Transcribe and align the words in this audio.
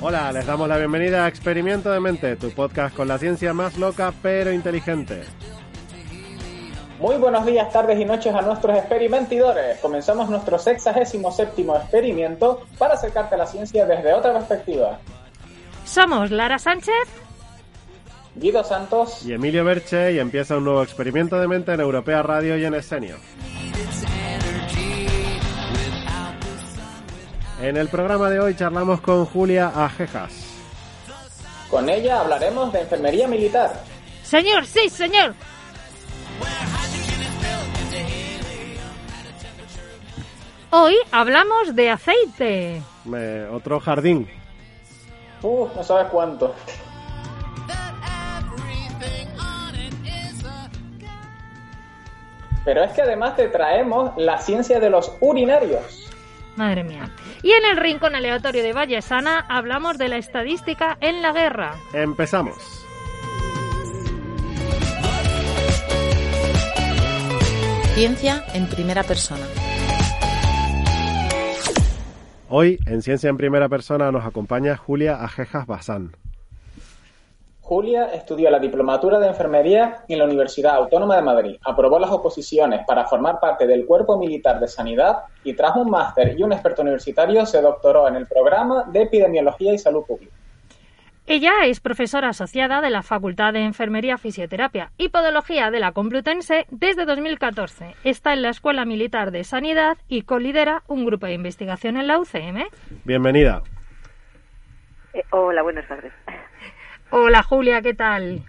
Hola, 0.00 0.32
les 0.32 0.46
damos 0.46 0.68
la 0.68 0.76
bienvenida 0.76 1.24
a 1.24 1.28
Experimento 1.28 1.90
de 1.90 1.98
Mente, 1.98 2.36
tu 2.36 2.50
podcast 2.50 2.94
con 2.94 3.08
la 3.08 3.18
ciencia 3.18 3.52
más 3.54 3.76
loca 3.78 4.12
pero 4.22 4.52
inteligente. 4.52 5.22
Muy 7.00 7.16
buenos 7.16 7.46
días, 7.46 7.72
tardes 7.72 7.98
y 8.00 8.04
noches 8.04 8.34
a 8.34 8.42
nuestros 8.42 8.76
experimentidores. 8.76 9.78
Comenzamos 9.80 10.28
nuestro 10.28 10.58
sexagésimo 10.58 11.32
séptimo 11.32 11.76
experimento 11.76 12.66
para 12.76 12.94
acercarte 12.94 13.34
a 13.34 13.38
la 13.38 13.46
ciencia 13.46 13.86
desde 13.86 14.12
otra 14.12 14.34
perspectiva. 14.34 14.98
Somos 15.84 16.30
Lara 16.30 16.58
Sánchez, 16.58 17.08
Guido 18.34 18.62
Santos 18.62 19.24
Y 19.24 19.32
Emilio 19.32 19.64
Berche 19.64 20.12
y 20.12 20.18
empieza 20.18 20.56
un 20.56 20.64
nuevo 20.64 20.82
experimento 20.82 21.40
de 21.40 21.48
mente 21.48 21.72
en 21.72 21.80
Europea 21.80 22.22
Radio 22.22 22.56
y 22.58 22.64
en 22.64 22.74
Escenio. 22.74 23.16
En 27.60 27.76
el 27.76 27.88
programa 27.88 28.30
de 28.30 28.38
hoy 28.40 28.54
charlamos 28.54 29.00
con 29.00 29.24
Julia 29.26 29.68
Ajejas. 29.74 30.32
Con 31.70 31.88
ella 31.88 32.20
hablaremos 32.20 32.72
de 32.72 32.80
enfermería 32.80 33.26
militar. 33.26 33.82
Señor, 34.22 34.64
sí, 34.64 34.88
señor. 34.88 35.34
Hoy 40.70 40.94
hablamos 41.10 41.74
de 41.74 41.90
aceite. 41.90 42.82
Me- 43.04 43.44
otro 43.46 43.80
jardín. 43.80 44.28
Uf, 45.42 45.74
no 45.74 45.82
sabes 45.82 46.08
cuánto. 46.10 46.54
Pero 52.64 52.82
es 52.84 52.92
que 52.92 53.02
además 53.02 53.36
te 53.36 53.48
traemos 53.48 54.12
la 54.16 54.38
ciencia 54.38 54.78
de 54.78 54.90
los 54.90 55.12
urinarios. 55.20 56.10
Madre 56.56 56.84
mía. 56.84 57.08
Y 57.42 57.52
en 57.52 57.64
el 57.64 57.76
rincón 57.76 58.14
aleatorio 58.14 58.62
de 58.62 58.72
Vallesana 58.72 59.44
hablamos 59.48 59.98
de 59.98 60.08
la 60.08 60.16
estadística 60.16 60.98
en 61.00 61.22
la 61.22 61.32
guerra. 61.32 61.74
Empezamos. 61.92 62.56
Ciencia 67.94 68.44
en 68.54 68.68
primera 68.68 69.02
persona. 69.02 69.44
Hoy, 72.48 72.78
en 72.86 73.02
Ciencia 73.02 73.28
en 73.28 73.36
Primera 73.36 73.68
Persona, 73.68 74.10
nos 74.10 74.24
acompaña 74.24 74.76
Julia 74.76 75.22
Ajejas 75.22 75.66
Bazán. 75.66 76.16
Julia 77.68 78.06
estudió 78.14 78.48
la 78.48 78.58
diplomatura 78.58 79.18
de 79.18 79.26
enfermería 79.26 79.98
en 80.08 80.18
la 80.18 80.24
Universidad 80.24 80.76
Autónoma 80.76 81.16
de 81.16 81.22
Madrid. 81.22 81.56
Aprobó 81.62 81.98
las 81.98 82.10
oposiciones 82.10 82.80
para 82.86 83.04
formar 83.04 83.40
parte 83.40 83.66
del 83.66 83.84
Cuerpo 83.84 84.16
Militar 84.16 84.58
de 84.58 84.66
Sanidad 84.66 85.24
y 85.44 85.52
tras 85.52 85.76
un 85.76 85.90
máster 85.90 86.34
y 86.38 86.42
un 86.42 86.54
experto 86.54 86.80
universitario 86.80 87.44
se 87.44 87.60
doctoró 87.60 88.08
en 88.08 88.16
el 88.16 88.26
programa 88.26 88.84
de 88.84 89.02
Epidemiología 89.02 89.74
y 89.74 89.78
Salud 89.78 90.02
Pública. 90.06 90.32
Ella 91.26 91.66
es 91.66 91.80
profesora 91.80 92.30
asociada 92.30 92.80
de 92.80 92.88
la 92.88 93.02
Facultad 93.02 93.52
de 93.52 93.62
Enfermería, 93.62 94.16
Fisioterapia 94.16 94.90
y 94.96 95.10
Podología 95.10 95.70
de 95.70 95.80
la 95.80 95.92
Complutense 95.92 96.64
desde 96.70 97.04
2014. 97.04 97.96
Está 98.02 98.32
en 98.32 98.40
la 98.40 98.48
Escuela 98.48 98.86
Militar 98.86 99.30
de 99.30 99.44
Sanidad 99.44 99.98
y 100.08 100.22
colidera 100.22 100.84
un 100.88 101.04
grupo 101.04 101.26
de 101.26 101.34
investigación 101.34 101.98
en 101.98 102.06
la 102.06 102.18
UCM. 102.18 102.64
Bienvenida. 103.04 103.60
Eh, 105.12 105.22
hola, 105.32 105.62
buenas 105.62 105.86
tardes. 105.86 106.14
Hola 107.10 107.42
Julia, 107.42 107.80
¿qué 107.82 107.94
tal? 107.94 108.42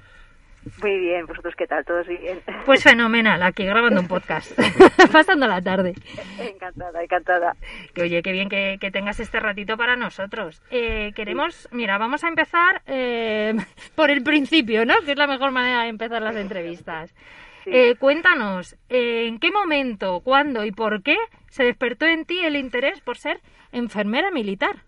Muy 0.81 1.00
bien, 1.00 1.25
¿vosotros 1.25 1.56
qué 1.58 1.66
tal? 1.66 1.86
¿Todos 1.86 2.06
bien? 2.08 2.42
Pues 2.66 2.84
fenomenal, 2.84 3.42
aquí 3.42 3.64
grabando 3.64 4.02
un 4.02 4.08
podcast, 4.08 4.52
pasando 5.12 5.47
la 5.47 5.62
tarde. 5.62 5.96
encantada, 6.38 7.02
encantada. 7.02 7.56
Que 7.94 8.02
oye, 8.03 8.22
qué 8.22 8.34
bien 8.34 8.50
que, 8.50 8.78
que 8.80 8.92
tengas 8.92 9.20
este 9.22 9.40
ratito 9.40 9.78
para 9.78 9.96
nosotros. 9.96 10.62
Eh, 10.70 11.14
queremos, 11.16 11.70
mira, 11.72 11.97
vamos 11.97 12.24
a 12.24 12.28
empezar 12.28 12.81
eh, 12.86 13.56
por 13.96 14.12
el 14.12 14.22
principio, 14.24 14.86
¿no? 14.86 14.96
Que 15.06 15.14
es 15.14 15.18
la 15.18 15.28
mejor 15.28 15.52
manera 15.52 15.84
de 15.84 15.90
empezar 15.90 16.22
las 16.22 16.36
entrevistas. 16.36 17.16
Sí. 17.64 17.72
Eh, 17.74 17.96
cuéntanos, 17.97 18.76
eh, 18.90 19.28
¿en 19.28 19.40
qué 19.40 19.52
momento, 19.52 20.20
cuándo 20.22 20.66
y 20.66 20.72
por 20.72 21.02
qué 21.02 21.18
se 21.47 21.64
despertó 21.64 22.06
en 22.06 22.26
ti 22.26 22.40
el 22.40 22.58
interés 22.58 23.00
por 23.02 23.18
ser 23.18 23.40
enfermera 23.72 24.31
militar? 24.31 24.84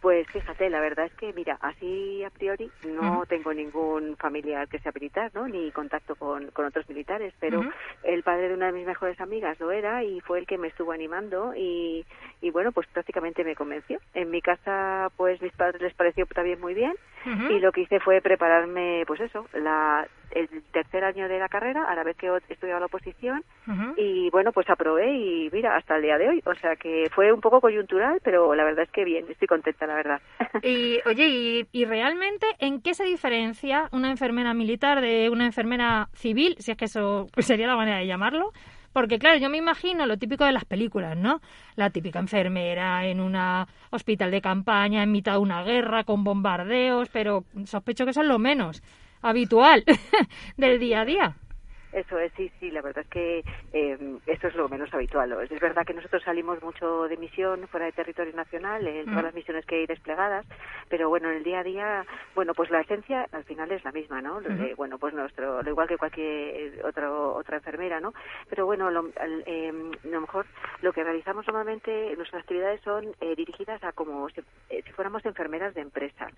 Pues 0.00 0.28
fíjate, 0.28 0.70
la 0.70 0.80
verdad 0.80 1.06
es 1.06 1.14
que, 1.14 1.32
mira, 1.32 1.58
así 1.60 2.22
a 2.22 2.30
priori 2.30 2.70
no 2.86 3.24
tengo 3.26 3.52
ningún 3.52 4.16
familiar 4.16 4.68
que 4.68 4.78
sea 4.78 4.92
militar, 4.94 5.32
¿no? 5.34 5.48
Ni 5.48 5.72
contacto 5.72 6.14
con, 6.14 6.52
con 6.52 6.66
otros 6.66 6.88
militares, 6.88 7.34
pero 7.40 7.64
el 8.04 8.22
padre 8.22 8.48
de 8.48 8.54
una 8.54 8.66
de 8.66 8.72
mis 8.72 8.86
mejores 8.86 9.20
amigas 9.20 9.58
lo 9.58 9.72
era 9.72 10.04
y 10.04 10.20
fue 10.20 10.38
el 10.38 10.46
que 10.46 10.56
me 10.56 10.68
estuvo 10.68 10.92
animando 10.92 11.52
y, 11.56 12.06
y 12.40 12.50
bueno, 12.50 12.70
pues 12.70 12.86
prácticamente 12.92 13.42
me 13.42 13.56
convenció. 13.56 13.98
En 14.14 14.30
mi 14.30 14.40
casa, 14.40 15.10
pues 15.16 15.42
mis 15.42 15.52
padres 15.52 15.82
les 15.82 15.94
pareció 15.94 16.26
también 16.26 16.60
muy 16.60 16.74
bien 16.74 16.94
Y 17.24 17.60
lo 17.60 17.72
que 17.72 17.82
hice 17.82 18.00
fue 18.00 18.20
prepararme, 18.20 19.04
pues 19.06 19.20
eso, 19.20 19.46
la, 19.52 20.06
el 20.30 20.48
tercer 20.72 21.04
año 21.04 21.28
de 21.28 21.38
la 21.38 21.48
carrera, 21.48 21.84
a 21.84 21.94
la 21.94 22.04
vez 22.04 22.16
que 22.16 22.30
estudiaba 22.48 22.80
la 22.80 22.86
oposición 22.86 23.42
y 23.96 24.30
bueno, 24.30 24.52
pues 24.52 24.68
aprobé 24.70 25.14
y 25.14 25.50
mira, 25.52 25.76
hasta 25.76 25.96
el 25.96 26.02
día 26.02 26.18
de 26.18 26.28
hoy. 26.28 26.42
O 26.46 26.54
sea 26.54 26.76
que 26.76 27.08
fue 27.14 27.32
un 27.32 27.40
poco 27.40 27.60
coyuntural, 27.60 28.20
pero 28.22 28.54
la 28.54 28.64
verdad 28.64 28.84
es 28.84 28.90
que 28.90 29.04
bien, 29.04 29.26
estoy 29.28 29.48
contenta, 29.48 29.86
la 29.86 29.94
verdad. 29.94 30.20
Y 30.62 30.98
oye, 31.06 31.26
y, 31.26 31.66
y 31.72 31.84
realmente 31.84 32.46
en 32.58 32.80
qué 32.80 32.94
se 32.94 33.04
diferencia 33.04 33.88
una 33.92 34.10
enfermera 34.10 34.54
militar 34.54 35.00
de 35.00 35.30
una 35.30 35.46
enfermera 35.46 36.08
civil, 36.14 36.56
si 36.58 36.72
es 36.72 36.76
que 36.76 36.86
eso 36.86 37.26
sería 37.38 37.66
la 37.66 37.76
manera 37.76 37.98
de 37.98 38.06
llamarlo? 38.06 38.52
Porque 38.92 39.18
claro, 39.18 39.38
yo 39.38 39.50
me 39.50 39.58
imagino 39.58 40.06
lo 40.06 40.18
típico 40.18 40.44
de 40.44 40.52
las 40.52 40.64
películas, 40.64 41.16
¿no? 41.16 41.40
La 41.76 41.90
típica 41.90 42.18
enfermera 42.18 43.06
en 43.06 43.20
un 43.20 43.36
hospital 43.90 44.30
de 44.30 44.40
campaña 44.40 45.02
en 45.02 45.12
mitad 45.12 45.32
de 45.32 45.38
una 45.38 45.62
guerra 45.62 46.04
con 46.04 46.24
bombardeos, 46.24 47.08
pero 47.12 47.44
sospecho 47.64 48.04
que 48.04 48.10
eso 48.10 48.22
es 48.22 48.28
lo 48.28 48.38
menos 48.38 48.82
habitual 49.22 49.84
del 50.56 50.78
día 50.78 51.02
a 51.02 51.04
día. 51.04 51.36
Eso 51.92 52.18
es, 52.18 52.32
sí, 52.36 52.52
sí, 52.60 52.70
la 52.70 52.82
verdad 52.82 53.02
es 53.04 53.08
que 53.10 53.44
eh, 53.72 54.18
esto 54.26 54.48
es 54.48 54.54
lo 54.54 54.68
menos 54.68 54.92
habitual. 54.92 55.32
Es 55.50 55.60
verdad 55.60 55.86
que 55.86 55.94
nosotros 55.94 56.22
salimos 56.22 56.62
mucho 56.62 57.04
de 57.08 57.16
misión 57.16 57.66
fuera 57.68 57.86
de 57.86 57.92
territorio 57.92 58.34
nacional, 58.34 58.86
en 58.86 59.06
todas 59.06 59.22
Mm. 59.22 59.26
las 59.26 59.34
misiones 59.34 59.66
que 59.66 59.76
hay 59.76 59.86
desplegadas, 59.86 60.46
pero 60.88 61.08
bueno, 61.08 61.30
en 61.30 61.36
el 61.38 61.44
día 61.44 61.60
a 61.60 61.64
día, 61.64 62.06
bueno, 62.34 62.54
pues 62.54 62.70
la 62.70 62.80
esencia 62.82 63.26
al 63.32 63.44
final 63.44 63.70
es 63.72 63.84
la 63.84 63.92
misma, 63.92 64.20
¿no? 64.20 64.40
Lo 64.40 64.50
bueno, 64.76 64.98
pues 64.98 65.14
nuestro, 65.14 65.62
lo 65.62 65.70
igual 65.70 65.88
que 65.88 65.96
cualquier 65.98 66.84
otro, 66.84 67.34
otra 67.34 67.56
enfermera, 67.56 68.00
¿no? 68.00 68.12
Pero 68.50 68.66
bueno, 68.66 68.90
lo, 68.90 69.08
eh, 69.46 69.72
a 70.04 70.06
lo 70.08 70.20
mejor 70.20 70.46
lo 70.82 70.92
que 70.92 71.04
realizamos 71.04 71.46
normalmente, 71.46 72.14
nuestras 72.16 72.42
actividades 72.42 72.80
son 72.82 73.14
eh, 73.20 73.34
dirigidas 73.36 73.82
a 73.84 73.92
como 73.92 74.28
si, 74.30 74.40
eh, 74.70 74.82
si 74.86 74.92
fuéramos 74.92 75.24
enfermeras 75.24 75.74
de 75.74 75.80
empresas. 75.82 76.32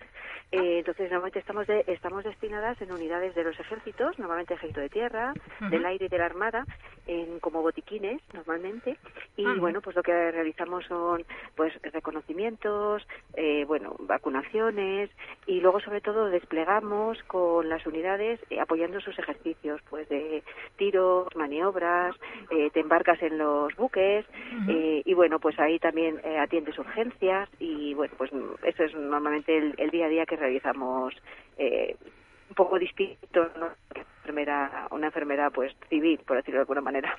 Eh, 0.51 0.79
entonces, 0.79 1.09
normalmente 1.11 1.39
estamos, 1.39 1.67
de- 1.67 1.83
estamos 1.87 2.23
destinadas 2.23 2.81
en 2.81 2.91
unidades 2.91 3.35
de 3.35 3.43
los 3.43 3.59
ejércitos, 3.59 4.17
normalmente 4.19 4.53
ejército 4.53 4.81
de 4.81 4.89
tierra, 4.89 5.35
Del 5.69 5.85
aire 5.85 6.05
y 6.05 6.09
de 6.09 6.17
la 6.17 6.25
armada, 6.25 6.65
en 7.07 7.39
como 7.39 7.61
botiquines 7.61 8.21
normalmente. 8.33 8.97
Y 9.37 9.45
bueno, 9.59 9.81
pues 9.81 9.95
lo 9.95 10.03
que 10.03 10.31
realizamos 10.31 10.85
son 10.85 11.23
pues 11.55 11.73
reconocimientos, 11.93 13.07
eh, 13.35 13.65
bueno, 13.65 13.95
vacunaciones 13.99 15.09
y 15.45 15.61
luego 15.61 15.79
sobre 15.79 16.01
todo 16.01 16.29
desplegamos 16.29 17.21
con 17.23 17.69
las 17.69 17.85
unidades 17.85 18.39
eh, 18.49 18.59
apoyando 18.59 18.99
sus 19.01 19.17
ejercicios, 19.17 19.81
pues 19.89 20.07
de 20.09 20.43
tiros, 20.77 21.27
maniobras, 21.35 22.15
eh, 22.49 22.69
te 22.71 22.79
embarcas 22.79 23.21
en 23.21 23.37
los 23.37 23.75
buques 23.75 24.25
eh, 24.69 25.01
y 25.05 25.13
bueno, 25.13 25.39
pues 25.39 25.59
ahí 25.59 25.79
también 25.79 26.19
eh, 26.23 26.37
atiendes 26.37 26.77
urgencias 26.77 27.49
y 27.59 27.93
bueno, 27.93 28.13
pues 28.17 28.31
eso 28.63 28.83
es 28.83 28.93
normalmente 28.95 29.57
el, 29.57 29.75
el 29.77 29.89
día 29.89 30.05
a 30.05 30.09
día 30.09 30.25
que 30.25 30.35
realizamos 30.35 31.13
eh, 31.57 31.95
un 32.51 32.55
poco 32.55 32.77
distinto, 32.77 33.49
¿no? 33.57 33.69
Que 33.93 34.01
enfermera, 34.01 34.87
una 34.91 35.07
enfermera 35.07 35.49
pues 35.49 35.73
civil, 35.89 36.19
por 36.27 36.35
decirlo 36.37 36.59
de 36.59 36.63
alguna 36.63 36.81
manera. 36.81 37.17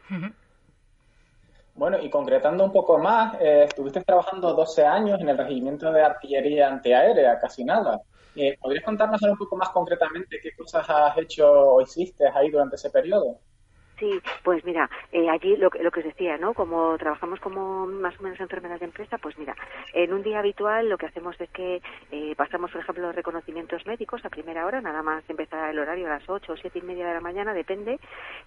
Bueno, 1.74 1.98
y 1.98 2.10
concretando 2.10 2.64
un 2.64 2.72
poco 2.72 2.98
más, 2.98 3.34
eh, 3.40 3.64
estuviste 3.64 4.02
trabajando 4.02 4.52
12 4.52 4.84
años 4.84 5.18
en 5.20 5.30
el 5.30 5.38
Regimiento 5.38 5.90
de 5.90 6.02
Artillería 6.02 6.68
Antiaérea, 6.68 7.38
casi 7.40 7.64
nada. 7.64 7.98
Eh, 8.36 8.58
¿Podrías 8.60 8.84
contarnos 8.84 9.22
un 9.22 9.38
poco 9.38 9.56
más 9.56 9.70
concretamente 9.70 10.38
qué 10.42 10.52
cosas 10.52 10.88
has 10.88 11.16
hecho 11.16 11.50
o 11.50 11.80
hiciste 11.80 12.28
ahí 12.28 12.50
durante 12.50 12.76
ese 12.76 12.90
periodo? 12.90 13.38
Sí, 14.02 14.20
pues 14.42 14.64
mira, 14.64 14.90
eh, 15.12 15.30
allí 15.30 15.56
lo, 15.56 15.70
lo 15.80 15.90
que 15.92 16.00
os 16.00 16.06
decía, 16.06 16.36
¿no? 16.36 16.54
Como 16.54 16.98
trabajamos 16.98 17.38
como 17.38 17.86
más 17.86 18.18
o 18.18 18.24
menos 18.24 18.40
enfermeras 18.40 18.80
de 18.80 18.86
empresa, 18.86 19.16
pues 19.16 19.38
mira, 19.38 19.54
en 19.94 20.12
un 20.12 20.24
día 20.24 20.40
habitual 20.40 20.88
lo 20.88 20.98
que 20.98 21.06
hacemos 21.06 21.40
es 21.40 21.48
que 21.50 21.80
eh, 22.10 22.34
pasamos, 22.36 22.72
por 22.72 22.80
ejemplo, 22.80 23.06
los 23.06 23.14
reconocimientos 23.14 23.86
médicos 23.86 24.24
a 24.24 24.28
primera 24.28 24.66
hora, 24.66 24.80
nada 24.80 25.04
más 25.04 25.22
empezar 25.30 25.70
el 25.70 25.78
horario 25.78 26.08
a 26.08 26.18
las 26.18 26.28
ocho 26.28 26.54
o 26.54 26.56
siete 26.56 26.80
y 26.80 26.82
media 26.82 27.06
de 27.06 27.14
la 27.14 27.20
mañana, 27.20 27.54
depende. 27.54 28.00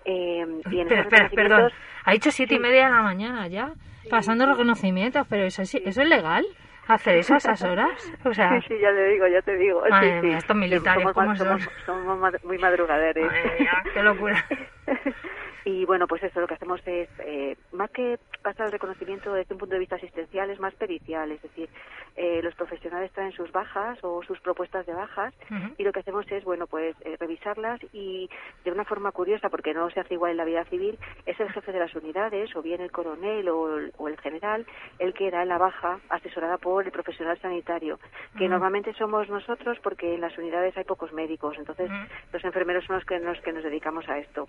Eh, 0.03 0.45
y 0.69 0.79
en 0.81 0.91
espera, 0.91 1.29
perdón, 1.33 1.71
ha 2.03 2.11
dicho 2.11 2.31
siete 2.31 2.55
y 2.55 2.59
media 2.59 2.87
de 2.87 2.91
la 2.91 3.01
mañana 3.01 3.47
ya, 3.47 3.71
pasando 4.09 4.45
reconocimientos, 4.45 5.25
pero 5.29 5.45
eso, 5.45 5.61
¿eso 5.61 5.79
es 5.85 5.97
legal? 6.09 6.45
hacer 6.87 7.17
eso 7.17 7.33
a 7.33 7.37
esas 7.37 7.63
horas? 7.63 8.13
O 8.23 8.33
sea... 8.33 8.59
Sí, 8.61 8.67
sí, 8.67 8.79
ya 8.79 8.91
te 8.91 9.07
digo, 9.07 9.27
ya 9.27 9.41
te 9.41 9.55
digo. 9.57 9.81
Madre 9.89 10.19
sí, 10.19 10.27
mía, 10.27 10.37
estos 10.37 10.55
militares, 10.55 11.01
somos, 11.01 11.13
¿cómo 11.13 11.35
somos, 11.35 11.69
somos, 11.85 12.43
muy. 12.43 12.57
Madre 12.57 13.13
mía, 13.59 13.83
qué 13.93 14.03
locura. 14.03 14.45
Y 15.65 15.83
bueno, 15.83 16.07
pues 16.07 16.21
eso, 16.21 16.39
lo 16.39 16.47
que 16.47 16.53
hacemos 16.53 16.79
es, 16.85 17.09
eh, 17.19 17.57
más 17.71 17.89
que 17.89 18.19
pasar 18.43 18.67
el 18.67 18.71
reconocimiento 18.71 19.33
desde 19.33 19.55
un 19.55 19.59
punto 19.59 19.73
de 19.73 19.79
vista 19.79 19.95
asistencial, 19.95 20.51
es 20.51 20.59
más 20.59 20.75
pericial, 20.75 21.31
es 21.31 21.41
decir, 21.41 21.67
eh, 22.15 22.39
los 22.43 22.53
profesionales 22.53 23.11
traen 23.13 23.31
sus 23.31 23.51
bajas 23.51 23.97
o 24.03 24.21
sus 24.21 24.39
propuestas 24.41 24.85
de 24.85 24.93
bajas 24.93 25.33
y 25.77 25.83
lo 25.83 25.91
que 25.91 26.01
hacemos 26.01 26.31
es, 26.31 26.43
bueno, 26.43 26.67
pues 26.67 26.95
eh, 27.01 27.17
revisarlas 27.19 27.81
y 27.93 28.29
de 28.63 28.71
una 28.71 28.85
forma 28.85 29.11
curiosa, 29.11 29.49
porque 29.49 29.73
no 29.73 29.89
se 29.89 29.99
hace 29.99 30.13
igual 30.13 30.31
en 30.31 30.37
la 30.37 30.45
vida 30.45 30.63
civil, 30.65 30.99
es 31.25 31.39
el 31.39 31.51
jefe 31.51 31.71
de 31.71 31.79
las 31.79 31.95
unidades 31.95 32.55
o 32.55 32.61
bien 32.61 32.79
el 32.79 32.91
coronel 32.91 33.49
o 33.49 34.07
el, 34.07 34.19
general 34.21 34.67
el 34.99 35.15
que 35.15 35.31
da 35.31 35.43
la 35.45 35.57
baja 35.57 35.99
asesorada 36.09 36.57
por 36.59 36.85
el 36.85 36.91
profesional 36.91 37.39
sanitario, 37.41 37.99
que 38.37 38.47
normalmente 38.47 38.93
somos 38.93 39.27
nosotros 39.29 39.79
porque 39.81 40.13
en 40.13 40.21
las 40.21 40.37
unidades 40.37 40.77
hay 40.77 40.83
pocos 40.83 41.11
médicos, 41.11 41.57
entonces 41.57 41.89
los 42.31 42.45
enfermeros 42.45 42.85
son 42.85 42.97
los 42.97 43.05
que, 43.05 43.19
los 43.19 43.39
que 43.41 43.51
nos 43.51 43.63
dedicamos 43.63 44.07
a 44.07 44.19
esto. 44.19 44.47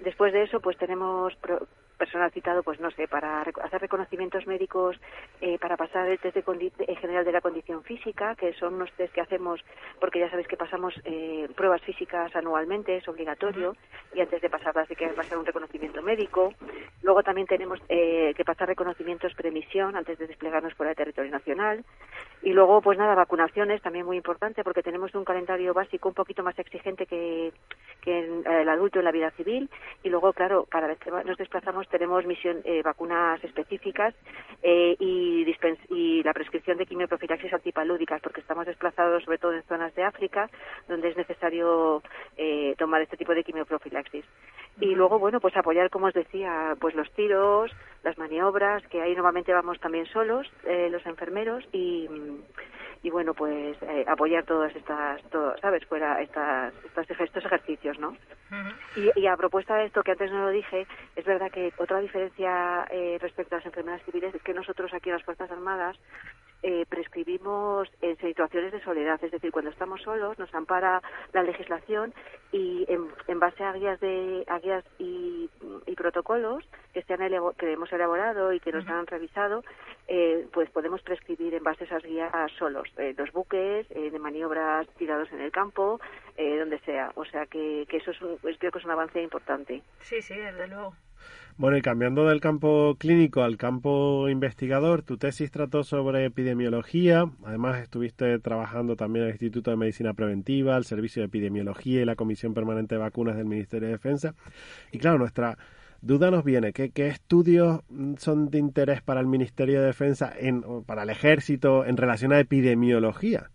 Después 0.00 0.32
de 0.32 0.42
eso, 0.42 0.57
pues 0.60 0.76
tenemos 0.78 1.34
personal 1.98 2.30
citado, 2.30 2.62
pues 2.62 2.80
no 2.80 2.90
sé, 2.92 3.08
para 3.08 3.42
hacer 3.42 3.80
reconocimientos 3.80 4.46
médicos, 4.46 4.98
eh, 5.40 5.58
para 5.58 5.76
pasar 5.76 6.08
el 6.08 6.18
test 6.18 6.36
de 6.36 6.96
general 6.96 7.24
de 7.24 7.32
la 7.32 7.40
condición 7.40 7.82
física, 7.82 8.34
que 8.36 8.52
son 8.54 8.74
unos 8.74 8.92
test 8.92 9.12
que 9.12 9.20
hacemos, 9.20 9.60
porque 10.00 10.20
ya 10.20 10.30
sabéis 10.30 10.48
que 10.48 10.56
pasamos 10.56 10.94
eh, 11.04 11.48
pruebas 11.56 11.82
físicas 11.82 12.34
anualmente, 12.34 12.96
es 12.96 13.08
obligatorio, 13.08 13.76
y 14.14 14.20
antes 14.20 14.40
de 14.40 14.48
pasarlas 14.48 14.88
hay 14.88 14.96
que 14.96 15.08
pasar 15.08 15.38
un 15.38 15.44
reconocimiento 15.46 16.00
médico. 16.00 16.54
Luego 17.02 17.22
también 17.22 17.46
tenemos 17.46 17.80
eh, 17.88 18.32
que 18.36 18.44
pasar 18.44 18.68
reconocimientos 18.68 19.34
premisión 19.34 19.96
antes 19.96 20.18
de 20.18 20.26
desplegarnos 20.26 20.74
por 20.74 20.86
el 20.86 20.96
territorio 20.96 21.30
nacional. 21.30 21.84
Y 22.40 22.52
luego, 22.52 22.80
pues 22.80 22.96
nada, 22.96 23.16
vacunaciones, 23.16 23.82
también 23.82 24.06
muy 24.06 24.16
importante, 24.16 24.62
porque 24.62 24.82
tenemos 24.82 25.12
un 25.14 25.24
calendario 25.24 25.74
básico 25.74 26.08
un 26.08 26.14
poquito 26.14 26.44
más 26.44 26.56
exigente 26.58 27.06
que, 27.06 27.52
que 28.00 28.42
el 28.44 28.68
adulto 28.68 29.00
en 29.00 29.04
la 29.04 29.10
vida 29.10 29.30
civil. 29.32 29.68
Y 30.04 30.08
luego, 30.08 30.32
claro, 30.32 30.66
cada 30.68 30.86
vez 30.86 30.98
que 31.00 31.10
nos 31.10 31.36
desplazamos 31.36 31.87
tenemos 31.88 32.24
misión, 32.26 32.60
eh, 32.64 32.82
vacunas 32.82 33.42
específicas 33.44 34.14
eh, 34.62 34.96
y, 34.98 35.46
y 35.90 36.22
la 36.22 36.32
prescripción 36.32 36.78
de 36.78 36.86
quimioprofilaxis 36.86 37.52
antipalúdicas, 37.52 38.20
porque 38.20 38.40
estamos 38.40 38.66
desplazados 38.66 39.24
sobre 39.24 39.38
todo 39.38 39.52
en 39.52 39.62
zonas 39.64 39.94
de 39.94 40.04
África, 40.04 40.50
donde 40.88 41.08
es 41.08 41.16
necesario 41.16 42.02
eh, 42.36 42.74
tomar 42.78 43.02
este 43.02 43.16
tipo 43.16 43.34
de 43.34 43.44
quimioprofilaxis. 43.44 44.24
Y 44.80 44.94
luego, 44.94 45.18
bueno, 45.18 45.40
pues 45.40 45.56
apoyar, 45.56 45.90
como 45.90 46.06
os 46.06 46.14
decía, 46.14 46.76
pues 46.80 46.94
los 46.94 47.10
tiros, 47.12 47.70
las 48.04 48.16
maniobras, 48.16 48.86
que 48.88 49.02
ahí 49.02 49.14
normalmente 49.14 49.52
vamos 49.52 49.80
también 49.80 50.06
solos, 50.06 50.46
los 50.64 51.04
enfermeros, 51.04 51.64
y, 51.72 52.08
y 53.02 53.10
bueno, 53.10 53.34
pues 53.34 53.76
apoyar 54.06 54.44
todas 54.44 54.74
estas, 54.76 55.20
¿sabes? 55.60 55.84
Fuera 55.86 56.22
estas, 56.22 56.72
estos 56.96 57.44
ejercicios, 57.44 57.98
¿no? 57.98 58.16
y, 58.96 59.20
y, 59.20 59.26
a 59.26 59.36
propuesta 59.36 59.76
de 59.76 59.86
esto 59.86 60.02
que 60.02 60.12
antes 60.12 60.30
no 60.30 60.44
lo 60.44 60.50
dije, 60.50 60.86
es 61.16 61.24
verdad 61.24 61.50
que 61.50 61.72
otra 61.76 62.00
diferencia 62.00 62.86
eh, 62.90 63.18
respecto 63.20 63.54
a 63.54 63.58
las 63.58 63.66
enfermedades 63.66 64.04
civiles 64.04 64.34
es 64.34 64.42
que 64.42 64.54
nosotros 64.54 64.92
aquí 64.94 65.10
en 65.10 65.16
las 65.16 65.24
Fuerzas 65.24 65.50
Armadas 65.50 65.96
eh, 66.62 66.84
prescribimos 66.88 67.88
en 68.00 68.16
situaciones 68.18 68.72
de 68.72 68.82
soledad, 68.82 69.22
es 69.22 69.30
decir, 69.30 69.52
cuando 69.52 69.70
estamos 69.70 70.02
solos 70.02 70.38
nos 70.38 70.52
ampara 70.54 71.00
la 71.32 71.42
legislación 71.44 72.12
y 72.50 72.84
en, 72.88 73.38
base 73.38 73.62
a 73.62 73.72
guías 73.72 74.00
de 74.00 74.44
a 74.48 74.58
guías 74.58 74.84
y, 74.98 75.50
protocolos 75.96 76.64
que 76.94 77.02
se 77.02 77.12
han 77.14 77.20
que 77.58 77.72
hemos 77.72 77.92
elaborado 77.92 78.52
y 78.52 78.60
que 78.60 78.70
nos 78.70 78.86
han 78.86 79.06
revisado, 79.08 79.64
eh, 80.06 80.46
pues 80.52 80.70
podemos 80.70 81.02
prescribir 81.02 81.54
en 81.54 81.64
base 81.64 81.82
a 81.84 81.86
esas 81.88 82.04
guías 82.04 82.32
solos, 82.56 82.88
en 82.96 83.16
los 83.16 83.32
buques, 83.32 83.88
de 83.88 84.18
maniobras 84.20 84.86
tirados 84.96 85.30
en 85.32 85.40
el 85.40 85.50
campo, 85.50 86.00
donde 86.36 86.78
sea. 86.80 87.10
O 87.16 87.24
sea 87.24 87.46
que, 87.46 87.84
que 87.88 87.96
eso 87.96 88.12
es 88.12 88.22
un, 88.22 88.36
creo 88.36 88.70
que 88.70 88.78
es 88.78 88.84
un 88.84 88.92
avance 88.92 89.20
importante. 89.20 89.82
Sí, 90.02 90.22
sí, 90.22 90.36
desde 90.36 90.68
luego. 90.68 90.94
Bueno, 91.56 91.76
y 91.76 91.82
cambiando 91.82 92.24
del 92.26 92.40
campo 92.40 92.94
clínico 93.00 93.42
al 93.42 93.56
campo 93.56 94.28
investigador, 94.28 95.02
tu 95.02 95.16
tesis 95.18 95.50
trató 95.50 95.82
sobre 95.82 96.24
epidemiología, 96.24 97.28
además 97.44 97.80
estuviste 97.80 98.38
trabajando 98.38 98.94
también 98.94 99.24
en 99.24 99.30
el 99.30 99.34
Instituto 99.34 99.72
de 99.72 99.76
Medicina 99.76 100.14
Preventiva, 100.14 100.76
el 100.76 100.84
Servicio 100.84 101.20
de 101.20 101.26
Epidemiología 101.26 102.00
y 102.00 102.04
la 102.04 102.14
Comisión 102.14 102.54
Permanente 102.54 102.94
de 102.94 103.00
Vacunas 103.00 103.36
del 103.36 103.46
Ministerio 103.46 103.88
de 103.88 103.94
Defensa. 103.94 104.36
Y 104.92 104.98
claro, 104.98 105.18
nuestra 105.18 105.58
duda 106.00 106.30
nos 106.30 106.44
viene, 106.44 106.72
¿qué, 106.72 106.90
qué 106.90 107.08
estudios 107.08 107.80
son 108.18 108.50
de 108.50 108.58
interés 108.58 109.02
para 109.02 109.18
el 109.20 109.26
Ministerio 109.26 109.80
de 109.80 109.86
Defensa, 109.86 110.32
en, 110.38 110.62
para 110.86 111.02
el 111.02 111.10
Ejército, 111.10 111.84
en 111.84 111.96
relación 111.96 112.32
a 112.32 112.38
epidemiología? 112.38 113.50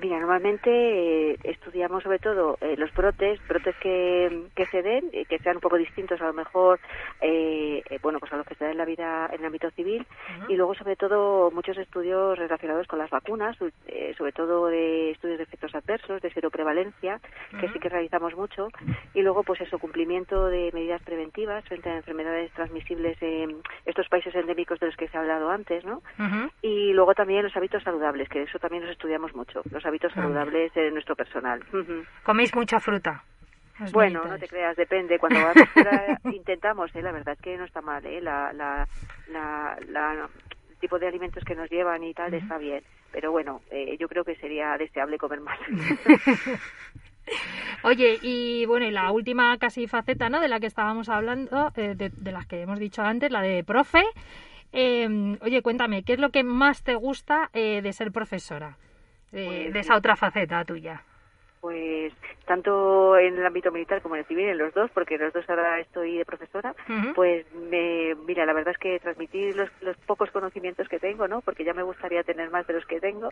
Mira, 0.00 0.18
normalmente 0.18 0.70
eh, 0.70 1.36
estudiamos 1.44 2.02
sobre 2.02 2.18
todo 2.18 2.56
eh, 2.62 2.74
los 2.78 2.92
brotes, 2.94 3.38
brotes 3.46 3.76
que, 3.82 4.44
que 4.56 4.64
se 4.66 4.80
den, 4.80 5.10
que 5.10 5.38
sean 5.40 5.56
un 5.56 5.60
poco 5.60 5.76
distintos 5.76 6.20
a 6.22 6.26
lo 6.26 6.32
mejor, 6.32 6.80
eh, 7.20 7.82
bueno, 8.02 8.18
pues 8.18 8.32
a 8.32 8.36
los 8.36 8.46
que 8.46 8.54
se 8.54 8.64
dan 8.64 8.72
en 8.72 8.78
la 8.78 8.86
vida 8.86 9.28
en 9.30 9.40
el 9.40 9.46
ámbito 9.46 9.70
civil, 9.72 10.06
y 10.48 10.56
luego 10.56 10.74
sobre 10.74 10.96
todo 10.96 11.50
muchos 11.50 11.76
estudios 11.76 12.38
relacionados 12.38 12.86
con 12.86 12.98
las 12.98 13.10
vacunas, 13.10 13.58
sobre 13.58 14.32
todo 14.32 14.68
de 14.68 15.10
estudios 15.10 15.38
de 15.38 15.44
efectos 15.44 15.74
adversos, 15.74 16.22
de 16.22 16.32
seroprevalencia, 16.32 17.20
que 17.60 17.68
sí 17.68 17.78
que 17.78 17.88
realizamos 17.88 18.34
mucho, 18.36 18.68
y 19.12 19.20
luego 19.20 19.42
pues 19.42 19.60
eso, 19.60 19.78
cumplimiento 19.78 20.46
de 20.46 20.70
medidas 20.72 21.02
preventivas 21.02 21.64
frente 21.64 21.90
a 21.90 21.96
enfermedades 21.96 22.50
transmisibles 22.52 23.20
en 23.20 23.56
estos 23.84 24.08
países 24.08 24.34
endémicos 24.34 24.80
de 24.80 24.86
los 24.86 24.96
que 24.96 25.08
se 25.08 25.18
ha 25.18 25.20
hablado 25.20 25.50
antes, 25.50 25.84
¿no? 25.84 26.02
Y 26.62 26.92
luego 26.94 27.14
también 27.14 27.42
los 27.42 27.56
hábitos 27.56 27.82
saludables, 27.82 28.28
que 28.28 28.42
eso 28.42 28.58
también 28.58 28.84
los 28.84 28.92
estudiamos 28.92 29.34
mucho, 29.34 29.62
los 29.70 29.84
hábitos 29.90 30.12
saludables 30.12 30.72
de 30.74 30.90
nuestro 30.92 31.16
personal. 31.16 31.60
¿Coméis 32.22 32.54
mucha 32.54 32.80
fruta? 32.80 33.24
bueno, 33.92 34.24
no 34.24 34.38
te 34.38 34.46
creas, 34.46 34.76
depende. 34.76 35.18
Cuando 35.18 35.40
vamos 35.40 35.68
fuera 35.72 36.18
intentamos, 36.32 36.94
¿eh? 36.94 37.02
la 37.02 37.12
verdad 37.12 37.34
es 37.34 37.40
que 37.40 37.56
no 37.56 37.64
está 37.64 37.80
mal, 37.80 38.04
¿eh? 38.06 38.20
la, 38.20 38.52
la, 38.52 38.86
la, 39.28 40.28
el 40.70 40.76
tipo 40.76 40.98
de 40.98 41.08
alimentos 41.08 41.44
que 41.44 41.54
nos 41.54 41.68
llevan 41.70 42.04
y 42.04 42.14
tal 42.14 42.32
está 42.34 42.58
bien. 42.58 42.84
Pero 43.10 43.32
bueno, 43.32 43.62
eh, 43.70 43.96
yo 43.98 44.08
creo 44.08 44.24
que 44.24 44.36
sería 44.36 44.76
deseable 44.78 45.18
comer 45.18 45.40
más. 45.40 45.58
Oye, 47.82 48.18
y 48.22 48.66
bueno, 48.66 48.86
y 48.86 48.90
la 48.90 49.10
última 49.10 49.56
casi 49.58 49.88
faceta, 49.88 50.28
¿no? 50.28 50.40
De 50.40 50.48
la 50.48 50.60
que 50.60 50.66
estábamos 50.66 51.08
hablando, 51.08 51.72
eh, 51.76 51.94
de, 51.96 52.10
de 52.10 52.32
las 52.32 52.46
que 52.46 52.60
hemos 52.60 52.78
dicho 52.78 53.02
antes, 53.02 53.30
la 53.30 53.40
de 53.40 53.64
profe. 53.64 54.04
Eh, 54.72 55.36
oye, 55.40 55.62
cuéntame, 55.62 56.04
¿qué 56.04 56.12
es 56.12 56.20
lo 56.20 56.30
que 56.30 56.44
más 56.44 56.84
te 56.84 56.94
gusta 56.94 57.50
eh, 57.52 57.80
de 57.82 57.92
ser 57.92 58.12
profesora? 58.12 58.76
De, 59.30 59.44
pues 59.44 59.72
de 59.72 59.80
esa 59.80 59.96
otra 59.96 60.16
faceta 60.16 60.64
tuya. 60.64 61.04
Pues 61.60 62.12
tanto 62.46 63.18
en 63.18 63.36
el 63.38 63.44
ámbito 63.44 63.70
militar 63.70 64.00
como 64.00 64.14
en 64.14 64.20
el 64.20 64.26
civil, 64.26 64.48
en 64.48 64.58
los 64.58 64.72
dos, 64.72 64.90
porque 64.92 65.16
en 65.16 65.20
los 65.20 65.32
dos 65.32 65.48
ahora 65.48 65.78
estoy 65.78 66.16
de 66.16 66.24
profesora, 66.24 66.74
pues 67.14 67.44
me, 67.54 68.14
mira, 68.26 68.46
la 68.46 68.54
verdad 68.54 68.72
es 68.72 68.78
que 68.78 68.98
transmitir 68.98 69.54
los, 69.54 69.68
los, 69.82 69.96
pocos 69.98 70.30
conocimientos 70.30 70.88
que 70.88 70.98
tengo, 70.98 71.28
¿no? 71.28 71.42
Porque 71.42 71.64
ya 71.64 71.74
me 71.74 71.82
gustaría 71.82 72.22
tener 72.22 72.50
más 72.50 72.66
de 72.66 72.72
los 72.72 72.86
que 72.86 72.98
tengo. 72.98 73.28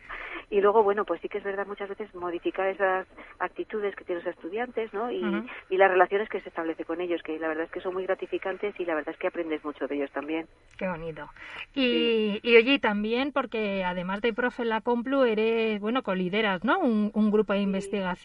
Y 0.50 0.60
luego, 0.60 0.82
bueno, 0.82 1.04
pues 1.04 1.20
sí 1.22 1.28
que 1.28 1.38
es 1.38 1.44
verdad 1.44 1.66
muchas 1.66 1.88
veces 1.88 2.14
modificar 2.14 2.68
esas 2.68 3.06
actitudes 3.38 3.96
que 3.96 4.04
tienen 4.04 4.24
los 4.24 4.34
estudiantes, 4.34 4.92
¿no? 4.92 5.10
Y, 5.10 5.24
y 5.70 5.76
las 5.76 5.90
relaciones 5.90 6.28
que 6.28 6.40
se 6.40 6.50
establece 6.50 6.84
con 6.84 7.00
ellos, 7.00 7.22
que 7.22 7.38
la 7.38 7.48
verdad 7.48 7.64
es 7.64 7.70
que 7.70 7.80
son 7.80 7.94
muy 7.94 8.04
gratificantes 8.04 8.78
y 8.78 8.84
la 8.84 8.94
verdad 8.94 9.14
es 9.14 9.18
que 9.18 9.28
aprendes 9.28 9.64
mucho 9.64 9.86
de 9.88 9.96
ellos 9.96 10.10
también. 10.12 10.46
Qué 10.76 10.86
bonito. 10.86 11.28
Y, 11.74 12.40
y 12.42 12.56
oye, 12.56 12.78
también 12.78 13.32
porque 13.32 13.84
además 13.84 14.20
de 14.20 14.32
profe 14.32 14.62
en 14.62 14.68
la 14.68 14.80
Complu, 14.80 15.24
eres, 15.24 15.80
bueno, 15.80 16.02
colideras, 16.02 16.62
¿no? 16.62 16.78
Un, 16.78 17.10
un 17.14 17.30
grupo 17.30 17.52
de 17.52 17.60
investigación 17.60 18.17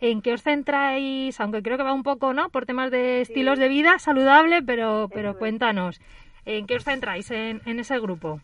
¿En 0.00 0.22
qué 0.22 0.32
os 0.34 0.42
centráis? 0.42 1.40
Aunque 1.40 1.62
creo 1.62 1.76
que 1.76 1.82
va 1.82 1.92
un 1.92 2.02
poco, 2.02 2.32
¿no? 2.32 2.50
Por 2.50 2.66
temas 2.66 2.90
de 2.90 3.20
estilos 3.22 3.58
de 3.58 3.68
vida 3.68 3.98
saludable, 3.98 4.62
pero, 4.62 5.08
pero 5.12 5.38
cuéntanos, 5.38 6.00
¿en 6.44 6.66
qué 6.66 6.76
os 6.76 6.84
centráis 6.84 7.30
en, 7.30 7.62
en 7.64 7.80
ese 7.80 7.98
grupo? 7.98 8.40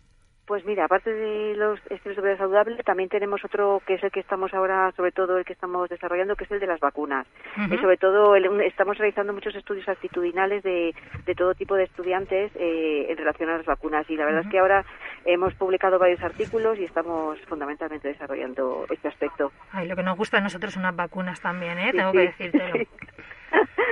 Pues 0.47 0.65
mira, 0.65 0.87
aparte 0.87 1.13
de 1.13 1.55
los 1.55 1.79
estilos 1.89 2.17
de 2.17 2.23
vida 2.23 2.37
saludable, 2.37 2.83
también 2.83 3.09
tenemos 3.09 3.45
otro 3.45 3.81
que 3.87 3.95
es 3.95 4.03
el 4.03 4.11
que 4.11 4.21
estamos 4.21 4.53
ahora, 4.53 4.91
sobre 4.97 5.13
todo 5.13 5.39
el 5.39 5.45
que 5.45 5.53
estamos 5.53 5.89
desarrollando, 5.89 6.35
que 6.35 6.45
es 6.45 6.51
el 6.51 6.59
de 6.59 6.67
las 6.67 6.81
vacunas. 6.81 7.27
Y 7.71 7.79
sobre 7.79 7.97
todo 7.97 8.35
estamos 8.35 8.99
realizando 8.99 9.33
muchos 9.33 9.55
estudios 9.55 9.89
actitudinales 9.89 10.65
de, 10.65 10.95
de 11.25 11.35
todo 11.37 11.55
tipo 11.55 11.77
de 11.77 11.85
estudiantes 11.85 12.51
eh, 12.57 13.07
en 13.09 13.17
relación 13.17 13.51
a 13.51 13.59
las 13.59 13.67
vacunas. 13.67 14.09
Y 14.11 14.17
la 14.17 14.25
verdad 14.25 14.43
es 14.45 14.51
que 14.51 14.59
ahora 14.59 14.85
hemos 15.25 15.55
publicado 15.55 15.99
varios 15.99 16.23
artículos 16.23 16.77
y 16.79 16.85
estamos 16.85 17.39
fundamentalmente 17.43 18.09
desarrollando 18.09 18.85
este 18.91 19.09
aspecto. 19.09 19.53
Ay, 19.71 19.87
lo 19.87 19.95
que 19.95 20.03
nos 20.03 20.17
gusta 20.17 20.39
a 20.39 20.41
nosotros 20.41 20.73
son 20.73 20.83
las 20.83 20.97
vacunas 20.97 21.41
también, 21.41 21.79
¿eh? 21.79 21.93
Tengo 21.93 22.13
que 22.13 22.19
decírtelo. 22.19 22.75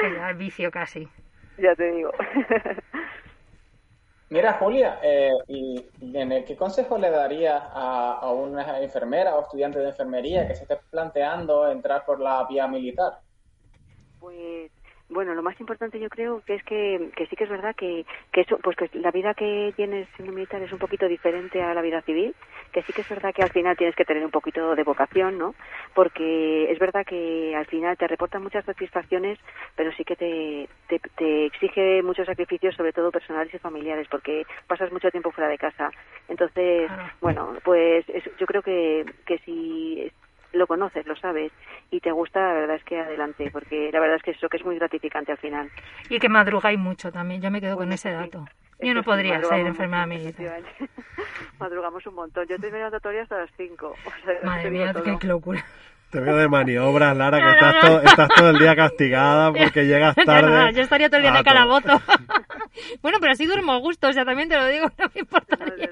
Que 0.01 0.15
ya 0.15 0.31
es 0.31 0.39
vicio 0.39 0.71
casi. 0.71 1.07
Ya 1.59 1.75
te 1.75 1.93
digo. 1.93 2.11
Mira, 4.31 4.53
Julia, 4.61 5.01
eh, 5.03 5.33
¿y 5.49 5.85
en 6.01 6.45
qué 6.45 6.57
consejo 6.57 6.97
le 6.97 7.11
darías 7.11 7.61
a, 7.73 8.21
a 8.21 8.31
una 8.31 8.81
enfermera 8.81 9.35
o 9.35 9.43
estudiante 9.43 9.81
de 9.81 9.89
enfermería 9.89 10.47
que 10.47 10.55
se 10.55 10.63
esté 10.63 10.77
planteando 10.89 11.69
entrar 11.69 12.05
por 12.05 12.21
la 12.21 12.47
vía 12.49 12.69
militar? 12.69 13.19
Pues 14.21 14.60
bueno, 15.11 15.35
lo 15.35 15.43
más 15.43 15.59
importante 15.61 15.99
yo 16.01 16.09
creo 16.09 16.43
que 16.47 16.55
es 16.55 16.65
que, 16.65 17.11
que 17.17 17.27
sí 17.27 17.37
que 17.37 17.45
es 17.45 17.51
verdad 17.51 17.75
que, 17.77 18.07
que 18.33 18.43
eso, 18.43 18.59
pues 18.63 18.77
que 18.77 18.89
la 18.99 19.11
vida 19.11 19.35
que 19.35 19.73
tienes 19.77 20.09
siendo 20.17 20.33
militar 20.33 20.63
es 20.63 20.73
un 20.73 20.79
poquito 20.79 21.07
diferente 21.09 21.63
a 21.63 21.75
la 21.75 21.83
vida 21.83 22.03
civil, 22.03 22.35
que 22.73 22.83
sí 22.85 22.93
que 22.93 23.03
es 23.03 23.09
verdad 23.09 23.33
que 23.35 23.43
al 23.43 23.51
final 23.51 23.77
tienes 23.77 23.97
que 23.97 24.05
tener 24.05 24.25
un 24.25 24.31
poquito 24.31 24.75
de 24.75 24.85
vocación, 24.85 25.39
¿no? 25.39 25.55
Porque 25.95 26.71
es 26.71 26.79
verdad 26.79 27.05
que 27.07 27.55
al 27.57 27.67
final 27.67 27.97
te 27.97 28.09
reportan 28.09 28.43
muchas 28.43 28.65
satisfacciones, 28.65 29.39
pero 29.77 29.93
sí 29.93 30.05
que 30.05 30.17
te, 30.17 30.69
te, 30.89 31.01
te 31.17 31.47
exige 31.47 32.03
muchos 32.03 32.27
sacrificios, 32.27 32.75
sobre 32.75 32.93
todo 32.93 33.11
personales 33.13 33.53
y 33.55 33.59
familiares, 33.59 34.07
porque 34.11 34.47
pasas 34.67 34.93
mucho 34.93 35.11
tiempo 35.11 35.33
fuera 35.33 35.51
de 35.51 35.59
casa. 35.59 35.91
Entonces, 36.29 36.93
bueno, 37.21 37.59
pues 37.65 38.05
es- 38.09 38.31
yo 38.37 38.47
creo 38.47 38.63
que, 38.63 39.05
que 39.27 39.39
si 39.39 40.11
lo 40.53 40.67
conoces, 40.67 41.07
lo 41.07 41.17
sabes 41.17 41.53
y 41.91 42.01
te 42.01 42.11
gusta, 42.13 42.41
la 42.41 42.53
verdad 42.55 42.77
es 42.77 42.85
que 42.85 43.01
adelante, 43.01 43.51
porque 43.53 43.91
la 43.93 44.01
verdad 44.01 44.17
es 44.17 44.23
que 44.23 44.31
eso 44.33 44.49
que 44.49 44.57
es 44.59 44.65
muy 44.65 44.77
gratificante 44.77 45.33
al 45.33 45.39
final. 45.39 45.71
Y 46.09 46.19
que 46.19 46.29
madrugáis 46.29 46.79
mucho 46.79 47.11
también, 47.13 47.41
yo 47.41 47.51
me 47.51 47.61
quedo 47.61 47.77
con 47.77 47.93
ese 47.93 48.09
sí. 48.11 48.15
dato. 48.15 48.45
Yo 48.83 48.95
no 48.95 49.03
podría 49.03 49.43
ser 49.43 49.67
enfermera 49.67 50.07
militar. 50.07 50.63
Madrugamos 51.59 52.07
un 52.07 52.15
montón. 52.15 52.47
Yo 52.49 52.55
estoy 52.55 52.73
mirando 52.73 52.99
todavía 52.99 53.25
hasta 53.25 53.39
las 53.39 53.51
5. 53.57 53.87
O 54.07 54.25
sea, 54.25 54.35
Madre 54.43 54.71
mía, 54.71 54.93
todo. 54.95 55.19
qué 55.19 55.27
locura. 55.27 55.63
Te 56.11 56.19
veo 56.19 56.35
de 56.35 56.49
maniobras, 56.49 57.15
Lara, 57.17 57.39
que 57.39 57.45
No, 57.45 57.51
no, 57.51 57.55
estás, 57.55 57.75
no. 57.75 57.81
todo, 57.83 58.01
estás 58.03 58.29
todo 58.35 58.51
el 58.51 58.59
día 58.59 58.75
castigada 58.75 59.53
porque 59.65 59.85
llegas 59.87 60.17
tarde. 60.17 60.73
yo 60.73 60.83
estaría 60.83 61.09
todo 61.09 61.19
el 61.19 61.23
día 61.25 61.31
en 61.31 61.37
el 61.37 61.45
todo. 61.45 61.55
calabozo. 61.55 62.03
bueno, 63.03 63.19
pero 63.21 63.33
así 63.33 63.45
duermo 63.47 63.73
a 63.73 63.79
gusto, 63.79 64.09
o 64.09 64.13
sea, 64.15 64.25
también 64.25 64.49
te 64.49 64.57
lo 64.57 64.67
digo, 64.67 64.87
no 64.99 65.11
me 65.15 65.21
importaría. 65.21 65.91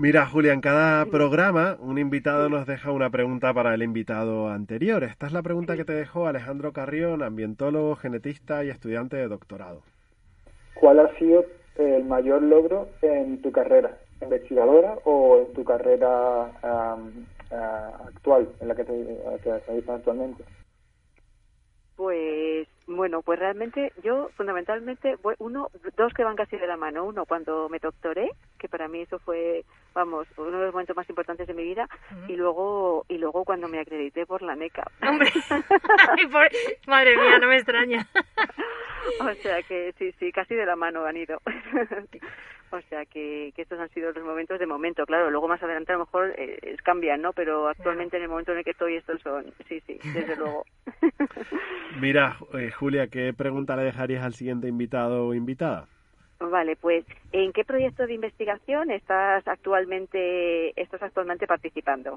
Mira, 0.00 0.24
Julia, 0.24 0.54
en 0.54 0.62
cada 0.62 1.04
programa 1.04 1.76
un 1.78 1.98
invitado 1.98 2.48
nos 2.48 2.66
deja 2.66 2.90
una 2.90 3.10
pregunta 3.10 3.52
para 3.52 3.74
el 3.74 3.82
invitado 3.82 4.48
anterior. 4.48 5.04
Esta 5.04 5.26
es 5.26 5.32
la 5.34 5.42
pregunta 5.42 5.76
que 5.76 5.84
te 5.84 5.92
dejó 5.92 6.26
Alejandro 6.26 6.72
Carrión, 6.72 7.22
ambientólogo, 7.22 7.96
genetista 7.96 8.64
y 8.64 8.70
estudiante 8.70 9.18
de 9.18 9.28
doctorado. 9.28 9.82
¿Cuál 10.72 11.00
ha 11.00 11.18
sido 11.18 11.44
el 11.76 12.06
mayor 12.06 12.40
logro 12.40 12.88
en 13.02 13.42
tu 13.42 13.52
carrera 13.52 13.98
investigadora 14.22 14.96
o 15.04 15.44
en 15.46 15.52
tu 15.52 15.64
carrera 15.64 16.44
am, 16.62 17.26
ah, 17.50 17.92
actual, 18.06 18.48
en 18.58 18.68
la 18.68 18.74
que 18.74 18.84
te, 18.84 18.92
te 19.42 19.50
dedicas 19.70 19.96
actualmente? 19.96 20.44
Pues 21.96 22.66
bueno, 22.96 23.22
pues 23.22 23.38
realmente 23.38 23.92
yo 24.02 24.30
fundamentalmente, 24.36 25.16
uno, 25.38 25.68
dos 25.96 26.12
que 26.12 26.24
van 26.24 26.36
casi 26.36 26.56
de 26.56 26.66
la 26.66 26.76
mano. 26.76 27.04
Uno 27.04 27.24
cuando 27.24 27.68
me 27.68 27.78
doctoré, 27.78 28.30
que 28.58 28.68
para 28.68 28.88
mí 28.88 29.00
eso 29.02 29.18
fue, 29.20 29.64
vamos, 29.94 30.26
uno 30.36 30.58
de 30.58 30.64
los 30.66 30.72
momentos 30.72 30.96
más 30.96 31.08
importantes 31.08 31.46
de 31.46 31.54
mi 31.54 31.62
vida, 31.64 31.88
y 32.28 32.36
luego 32.36 33.04
y 33.08 33.18
luego 33.18 33.44
cuando 33.44 33.68
me 33.68 33.78
acredité 33.80 34.26
por 34.26 34.42
la 34.42 34.56
NECA. 34.56 34.90
Hombre, 35.08 35.30
Ay, 36.18 36.26
por- 36.26 36.50
madre 36.86 37.16
mía, 37.16 37.38
no 37.38 37.46
me 37.46 37.56
extraña. 37.56 38.06
o 39.20 39.34
sea 39.42 39.62
que 39.62 39.92
sí, 39.98 40.12
sí, 40.18 40.32
casi 40.32 40.54
de 40.54 40.66
la 40.66 40.76
mano 40.76 41.04
han 41.06 41.16
ido. 41.16 41.40
o 42.72 42.80
sea 42.88 43.04
que, 43.06 43.52
que 43.56 43.62
estos 43.62 43.78
han 43.80 43.88
sido 43.90 44.12
los 44.12 44.24
momentos 44.24 44.58
de 44.58 44.66
momento, 44.66 45.04
claro. 45.06 45.30
Luego 45.30 45.48
más 45.48 45.62
adelante 45.62 45.92
a 45.92 45.96
lo 45.96 46.04
mejor 46.06 46.34
eh, 46.36 46.76
cambian, 46.84 47.20
¿no? 47.22 47.32
Pero 47.32 47.68
actualmente 47.68 48.16
en 48.16 48.24
el 48.24 48.28
momento 48.28 48.52
en 48.52 48.58
el 48.58 48.64
que 48.64 48.70
estoy 48.72 48.96
estos 48.96 49.20
son, 49.22 49.52
sí, 49.68 49.80
sí, 49.86 49.98
desde 50.12 50.36
luego. 50.36 50.64
Mira, 52.00 52.36
eh, 52.54 52.70
Julia, 52.80 53.08
¿qué 53.08 53.34
pregunta 53.34 53.76
le 53.76 53.82
dejarías 53.82 54.24
al 54.24 54.32
siguiente 54.32 54.66
invitado 54.66 55.26
o 55.26 55.34
invitada? 55.34 55.84
Vale, 56.40 56.76
pues 56.76 57.04
¿en 57.30 57.52
qué 57.52 57.62
proyecto 57.62 58.06
de 58.06 58.14
investigación 58.14 58.90
estás 58.90 59.46
actualmente 59.46 60.70
estás 60.80 61.02
actualmente 61.02 61.46
participando? 61.46 62.16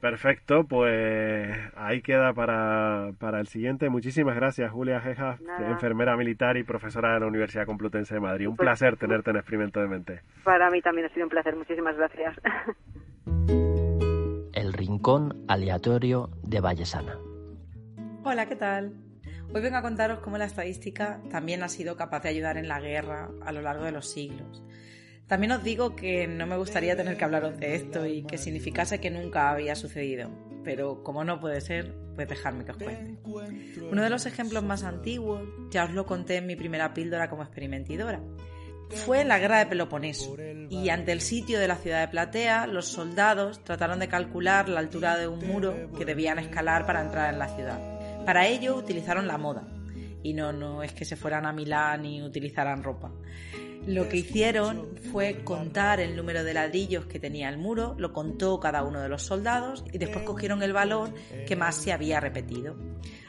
Perfecto, 0.00 0.64
pues 0.64 1.54
ahí 1.76 2.00
queda 2.00 2.32
para, 2.32 3.10
para 3.18 3.38
el 3.40 3.46
siguiente. 3.46 3.90
Muchísimas 3.90 4.34
gracias, 4.34 4.70
Julia 4.72 5.00
Jeja, 5.02 5.36
Nada. 5.42 5.70
enfermera 5.70 6.16
militar 6.16 6.56
y 6.56 6.62
profesora 6.62 7.12
de 7.12 7.20
la 7.20 7.26
Universidad 7.26 7.66
Complutense 7.66 8.14
de 8.14 8.20
Madrid. 8.20 8.48
Un 8.48 8.56
Pues- 8.56 8.66
placer 8.66 8.96
tenerte 8.96 9.28
en 9.30 9.36
Experimento 9.36 9.78
de 9.80 9.88
Mente. 9.88 10.20
Para 10.42 10.70
mí 10.70 10.80
también 10.80 11.06
ha 11.06 11.10
sido 11.10 11.24
un 11.26 11.30
placer, 11.30 11.54
muchísimas 11.54 11.96
gracias. 11.98 12.34
El 14.54 14.72
rincón 14.72 15.44
aleatorio 15.48 16.30
de 16.42 16.60
Vallesana. 16.60 17.18
Hola, 18.24 18.46
¿qué 18.46 18.56
tal? 18.56 18.92
Hoy 19.52 19.60
vengo 19.60 19.76
a 19.76 19.82
contaros 19.82 20.20
cómo 20.20 20.38
la 20.38 20.46
estadística 20.46 21.20
también 21.30 21.62
ha 21.62 21.68
sido 21.68 21.96
capaz 21.96 22.22
de 22.22 22.28
ayudar 22.28 22.56
en 22.56 22.68
la 22.68 22.80
guerra 22.80 23.30
a 23.44 23.52
lo 23.52 23.62
largo 23.62 23.84
de 23.84 23.92
los 23.92 24.08
siglos. 24.10 24.62
También 25.26 25.52
os 25.52 25.64
digo 25.64 25.96
que 25.96 26.26
no 26.26 26.46
me 26.46 26.56
gustaría 26.56 26.96
tener 26.96 27.16
que 27.16 27.24
hablaros 27.24 27.58
de 27.58 27.74
esto 27.74 28.04
y 28.06 28.24
que 28.24 28.36
significase 28.36 29.00
que 29.00 29.10
nunca 29.10 29.50
había 29.50 29.74
sucedido, 29.74 30.30
pero 30.64 31.02
como 31.02 31.24
no 31.24 31.40
puede 31.40 31.60
ser, 31.60 31.94
pues 32.14 32.28
dejadme 32.28 32.64
que 32.64 32.72
os 32.72 32.76
cuente. 32.76 33.18
Uno 33.90 34.02
de 34.02 34.10
los 34.10 34.26
ejemplos 34.26 34.62
más 34.62 34.82
antiguos, 34.82 35.42
ya 35.70 35.84
os 35.84 35.92
lo 35.92 36.04
conté 36.04 36.36
en 36.36 36.46
mi 36.46 36.56
primera 36.56 36.92
píldora 36.92 37.30
como 37.30 37.42
experimentidora, 37.42 38.20
fue 38.90 39.22
en 39.22 39.28
la 39.28 39.38
guerra 39.38 39.58
de 39.58 39.66
Peloponeso, 39.66 40.36
y 40.68 40.88
ante 40.90 41.12
el 41.12 41.20
sitio 41.20 41.58
de 41.58 41.68
la 41.68 41.76
ciudad 41.76 42.00
de 42.00 42.08
Platea, 42.08 42.66
los 42.66 42.86
soldados 42.86 43.64
trataron 43.64 43.98
de 43.98 44.08
calcular 44.08 44.68
la 44.68 44.80
altura 44.80 45.16
de 45.16 45.26
un 45.26 45.46
muro 45.46 45.90
que 45.96 46.04
debían 46.04 46.38
escalar 46.38 46.86
para 46.86 47.00
entrar 47.00 47.32
en 47.32 47.38
la 47.38 47.48
ciudad. 47.48 47.93
Para 48.24 48.46
ello 48.46 48.76
utilizaron 48.76 49.26
la 49.26 49.38
moda, 49.38 49.68
y 50.22 50.32
no, 50.32 50.52
no 50.52 50.82
es 50.82 50.92
que 50.92 51.04
se 51.04 51.16
fueran 51.16 51.46
a 51.46 51.52
Milán 51.52 52.04
y 52.06 52.22
utilizaran 52.22 52.82
ropa. 52.82 53.12
Lo 53.86 54.08
que 54.08 54.16
hicieron 54.16 54.96
fue 55.12 55.44
contar 55.44 56.00
el 56.00 56.16
número 56.16 56.42
de 56.42 56.54
ladrillos 56.54 57.04
que 57.04 57.20
tenía 57.20 57.50
el 57.50 57.58
muro, 57.58 57.94
lo 57.98 58.14
contó 58.14 58.58
cada 58.58 58.82
uno 58.82 59.00
de 59.00 59.10
los 59.10 59.22
soldados 59.22 59.84
y 59.92 59.98
después 59.98 60.24
cogieron 60.24 60.62
el 60.62 60.72
valor 60.72 61.12
que 61.46 61.54
más 61.54 61.76
se 61.76 61.92
había 61.92 62.18
repetido. 62.18 62.76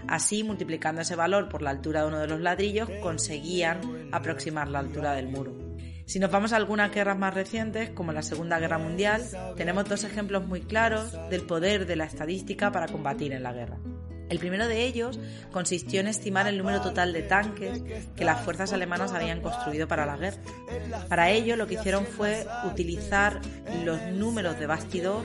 Así, 0.07 0.45
multiplicando 0.45 1.01
ese 1.01 1.17
valor 1.17 1.49
por 1.49 1.61
la 1.61 1.71
altura 1.71 2.01
de 2.01 2.07
uno 2.07 2.19
de 2.19 2.27
los 2.27 2.39
ladrillos, 2.39 2.89
conseguían 3.01 4.09
aproximar 4.13 4.69
la 4.69 4.79
altura 4.79 5.13
del 5.13 5.27
muro. 5.27 5.53
Si 6.05 6.19
nos 6.19 6.31
vamos 6.31 6.53
a 6.53 6.55
algunas 6.55 6.93
guerras 6.93 7.17
más 7.17 7.33
recientes, 7.33 7.89
como 7.89 8.13
la 8.13 8.21
Segunda 8.21 8.57
Guerra 8.57 8.77
Mundial, 8.77 9.23
tenemos 9.57 9.89
dos 9.89 10.05
ejemplos 10.05 10.47
muy 10.47 10.61
claros 10.61 11.11
del 11.29 11.41
poder 11.41 11.85
de 11.85 11.97
la 11.97 12.05
estadística 12.05 12.71
para 12.71 12.87
combatir 12.87 13.33
en 13.33 13.43
la 13.43 13.51
guerra. 13.51 13.77
El 14.35 14.39
primero 14.39 14.67
de 14.67 14.83
ellos 14.83 15.17
consistió 15.53 16.01
en 16.01 16.07
estimar 16.07 16.45
el 16.45 16.57
número 16.57 16.81
total 16.81 17.13
de 17.13 17.21
tanques 17.21 17.81
que 18.17 18.25
las 18.25 18.43
fuerzas 18.43 18.73
alemanas 18.73 19.13
habían 19.13 19.39
construido 19.39 19.87
para 19.87 20.05
la 20.05 20.17
guerra. 20.17 20.41
Para 21.07 21.29
ello 21.29 21.55
lo 21.55 21.67
que 21.67 21.75
hicieron 21.75 22.05
fue 22.05 22.45
utilizar 22.65 23.39
los 23.85 24.01
números 24.07 24.59
de 24.59 24.67
bastidor 24.67 25.23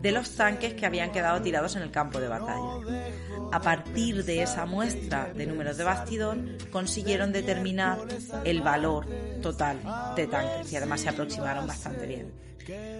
de 0.00 0.12
los 0.12 0.36
tanques 0.36 0.74
que 0.74 0.86
habían 0.86 1.10
quedado 1.10 1.40
tirados 1.42 1.76
en 1.76 1.82
el 1.82 1.90
campo 1.90 2.20
de 2.20 2.28
batalla. 2.28 3.08
A 3.50 3.60
partir 3.60 4.24
de 4.24 4.42
esa 4.42 4.66
muestra 4.66 5.32
de 5.34 5.46
números 5.46 5.76
de 5.76 5.84
bastidor 5.84 6.38
consiguieron 6.70 7.32
determinar 7.32 7.98
el 8.44 8.60
valor 8.60 9.06
total 9.42 9.80
de 10.14 10.26
tanques 10.26 10.72
y 10.72 10.76
además 10.76 11.00
se 11.00 11.08
aproximaron 11.08 11.66
bastante 11.66 12.06
bien. 12.06 12.32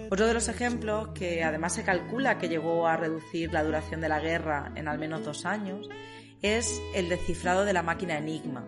Otro 0.09 0.25
de 0.25 0.33
los 0.33 0.47
ejemplos, 0.47 1.09
que 1.09 1.43
además 1.43 1.73
se 1.73 1.83
calcula 1.83 2.39
que 2.39 2.49
llegó 2.49 2.87
a 2.87 2.97
reducir 2.97 3.53
la 3.53 3.63
duración 3.63 4.01
de 4.01 4.09
la 4.09 4.19
guerra 4.19 4.71
en 4.75 4.87
al 4.87 4.97
menos 4.97 5.23
dos 5.23 5.45
años, 5.45 5.87
es 6.41 6.81
el 6.95 7.09
descifrado 7.09 7.65
de 7.65 7.73
la 7.73 7.83
máquina 7.83 8.17
Enigma. 8.17 8.65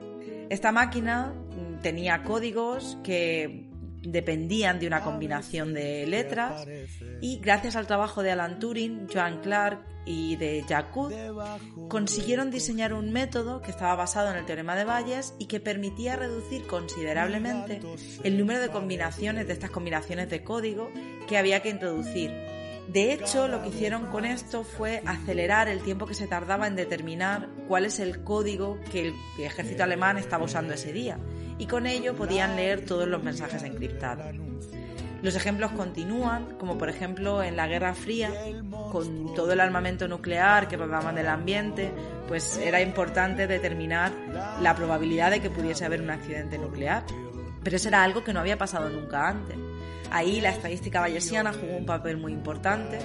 Esta 0.49 0.71
máquina 0.71 1.33
mm, 1.33 1.81
tenía 1.81 2.23
códigos 2.23 2.97
que 3.03 3.70
dependían 4.01 4.79
de 4.79 4.87
una 4.87 5.01
combinación 5.01 5.73
de 5.73 6.05
letras. 6.07 6.65
y 7.21 7.39
gracias 7.39 7.75
al 7.75 7.87
trabajo 7.87 8.23
de 8.23 8.31
Alan 8.31 8.59
Turing, 8.59 9.07
Joan 9.11 9.41
Clark 9.41 9.85
y 10.05 10.35
de 10.35 10.65
Jacques 10.67 11.15
consiguieron 11.87 12.49
diseñar 12.49 12.93
un 12.93 13.11
método 13.11 13.61
que 13.61 13.71
estaba 13.71 13.95
basado 13.95 14.31
en 14.31 14.37
el 14.37 14.45
teorema 14.45 14.75
de 14.75 14.83
Bayes 14.83 15.35
y 15.37 15.45
que 15.45 15.59
permitía 15.59 16.15
reducir 16.15 16.65
considerablemente 16.65 17.81
el 18.23 18.37
número 18.37 18.59
de 18.59 18.69
combinaciones 18.69 19.47
de 19.47 19.53
estas 19.53 19.69
combinaciones 19.69 20.29
de 20.29 20.43
código 20.43 20.91
que 21.27 21.37
había 21.37 21.61
que 21.61 21.69
introducir. 21.69 22.31
De 22.87 23.13
hecho, 23.13 23.47
lo 23.47 23.61
que 23.61 23.69
hicieron 23.69 24.07
con 24.07 24.25
esto 24.25 24.63
fue 24.63 25.01
acelerar 25.05 25.69
el 25.69 25.81
tiempo 25.81 26.07
que 26.07 26.13
se 26.13 26.27
tardaba 26.27 26.67
en 26.67 26.75
determinar 26.75 27.47
cuál 27.67 27.85
es 27.85 27.99
el 27.99 28.23
código 28.23 28.79
que 28.91 29.07
el 29.07 29.13
ejército 29.39 29.83
alemán 29.83 30.17
estaba 30.17 30.43
usando 30.43 30.73
ese 30.73 30.91
día, 30.91 31.17
y 31.61 31.67
con 31.67 31.85
ello 31.85 32.15
podían 32.15 32.55
leer 32.55 32.85
todos 32.85 33.07
los 33.07 33.21
mensajes 33.21 33.61
encriptados. 33.61 34.25
Los 35.21 35.35
ejemplos 35.35 35.71
continúan, 35.73 36.57
como 36.57 36.75
por 36.79 36.89
ejemplo 36.89 37.43
en 37.43 37.55
la 37.55 37.67
Guerra 37.67 37.93
Fría, 37.93 38.31
con 38.91 39.35
todo 39.35 39.53
el 39.53 39.59
armamento 39.59 40.07
nuclear 40.07 40.67
que 40.67 40.75
rodaban 40.75 41.13
del 41.13 41.27
ambiente, 41.27 41.91
pues 42.27 42.57
era 42.57 42.81
importante 42.81 43.45
determinar 43.45 44.11
la 44.59 44.73
probabilidad 44.73 45.29
de 45.29 45.39
que 45.39 45.51
pudiese 45.51 45.85
haber 45.85 46.01
un 46.01 46.09
accidente 46.09 46.57
nuclear. 46.57 47.03
Pero 47.63 47.75
eso 47.75 47.89
era 47.89 48.01
algo 48.01 48.23
que 48.23 48.33
no 48.33 48.39
había 48.39 48.57
pasado 48.57 48.89
nunca 48.89 49.27
antes. 49.29 49.55
Ahí 50.09 50.41
la 50.41 50.49
estadística 50.49 50.99
bayesiana 50.99 51.53
jugó 51.53 51.77
un 51.77 51.85
papel 51.85 52.17
muy 52.17 52.33
importante 52.33 52.97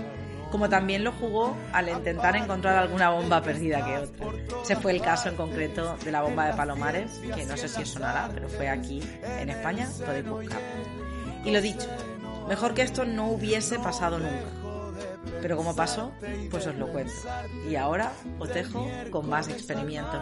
como 0.51 0.69
también 0.69 1.05
lo 1.05 1.13
jugó 1.13 1.57
al 1.73 1.89
intentar 1.89 2.37
encontrar 2.37 2.77
alguna 2.77 3.11
bomba 3.11 3.43
perdida 3.43 3.85
que 3.85 3.99
otra. 3.99 4.27
Ese 4.63 4.77
fue 4.77 4.93
el 4.93 5.01
caso 5.01 5.29
en 5.29 5.37
concreto 5.37 5.97
de 6.05 6.13
la 6.13 6.23
bomba 6.23 6.47
de 6.47 6.55
Palomares, 6.55 7.21
que 7.35 7.45
no 7.45 7.57
sé 7.57 7.69
si 7.69 7.83
os 7.83 7.89
sonará, 7.91 8.31
pero 8.33 8.49
fue 8.49 8.69
aquí 8.69 9.03
en 9.39 9.51
España, 9.51 9.89
podéis 10.05 10.27
buscarlo. 10.27 10.67
Y 11.45 11.51
lo 11.51 11.61
dicho, 11.61 11.89
mejor 12.49 12.75
que 12.75 12.83
esto 12.83 13.05
no 13.05 13.29
hubiese 13.29 13.79
pasado 13.79 14.19
nunca. 14.19 14.66
Pero 15.43 15.57
como 15.57 15.75
pasó, 15.75 16.13
pues 16.51 16.67
os 16.67 16.75
lo 16.77 16.89
cuento. 16.89 17.13
Y 17.69 17.77
ahora 17.77 18.13
os 18.39 18.49
dejo 18.53 18.89
con 19.11 19.29
más 19.29 19.49
experimento. 19.49 20.19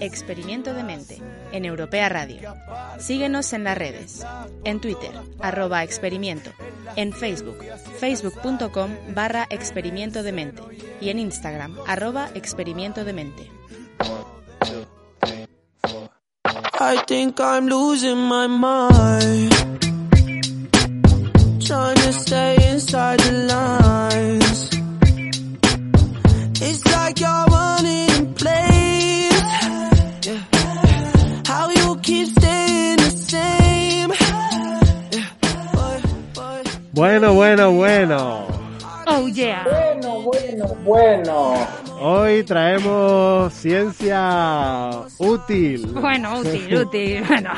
Experimento 0.00 0.74
de 0.74 0.84
mente 0.84 1.22
en 1.52 1.64
Europea 1.64 2.08
Radio. 2.08 2.54
Síguenos 2.98 3.52
en 3.52 3.64
las 3.64 3.78
redes. 3.78 4.26
En 4.64 4.80
Twitter, 4.80 5.12
arroba 5.40 5.82
experimento. 5.82 6.50
En 6.96 7.12
Facebook, 7.12 7.58
facebook.com 7.98 8.90
barra 9.14 9.46
experimento 9.50 10.22
de 10.22 10.32
mente. 10.32 10.62
Y 11.00 11.10
en 11.10 11.18
Instagram, 11.18 11.76
arroba 11.86 12.28
experimento 12.34 13.04
de 13.04 13.12
mente. 13.12 13.50
I 16.84 16.96
think 17.06 17.38
I'm 17.38 17.68
losing 17.68 18.18
my 18.18 18.48
mind. 18.48 19.52
Trying 21.64 21.94
to 21.94 22.12
stay 22.12 22.56
inside 22.92 23.20
the 23.20 23.32
lines. 23.48 24.68
It's 26.60 26.84
like 26.92 27.20
you're 27.20 27.46
running 27.48 28.10
in 28.10 28.34
place. 28.34 29.42
Yeah. 30.26 30.44
How 31.46 31.70
you 31.70 31.96
keep 32.02 32.28
staying 32.28 32.98
the 32.98 33.10
same. 33.10 34.12
Yeah. 35.10 35.28
Boy, 35.72 36.02
boy. 36.34 36.62
Bueno, 36.92 37.32
bueno, 37.34 37.72
bueno. 37.72 38.46
Oh, 39.06 39.26
yeah. 39.26 39.64
Bueno, 39.64 40.20
bueno, 40.22 40.66
bueno. 40.84 41.66
Hoy 41.98 42.42
traemos 42.44 43.54
ciencia 43.54 44.90
útil. 45.18 45.86
Bueno, 45.94 46.40
útil, 46.40 46.76
útil. 46.82 47.24
Bueno. 47.26 47.52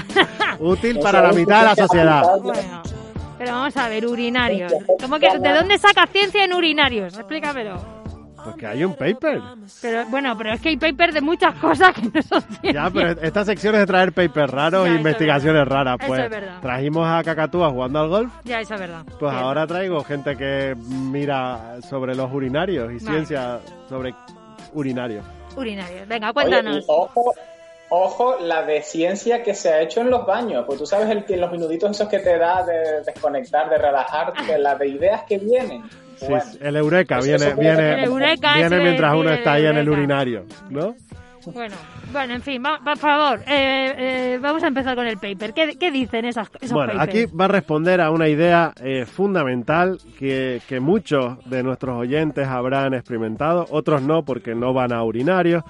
Útil 0.61 1.01
para 1.01 1.23
la 1.23 1.33
mitad 1.33 1.61
de 1.61 1.65
la 1.65 1.75
sociedad. 1.75 2.23
bueno. 2.41 3.04
Pero 3.39 3.53
vamos 3.53 3.77
a 3.77 3.89
ver, 3.89 4.07
urinarios. 4.07 4.73
¿Cómo 5.01 5.19
que, 5.19 5.39
¿De 5.39 5.53
dónde 5.53 5.79
saca 5.79 6.07
ciencia 6.07 6.45
en 6.45 6.53
urinarios? 6.55 7.15
Explícamelo. 7.17 8.05
Porque 8.45 8.67
hay 8.67 8.85
un 8.85 8.95
paper. 8.95 9.41
Pero 9.81 10.05
bueno, 10.07 10.37
pero 10.37 10.53
es 10.53 10.61
que 10.61 10.69
hay 10.69 10.77
paper 10.77 11.15
de 11.15 11.23
muchas 11.23 11.55
cosas 11.55 11.95
que 11.95 12.03
no 12.03 12.21
son 12.23 12.43
ciencia. 12.43 12.73
Ya, 12.73 12.91
pero 12.91 13.11
esta 13.23 13.43
sección 13.45 13.75
es 13.75 13.81
de 13.81 13.87
traer 13.87 14.13
papers 14.13 14.51
raros 14.51 14.87
e 14.87 14.95
investigaciones 14.95 15.67
raras. 15.67 15.97
Eso 15.99 16.09
Pues 16.09 16.21
es 16.25 16.31
verdad. 16.31 16.61
trajimos 16.61 17.09
a 17.09 17.23
Cacatúa 17.25 17.71
jugando 17.71 18.01
al 18.01 18.09
golf. 18.09 18.33
Ya, 18.45 18.61
eso 18.61 18.75
es 18.75 18.81
verdad. 18.81 19.03
Pues 19.19 19.33
Bien. 19.33 19.45
ahora 19.45 19.67
traigo 19.67 20.05
gente 20.05 20.37
que 20.37 20.77
mira 20.79 21.81
sobre 21.89 22.15
los 22.15 22.31
urinarios 22.31 22.93
y 22.93 23.03
Vale. 23.03 23.17
ciencia 23.17 23.61
sobre 23.89 24.15
urinarios. 24.75 25.25
Urinarios. 25.57 26.07
Venga, 26.07 26.27
Oye, 26.27 26.31
y 26.31 26.35
cuéntanos. 26.51 26.85
ojo, 26.87 27.33
ojo, 27.89 28.39
la 28.41 28.63
de 28.63 28.83
ciencia 28.83 29.43
que 29.43 29.55
se 29.55 29.71
ha 29.71 29.81
hecho 29.81 30.01
en 30.01 30.11
los 30.11 30.27
baños. 30.27 30.65
Pues 30.67 30.79
tú 30.79 30.87
sabes 30.87 31.09
el, 31.11 31.25
que 31.25 31.37
los 31.37 31.51
minutitos 31.51 31.91
esos 31.91 32.09
que 32.09 32.19
te 32.19 32.39
da 32.39 32.65
de 32.65 33.03
desconectar, 33.05 33.69
de 33.71 33.79
relajarte, 33.79 34.59
la 34.59 34.75
de 34.75 34.89
ideas 34.89 35.23
que 35.29 35.39
vienen. 35.39 35.83
Sí, 36.17 36.27
Bueno, 36.29 36.45
el 36.61 36.77
eureka 36.77 37.19
viene, 37.21 37.55
viene, 37.55 37.77
ser 37.77 37.99
el 37.99 38.05
eureka, 38.05 38.55
viene 38.55 38.77
ese 38.77 38.85
mientras 38.85 39.15
uno 39.15 39.31
está 39.33 39.53
ahí 39.55 39.67
en 39.67 39.77
el 39.77 39.89
urinario, 39.89 40.45
¿no? 40.71 40.95
Bueno, 41.53 41.75
bueno, 42.13 42.35
en 42.35 42.43
fin, 42.43 42.63
va- 42.65 42.81
por 42.85 42.97
favor, 42.97 43.41
eh, 43.47 43.95
eh, 43.97 44.39
vamos 44.41 44.63
a 44.63 44.69
empezar 44.69 44.95
con 44.97 45.07
el 45.07 45.19
paper. 45.19 45.53
¿Qué, 45.53 45.77
qué 45.79 45.91
dicen 45.91 46.25
esas, 46.25 46.49
esos 46.61 46.73
Bueno, 46.73 46.93
papers? 46.95 47.09
aquí 47.27 47.35
va 47.37 47.45
a 47.47 47.49
responder 47.49 48.01
a 48.01 48.11
una 48.11 48.29
idea 48.29 48.73
eh, 48.83 49.05
fundamental 49.07 49.99
que, 50.19 50.61
que 50.69 50.81
muchos 50.81 51.39
de 51.49 51.63
nuestros 51.63 51.97
oyentes 51.97 52.47
habrán 52.49 52.95
experimentado, 52.95 53.67
otros 53.71 54.03
no 54.03 54.25
porque 54.25 54.55
no 54.55 54.73
van 54.73 54.93
a 54.93 55.03
urinarios, 55.03 55.63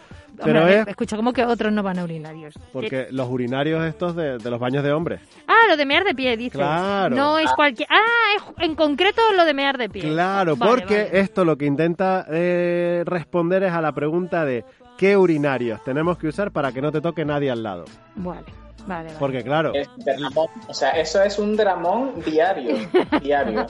pero 0.44 0.60
Hombre, 0.62 0.80
es 0.80 0.88
Escucha, 0.88 1.16
¿cómo 1.16 1.32
que 1.32 1.44
otros 1.44 1.72
no 1.72 1.82
van 1.84 1.98
a 1.98 2.04
urinarios? 2.04 2.54
porque 2.72 3.06
los 3.12 3.28
urinarios 3.30 3.84
estos 3.84 4.16
de, 4.16 4.38
de 4.38 4.50
los 4.50 4.58
baños 4.58 4.82
de 4.82 4.92
hombres. 4.92 5.20
Ah, 5.46 5.68
lo 5.68 5.76
de 5.76 5.86
mear 5.86 6.02
de 6.04 6.12
pie, 6.14 6.36
dices. 6.36 6.58
Claro. 6.58 7.14
No 7.14 7.38
es 7.38 7.50
cualquier... 7.52 7.88
Ah, 7.90 8.00
es 8.36 8.64
en 8.64 8.74
concreto 8.74 9.22
lo 9.36 9.44
de 9.44 9.54
mear 9.54 9.78
de 9.78 9.88
pie. 9.88 10.02
Claro, 10.02 10.56
Vale, 10.56 10.70
porque 10.70 11.04
vale. 11.04 11.20
esto 11.20 11.44
lo 11.44 11.56
que 11.56 11.66
intenta 11.66 12.26
eh, 12.28 13.02
responder 13.06 13.62
es 13.62 13.72
a 13.72 13.80
la 13.80 13.92
pregunta 13.92 14.44
de 14.44 14.64
¿qué 14.96 15.16
urinarios 15.16 15.82
tenemos 15.82 16.18
que 16.18 16.28
usar 16.28 16.50
para 16.50 16.72
que 16.72 16.82
no 16.82 16.92
te 16.92 17.00
toque 17.00 17.24
nadie 17.24 17.50
al 17.50 17.62
lado? 17.62 17.84
Vale, 18.16 18.46
vale, 18.86 19.04
vale. 19.06 19.18
Porque 19.18 19.42
claro, 19.42 19.72
es 19.74 19.88
dramón. 19.96 20.46
O 20.68 20.74
sea, 20.74 20.90
eso 20.90 21.22
es 21.22 21.38
un 21.38 21.56
dramón 21.56 22.22
diario. 22.24 22.76
diario. 23.22 23.66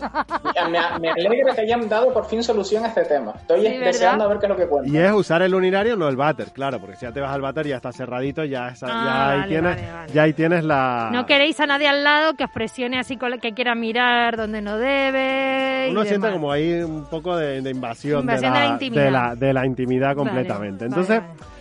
Me, 0.71 0.99
me 1.01 1.11
alegra 1.11 1.55
que 1.55 1.61
hayan 1.63 1.89
dado 1.89 2.13
por 2.13 2.27
fin 2.27 2.43
solución 2.43 2.85
a 2.85 2.89
este 2.89 3.05
tema. 3.05 3.33
Estoy 3.37 3.61
Sí, 3.61 3.69
¿verdad? 3.73 3.85
deseando 3.87 4.25
a 4.25 4.29
ver 4.29 4.39
qué 4.39 4.47
es 4.47 4.51
lo 4.51 4.57
que 4.57 4.67
cuenta. 4.67 4.91
y 4.91 4.97
es 4.99 5.13
usar 5.13 5.43
el 5.43 5.55
urinario, 5.55 5.97
no 5.97 6.09
el 6.09 6.17
váter, 6.17 6.49
claro, 6.53 6.79
porque 6.81 6.97
si 6.97 7.03
ya 7.07 7.13
te 7.13 7.21
vas 7.21 7.33
al 7.33 7.41
váter 7.41 7.67
ya 7.67 7.77
está 7.77 7.93
cerradito, 7.93 8.45
ya, 8.45 8.69
Ah, 8.69 8.75
ya, 8.81 9.31
ahí 9.31 9.39
vale, 9.39 9.49
tienes, 9.49 9.77
vale, 9.77 9.93
vale. 9.93 10.13
ya 10.13 10.23
ahí 10.23 10.33
tienes 10.33 10.65
la... 10.65 11.11
No 11.13 11.27
queréis 11.27 11.59
a 11.61 11.67
nadie 11.67 11.89
al 11.89 12.05
lado 12.05 12.35
que 12.35 12.45
os 12.45 12.51
presione 12.51 12.99
así 12.99 13.17
con 13.17 13.31
la- 13.31 13.39
que 13.39 13.53
quiera 13.53 13.75
mirar 13.75 14.37
donde 14.37 14.61
no 14.63 14.77
debe. 14.79 15.89
y 15.89 15.91
Uno 15.93 16.03
siente 16.03 16.27
demás. 16.27 16.33
como 16.33 16.53
ahí 16.53 16.73
un 16.83 17.05
poco 17.07 17.37
de, 17.37 17.61
de 17.63 17.71
invasión, 17.71 18.21
Invasión 18.23 18.53
de, 18.53 18.91
de 18.91 18.91
la, 18.93 19.01
de 19.05 19.11
la- 19.11 19.35
de 19.37 19.53
la 19.53 19.67
intimidad 19.67 20.15
completamente. 20.15 20.85
vale, 20.87 21.01
Entonces, 21.03 21.21
vale. 21.21 21.54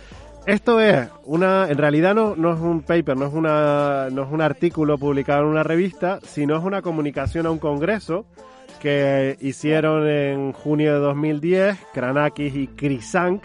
Esto 0.46 0.80
es 0.80 1.08
una, 1.24 1.68
en 1.70 1.78
realidad 1.78 2.14
no, 2.14 2.36
no 2.36 2.52
es 2.52 2.60
un 2.60 2.82
paper, 2.82 3.16
no 3.16 3.26
es, 3.26 3.32
una, 3.32 4.08
no 4.10 4.22
es 4.22 4.28
un 4.30 4.40
artículo 4.40 4.98
publicado 4.98 5.42
en 5.42 5.48
una 5.48 5.62
revista, 5.62 6.18
sino 6.22 6.56
es 6.56 6.64
una 6.64 6.82
comunicación 6.82 7.46
a 7.46 7.50
un 7.50 7.58
congreso 7.58 8.26
que 8.80 9.38
hicieron 9.40 10.06
en 10.06 10.52
junio 10.52 10.94
de 10.94 10.98
2010 11.00 11.78
Kranakis 11.94 12.54
y 12.54 12.66
Krisank 12.68 13.42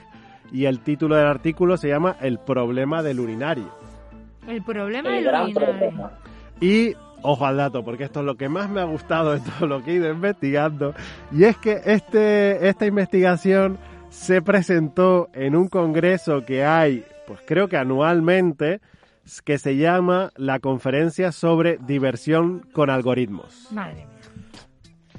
y 0.52 0.66
el 0.66 0.80
título 0.82 1.16
del 1.16 1.28
artículo 1.28 1.78
se 1.78 1.88
llama 1.88 2.18
El 2.22 2.40
problema 2.40 3.02
del 3.04 3.20
urinario. 3.20 3.70
El 4.48 4.64
problema 4.64 5.10
El 5.10 5.24
del 5.24 5.34
urinario. 5.34 5.56
problema. 5.56 6.12
Y 6.60 6.96
ojo 7.22 7.46
al 7.46 7.58
dato, 7.58 7.84
porque 7.86 8.06
esto 8.06 8.20
es 8.20 8.26
lo 8.26 8.36
que 8.36 8.50
más 8.50 8.70
me 8.70 8.82
ha 8.82 8.86
gustado 8.86 9.34
de 9.34 9.40
todo 9.40 9.68
lo 9.68 9.84
que 9.84 9.92
he 9.92 9.96
ido 9.96 10.12
investigando. 10.12 10.94
Y 11.32 11.46
es 11.46 11.56
que 11.58 11.80
este, 11.86 12.68
esta 12.68 12.86
investigación 12.86 13.78
se 14.10 14.42
presentó 14.42 15.30
en 15.34 15.56
un 15.56 15.68
congreso 15.68 16.46
que 16.46 16.66
hay, 16.66 17.06
pues 17.28 17.40
creo 17.46 17.68
que 17.68 17.78
anualmente, 17.78 18.82
que 19.46 19.58
se 19.60 19.78
llama 19.78 20.32
la 20.36 20.60
Conferencia 20.60 21.32
sobre 21.32 21.78
Diversión 21.78 22.66
con 22.74 22.90
Algoritmos. 22.90 23.68
Madre 23.72 23.96
mía. 23.96 24.06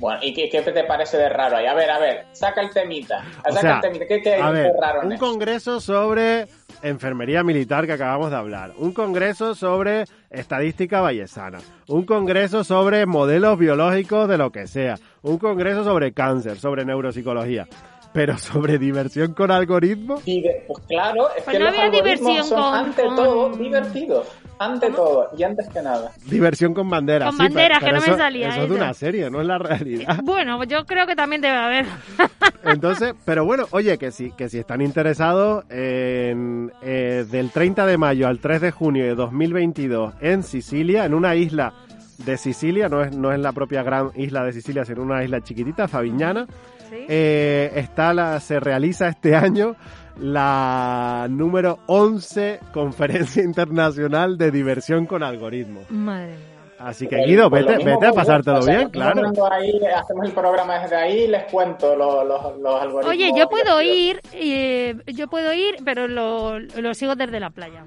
Bueno, 0.00 0.18
¿y 0.22 0.32
qué, 0.32 0.48
qué 0.48 0.62
te 0.62 0.84
parece 0.84 1.18
de 1.18 1.28
raro 1.28 1.58
ahí? 1.58 1.66
A 1.66 1.74
ver, 1.74 1.90
a 1.90 1.98
ver, 1.98 2.24
saca 2.32 2.62
el 2.62 2.70
temita. 2.70 3.22
O 3.46 3.50
Saca 3.52 3.60
sea, 3.60 3.74
el 3.76 3.80
temita. 3.82 4.06
¿Qué, 4.06 4.22
qué 4.22 4.34
hay 4.34 4.40
a 4.40 4.50
ver, 4.50 4.72
raro 4.80 5.00
en 5.02 5.08
un 5.08 5.12
eso? 5.12 5.24
congreso 5.24 5.78
sobre 5.80 6.46
enfermería 6.82 7.44
militar 7.44 7.84
que 7.86 7.92
acabamos 7.92 8.30
de 8.30 8.36
hablar, 8.36 8.72
un 8.78 8.92
congreso 8.94 9.54
sobre 9.54 10.04
estadística 10.30 11.02
vallesana, 11.02 11.58
un 11.86 12.06
congreso 12.06 12.64
sobre 12.64 13.04
modelos 13.04 13.58
biológicos 13.58 14.26
de 14.26 14.38
lo 14.38 14.50
que 14.50 14.66
sea, 14.66 14.96
un 15.20 15.36
congreso 15.36 15.84
sobre 15.84 16.12
cáncer, 16.14 16.56
sobre 16.58 16.86
neuropsicología, 16.86 17.68
pero 18.12 18.36
sobre 18.38 18.78
diversión 18.78 19.34
con 19.34 19.50
algoritmos. 19.50 20.22
Pues 20.24 20.84
claro, 20.88 21.28
es 21.36 21.42
Pues 21.44 21.56
que 21.56 21.58
no 21.62 21.70
los 21.70 21.74
había 21.78 21.84
algoritmos 21.84 22.18
diversión 22.20 22.44
son 22.44 22.60
con- 22.62 22.74
ante 22.74 23.02
con- 23.04 23.16
todo 23.16 23.50
divertidos. 23.56 24.28
Ante 24.58 24.90
todo 24.90 25.30
y 25.38 25.42
antes 25.42 25.68
que 25.70 25.80
nada. 25.80 26.12
Diversión 26.26 26.74
con 26.74 26.90
banderas. 26.90 27.28
Con 27.30 27.36
sí, 27.38 27.38
pero- 27.38 27.54
banderas, 27.54 27.78
que 27.78 27.84
pero 27.86 28.00
no 28.00 28.06
me 28.06 28.16
salía 28.18 28.48
Eso 28.50 28.62
es 28.64 28.68
de 28.68 28.74
una 28.76 28.92
serie, 28.92 29.30
no 29.30 29.40
es 29.40 29.46
la 29.46 29.56
realidad. 29.56 30.20
Bueno, 30.22 30.62
yo 30.64 30.84
creo 30.84 31.06
que 31.06 31.16
también 31.16 31.40
debe 31.40 31.56
haber. 31.56 31.86
Entonces, 32.64 33.14
pero 33.24 33.46
bueno, 33.46 33.66
oye, 33.70 33.96
que 33.96 34.10
si, 34.10 34.32
que 34.32 34.50
si 34.50 34.58
están 34.58 34.82
interesados, 34.82 35.64
en, 35.70 36.70
eh, 36.82 37.24
del 37.30 37.50
30 37.50 37.86
de 37.86 37.96
mayo 37.96 38.28
al 38.28 38.38
3 38.38 38.60
de 38.60 38.70
junio 38.70 39.04
de 39.04 39.14
2022 39.14 40.12
en 40.20 40.42
Sicilia, 40.42 41.06
en 41.06 41.14
una 41.14 41.34
isla 41.36 41.72
de 42.18 42.36
Sicilia, 42.36 42.90
no 42.90 43.00
es, 43.02 43.16
no 43.16 43.32
es 43.32 43.38
la 43.40 43.52
propia 43.52 43.82
gran 43.82 44.10
isla 44.14 44.44
de 44.44 44.52
Sicilia, 44.52 44.84
sino 44.84 45.00
una 45.02 45.24
isla 45.24 45.40
chiquitita, 45.40 45.88
Favignana, 45.88 46.46
¿Sí? 46.90 47.06
eh, 47.08 47.72
está 47.76 48.12
la, 48.12 48.38
se 48.40 48.60
realiza 48.60 49.08
este 49.08 49.34
año 49.34 49.76
la 50.18 51.26
número 51.30 51.78
11 51.86 52.60
Conferencia 52.72 53.42
Internacional 53.44 54.36
de 54.36 54.50
Diversión 54.50 55.06
con 55.06 55.22
Algoritmos. 55.22 55.90
Madre 55.90 56.36
mía. 56.36 56.46
Así 56.80 57.06
que 57.06 57.16
Guido, 57.26 57.50
Pues 57.50 57.66
vete, 57.66 57.76
mismo 57.76 58.00
vete 58.00 58.06
a 58.06 58.12
pasártelo 58.12 58.58
o 58.58 58.62
sea, 58.62 58.76
bien, 58.78 58.88
claro. 58.88 59.30
Ahí, 59.52 59.78
hacemos 59.94 60.26
el 60.26 60.32
programa 60.32 60.78
desde 60.78 60.96
ahí 60.96 61.18
y 61.24 61.28
les 61.28 61.44
cuento 61.44 61.94
los, 61.94 62.26
los, 62.26 62.58
los 62.58 62.80
algoritmos. 62.80 63.06
Oye, 63.06 63.32
yo 63.36 63.48
puedo 63.50 63.78
divertidos. 63.80 63.84
ir, 63.84 64.20
eh, 64.32 64.96
yo 65.12 65.28
puedo 65.28 65.52
ir, 65.52 65.76
pero 65.84 66.08
lo, 66.08 66.58
lo 66.58 66.94
sigo 66.94 67.14
desde 67.16 67.38
la 67.38 67.50
playa. 67.50 67.84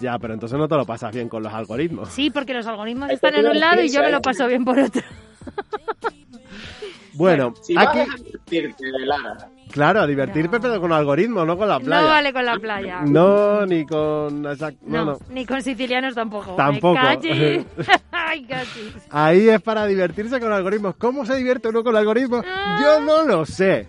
Ya, 0.00 0.18
pero 0.18 0.34
entonces 0.34 0.58
no 0.58 0.68
te 0.68 0.76
lo 0.76 0.84
pasas 0.84 1.14
bien 1.14 1.30
con 1.30 1.42
los 1.42 1.52
algoritmos. 1.52 2.10
Sí, 2.10 2.30
porque 2.30 2.52
los 2.52 2.66
algoritmos 2.66 3.10
están 3.10 3.34
en 3.34 3.46
un 3.46 3.58
lado 3.58 3.80
y 3.82 3.88
yo 3.88 4.00
me 4.02 4.10
lo 4.10 4.20
divertirse, 4.20 4.20
paso 4.20 4.48
bien 4.48 4.64
por 4.64 4.78
otro. 4.78 5.02
Bueno, 7.16 7.54
Si 7.62 7.74
vas 7.74 7.88
aquí, 7.88 7.98
a 8.00 8.04
divertirte, 8.04 8.84
Lara, 9.04 9.36
claro, 9.70 10.00
a 10.02 10.06
divertirte, 10.06 10.56
No. 10.56 10.62
pero 10.62 10.80
con 10.80 10.92
algoritmos, 10.92 11.46
no 11.46 11.56
con 11.56 11.68
la 11.68 11.80
playa. 11.80 12.02
No 12.02 12.08
vale 12.08 12.32
con 12.32 12.44
la 12.46 12.56
playa. 12.58 13.00
No, 13.06 13.66
ni 13.66 13.84
con... 13.86 14.44
exact- 14.44 14.78
No, 14.82 15.04
No, 15.04 15.12
no. 15.12 15.18
ni 15.30 15.44
con 15.46 15.62
sicilianos 15.62 16.14
tampoco. 16.14 16.54
Tampoco. 16.54 16.94
Me 16.94 17.00
calles. 17.00 17.66
Ay, 18.12 18.44
casi. 18.44 18.92
Ahí 19.10 19.48
es 19.48 19.60
para 19.62 19.86
divertirse 19.86 20.38
con 20.40 20.52
algoritmos. 20.52 20.96
¿Cómo 20.96 21.24
se 21.24 21.36
divierte 21.36 21.68
uno 21.68 21.82
con 21.82 21.96
algoritmos? 21.96 22.44
Yo 22.80 23.00
no 23.00 23.22
lo 23.24 23.44
sé. 23.46 23.88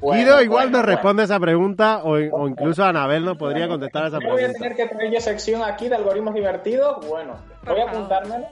Bueno, 0.00 0.22
Guido 0.22 0.42
igual 0.42 0.66
bueno, 0.66 0.78
nos 0.78 0.82
bueno. 0.82 0.96
responde 0.96 1.22
esa 1.24 1.40
pregunta 1.40 2.00
o, 2.04 2.12
o 2.12 2.48
incluso 2.48 2.84
Anabel 2.84 3.24
nos 3.24 3.36
podría 3.36 3.66
contestar 3.66 4.06
esa 4.06 4.20
Yo 4.20 4.28
voy 4.28 4.32
a 4.44 4.46
pregunta. 4.48 4.58
tener 4.60 4.76
que 4.76 4.94
traer 4.94 5.12
yo 5.12 5.20
sección 5.20 5.62
aquí 5.62 5.88
de 5.88 5.96
algoritmos 5.96 6.34
divertidos. 6.34 7.04
Bueno, 7.08 7.34
voy 7.66 7.80
a 7.80 7.90
apuntármelo. 7.90 8.44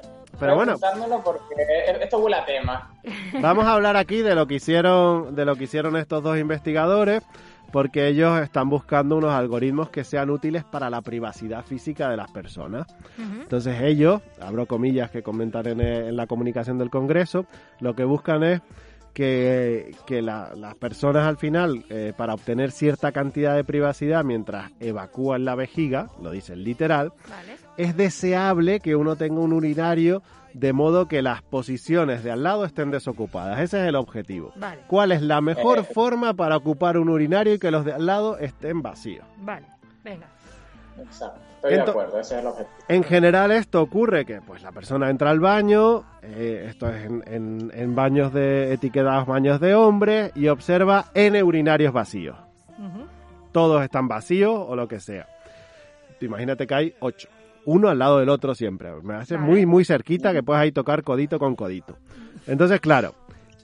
Pero 0.42 0.56
bueno. 0.56 0.76
porque 1.24 1.44
esto 2.02 2.18
huele 2.18 2.36
a 2.36 2.44
tema. 2.44 2.90
Vamos 3.40 3.64
a 3.64 3.74
hablar 3.74 3.96
aquí 3.96 4.18
de 4.22 4.34
lo 4.34 4.46
que 4.46 4.54
hicieron, 4.56 5.34
de 5.34 5.44
lo 5.44 5.56
que 5.56 5.64
hicieron 5.64 5.96
estos 5.96 6.22
dos 6.22 6.38
investigadores, 6.38 7.22
porque 7.72 8.06
ellos 8.08 8.38
están 8.40 8.68
buscando 8.68 9.16
unos 9.16 9.32
algoritmos 9.32 9.88
que 9.88 10.04
sean 10.04 10.28
útiles 10.30 10.62
para 10.64 10.90
la 10.90 11.00
privacidad 11.00 11.64
física 11.64 12.10
de 12.10 12.16
las 12.18 12.30
personas. 12.30 12.86
Entonces 13.18 13.80
ellos, 13.80 14.20
abro 14.40 14.66
comillas 14.66 15.10
que 15.10 15.22
comentan 15.22 15.66
en, 15.66 15.80
eh, 15.80 16.08
en 16.08 16.16
la 16.16 16.26
comunicación 16.26 16.76
del 16.78 16.90
Congreso, 16.90 17.46
lo 17.80 17.94
que 17.94 18.04
buscan 18.04 18.42
es 18.42 18.60
que, 19.14 19.94
que 20.06 20.22
la- 20.22 20.52
las 20.56 20.74
personas 20.74 21.26
al 21.26 21.36
final, 21.36 21.84
eh, 21.90 22.12
para 22.16 22.34
obtener 22.34 22.70
cierta 22.70 23.12
cantidad 23.12 23.54
de 23.54 23.64
privacidad 23.64 24.24
mientras 24.24 24.70
evacúan 24.80 25.44
la 25.44 25.54
vejiga, 25.54 26.08
lo 26.22 26.30
dice 26.30 26.54
el 26.54 26.64
literal, 26.64 27.12
Vale. 27.28 27.56
Es 27.76 27.96
deseable 27.96 28.80
que 28.80 28.96
uno 28.96 29.16
tenga 29.16 29.40
un 29.40 29.52
urinario 29.52 30.22
de 30.54 30.72
modo 30.74 31.08
que 31.08 31.22
las 31.22 31.40
posiciones 31.42 32.22
de 32.22 32.30
al 32.30 32.42
lado 32.42 32.64
estén 32.66 32.90
desocupadas. 32.90 33.58
Ese 33.60 33.80
es 33.82 33.88
el 33.88 33.96
objetivo. 33.96 34.52
Vale. 34.56 34.82
¿Cuál 34.86 35.12
es 35.12 35.22
la 35.22 35.40
mejor 35.40 35.78
Eh. 35.78 35.82
forma 35.84 36.34
para 36.34 36.56
ocupar 36.56 36.98
un 36.98 37.08
urinario 37.08 37.54
y 37.54 37.58
que 37.58 37.70
los 37.70 37.84
de 37.86 37.92
al 37.94 38.04
lado 38.04 38.36
estén 38.38 38.82
vacíos? 38.82 39.24
Vale. 39.38 39.64
Venga. 40.04 40.26
Exacto. 41.02 41.40
Estoy 41.56 41.74
de 41.74 41.80
acuerdo, 41.80 42.18
ese 42.20 42.34
es 42.34 42.40
el 42.40 42.46
objetivo. 42.48 42.76
En 42.88 43.04
general 43.04 43.52
esto 43.52 43.80
ocurre 43.80 44.24
que 44.26 44.40
pues 44.42 44.62
la 44.62 44.72
persona 44.72 45.08
entra 45.08 45.30
al 45.30 45.38
baño, 45.40 46.02
eh, 46.20 46.66
esto 46.68 46.88
es 46.90 47.04
en, 47.06 47.22
en- 47.26 47.70
en 47.72 47.94
baños 47.94 48.32
de 48.34 48.72
etiquetados 48.74 49.26
baños 49.26 49.60
de 49.60 49.74
hombres 49.76 50.32
y 50.34 50.48
observa 50.48 51.06
N 51.14 51.40
urinarios 51.42 51.92
vacíos. 51.92 52.36
Todos 53.52 53.82
están 53.82 54.08
vacíos 54.08 54.52
o 54.56 54.74
lo 54.76 54.88
que 54.88 54.98
sea. 54.98 55.26
Imagínate 56.20 56.66
que 56.66 56.74
hay 56.74 56.94
ocho. 57.00 57.28
Uno 57.64 57.88
al 57.88 57.98
lado 57.98 58.18
del 58.18 58.28
otro 58.28 58.54
siempre. 58.54 58.90
Me 59.02 59.14
hace 59.14 59.38
muy, 59.38 59.66
muy 59.66 59.84
cerquita 59.84 60.32
que 60.32 60.42
puedes 60.42 60.62
ahí 60.62 60.72
tocar 60.72 61.02
codito 61.02 61.38
con 61.38 61.54
codito. 61.54 61.96
Entonces, 62.46 62.80
claro, 62.80 63.14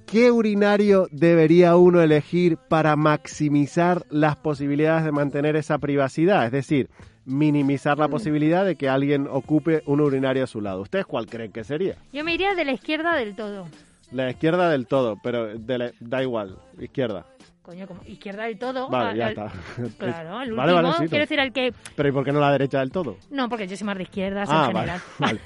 ¿qué 0.06 0.30
urinario 0.30 1.08
debería 1.10 1.76
uno 1.76 2.00
elegir 2.00 2.56
para 2.56 2.94
maximizar 2.96 4.04
las 4.10 4.36
posibilidades 4.36 5.04
de 5.04 5.12
mantener 5.12 5.56
esa 5.56 5.78
privacidad? 5.78 6.46
Es 6.46 6.52
decir, 6.52 6.88
minimizar 7.24 7.98
la 7.98 8.08
posibilidad 8.08 8.64
de 8.64 8.76
que 8.76 8.88
alguien 8.88 9.28
ocupe 9.30 9.82
un 9.86 10.00
urinario 10.00 10.44
a 10.44 10.46
su 10.46 10.60
lado. 10.60 10.80
¿Ustedes 10.80 11.04
cuál 11.04 11.26
creen 11.26 11.52
que 11.52 11.64
sería? 11.64 11.96
Yo 12.12 12.24
me 12.24 12.34
iría 12.34 12.54
de 12.54 12.64
la 12.64 12.72
izquierda 12.72 13.14
del 13.16 13.34
todo. 13.34 13.66
La 14.12 14.30
izquierda 14.30 14.70
del 14.70 14.86
todo, 14.86 15.16
pero 15.22 15.46
de 15.58 15.78
la- 15.78 15.92
da 16.00 16.22
igual, 16.22 16.58
izquierda. 16.78 17.26
Coño, 17.62 17.86
como 17.86 18.00
izquierda 18.06 18.44
del 18.44 18.58
todo. 18.58 18.88
Vale, 18.88 19.10
al- 19.10 19.16
ya 19.16 19.26
al- 19.26 19.30
está. 19.32 19.52
Claro, 19.98 20.30
el 20.42 20.52
último. 20.52 20.56
Vale, 20.56 20.72
vale, 20.72 20.92
sí, 20.98 21.08
quiero 21.08 21.22
decir, 21.24 21.40
al 21.40 21.52
que. 21.52 21.74
Pero 21.94 22.08
¿y 22.08 22.12
por 22.12 22.24
qué 22.24 22.32
no 22.32 22.40
la 22.40 22.50
derecha 22.52 22.78
del 22.80 22.90
todo? 22.90 23.16
No, 23.30 23.48
porque 23.48 23.66
yo 23.68 23.76
soy 23.76 23.86
más 23.86 23.96
de 23.98 24.04
izquierdas 24.04 24.48
Ah, 24.50 24.66
en 24.68 24.72
vale, 24.72 24.92
general. 24.92 25.00
vale. 25.18 25.40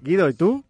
Guido, 0.00 0.28
¿y 0.30 0.34
tú? 0.34 0.64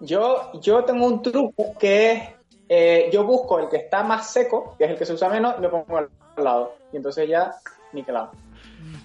Yo, 0.00 0.52
yo 0.62 0.84
tengo 0.84 1.06
un 1.06 1.22
truco 1.22 1.74
que 1.78 2.12
es, 2.12 2.22
eh, 2.68 3.10
yo 3.12 3.24
busco 3.24 3.58
el 3.58 3.68
que 3.68 3.78
está 3.78 4.04
más 4.04 4.30
seco, 4.30 4.76
que 4.78 4.84
es 4.84 4.90
el 4.90 4.96
que 4.98 5.04
se 5.04 5.12
usa 5.14 5.28
menos, 5.28 5.56
y 5.58 5.62
lo 5.62 5.70
pongo 5.70 5.98
al 5.98 6.08
lado. 6.36 6.76
Y 6.92 6.96
entonces 6.96 7.28
ya, 7.28 7.52
niquelado. 7.92 8.30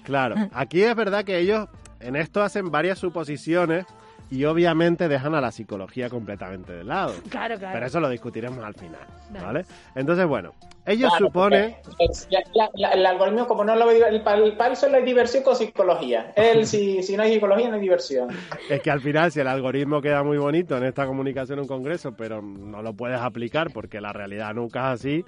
Claro, 0.04 0.36
aquí 0.52 0.82
es 0.82 0.94
verdad 0.94 1.24
que 1.24 1.38
ellos 1.38 1.66
en 1.98 2.14
esto 2.16 2.42
hacen 2.42 2.70
varias 2.70 2.98
suposiciones 2.98 3.86
y 4.34 4.44
obviamente 4.46 5.06
dejan 5.08 5.34
a 5.36 5.40
la 5.40 5.52
psicología 5.52 6.10
completamente 6.10 6.72
de 6.72 6.82
lado. 6.82 7.14
Claro, 7.30 7.56
claro. 7.56 7.72
Pero 7.74 7.86
eso 7.86 8.00
lo 8.00 8.08
discutiremos 8.08 8.64
al 8.64 8.74
final, 8.74 9.00
Vale. 9.30 9.64
Entonces, 9.94 10.26
bueno, 10.26 10.52
ellos 10.86 11.10
Claro, 11.10 11.26
suponen... 11.26 11.76
es- 12.00 12.28
la- 12.74 12.88
el 12.90 13.06
algoritmo, 13.06 13.46
como 13.46 13.64
no 13.64 13.76
lo 13.76 13.86
ve, 13.86 13.98
el, 13.98 14.22
el, 14.26 14.76
solo 14.76 14.96
hay 14.96 15.04
diversión 15.04 15.44
con 15.44 15.54
psicología. 15.54 16.32
Él, 16.34 16.66
si, 16.66 17.02
si 17.04 17.16
no 17.16 17.22
hay 17.22 17.32
psicología, 17.34 17.68
no 17.68 17.76
hay 17.76 17.80
diversión. 17.80 18.28
Es 18.68 18.82
que 18.82 18.90
al 18.90 19.00
final, 19.00 19.30
si 19.30 19.38
el 19.40 19.46
algoritmo 19.46 20.02
queda 20.02 20.22
muy 20.24 20.36
bonito 20.38 20.76
en 20.76 20.82
esta 20.84 21.06
comunicación 21.06 21.58
en 21.58 21.62
un 21.62 21.68
congreso, 21.68 22.16
pero 22.16 22.42
no 22.42 22.82
lo 22.82 22.92
puedes 22.92 23.20
aplicar 23.20 23.70
porque 23.72 24.00
la 24.00 24.12
realidad 24.12 24.52
nunca 24.54 24.92
es 24.92 25.00
así. 25.00 25.24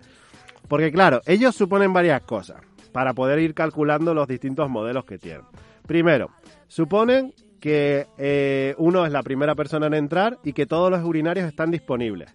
Porque 0.68 0.90
claro, 0.90 1.20
ellos 1.26 1.54
suponen 1.54 1.92
varias 1.92 2.22
cosas 2.22 2.60
para 2.92 3.14
poder 3.14 3.38
ir 3.38 3.54
calculando 3.54 4.14
los 4.14 4.26
distintos 4.26 4.68
modelos 4.68 5.04
que 5.04 5.16
tienen. 5.18 5.42
Primero, 5.86 6.30
suponen 6.66 7.32
que 7.66 8.06
eh, 8.16 8.76
uno 8.78 9.04
es 9.04 9.10
la 9.10 9.24
primera 9.24 9.56
persona 9.56 9.88
en 9.88 9.94
entrar 9.94 10.38
y 10.44 10.52
que 10.52 10.66
todos 10.66 10.88
los 10.88 11.02
urinarios 11.02 11.48
están 11.48 11.72
disponibles. 11.72 12.32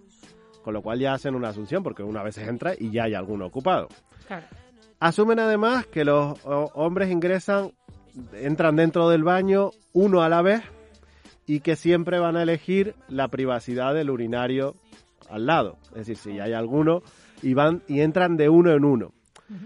Con 0.62 0.74
lo 0.74 0.82
cual 0.82 1.00
ya 1.00 1.14
hacen 1.14 1.36
una 1.36 1.48
asunción 1.48 1.84
porque 1.84 2.04
una 2.04 2.22
vez 2.22 2.38
entra 2.38 2.74
y 2.78 2.92
ya 2.92 3.06
hay 3.06 3.14
alguno 3.14 3.46
ocupado. 3.46 3.88
Claro. 4.28 4.46
Asumen 5.00 5.40
además 5.40 5.86
que 5.86 6.04
los 6.04 6.38
hombres 6.44 7.10
ingresan, 7.12 7.72
entran 8.34 8.76
dentro 8.76 9.08
del 9.08 9.24
baño 9.24 9.72
uno 9.94 10.22
a 10.22 10.28
la 10.28 10.42
vez 10.42 10.64
y 11.48 11.62
que 11.62 11.78
siempre 11.78 12.20
van 12.20 12.36
a 12.36 12.44
elegir 12.44 12.94
la 13.08 13.30
privacidad 13.30 13.94
del 13.94 14.10
urinario 14.10 14.76
al 15.30 15.46
lado. 15.46 15.78
Es 15.92 16.08
decir, 16.08 16.18
si 16.18 16.40
hay 16.42 16.52
alguno 16.52 17.04
y 17.42 17.54
van 17.54 17.84
y 17.88 18.02
entran 18.02 18.36
de 18.36 18.50
uno 18.50 18.74
en 18.74 18.84
uno. 18.84 19.14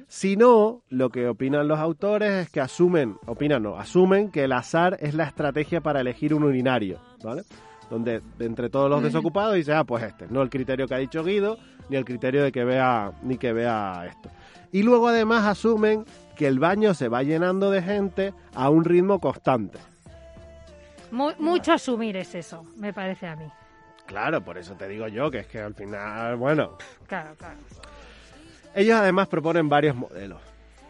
Si 0.07 0.35
no, 0.35 0.81
lo 0.89 1.09
que 1.09 1.27
opinan 1.27 1.67
los 1.67 1.79
autores 1.79 2.31
es 2.31 2.49
que 2.49 2.59
asumen, 2.61 3.17
opinan 3.27 3.63
no, 3.63 3.77
asumen 3.77 4.31
que 4.31 4.43
el 4.45 4.51
azar 4.51 4.97
es 4.99 5.13
la 5.13 5.25
estrategia 5.25 5.81
para 5.81 6.01
elegir 6.01 6.33
un 6.33 6.43
urinario, 6.43 6.99
¿vale? 7.23 7.43
Donde 7.89 8.21
de 8.37 8.45
entre 8.45 8.69
todos 8.69 8.89
los 8.89 9.03
desocupados 9.03 9.53
dice, 9.55 9.73
ah, 9.73 9.83
pues 9.83 10.03
este, 10.03 10.25
no 10.29 10.41
el 10.41 10.49
criterio 10.49 10.87
que 10.87 10.95
ha 10.95 10.97
dicho 10.97 11.23
Guido, 11.23 11.57
ni 11.89 11.97
el 11.97 12.05
criterio 12.05 12.43
de 12.43 12.51
que 12.51 12.63
vea, 12.63 13.11
ni 13.21 13.37
que 13.37 13.53
vea 13.53 14.05
esto. 14.07 14.29
Y 14.71 14.81
luego 14.83 15.07
además 15.09 15.45
asumen 15.45 16.03
que 16.35 16.47
el 16.47 16.57
baño 16.59 16.93
se 16.95 17.07
va 17.07 17.21
llenando 17.23 17.69
de 17.69 17.81
gente 17.83 18.33
a 18.55 18.69
un 18.69 18.83
ritmo 18.85 19.19
constante. 19.19 19.77
Mu- 21.11 21.31
mucho 21.39 21.73
asumir 21.73 22.17
es 22.17 22.33
eso, 22.35 22.65
me 22.77 22.91
parece 22.91 23.27
a 23.27 23.35
mí. 23.35 23.45
Claro, 24.07 24.41
por 24.43 24.57
eso 24.57 24.73
te 24.75 24.87
digo 24.87 25.07
yo 25.07 25.31
que 25.31 25.39
es 25.39 25.47
que 25.47 25.59
al 25.61 25.73
final, 25.73 26.35
bueno, 26.37 26.77
Claro, 27.07 27.35
claro. 27.37 27.57
Ellos 28.75 28.99
además 28.99 29.27
proponen 29.27 29.69
varios 29.69 29.95
modelos. 29.95 30.39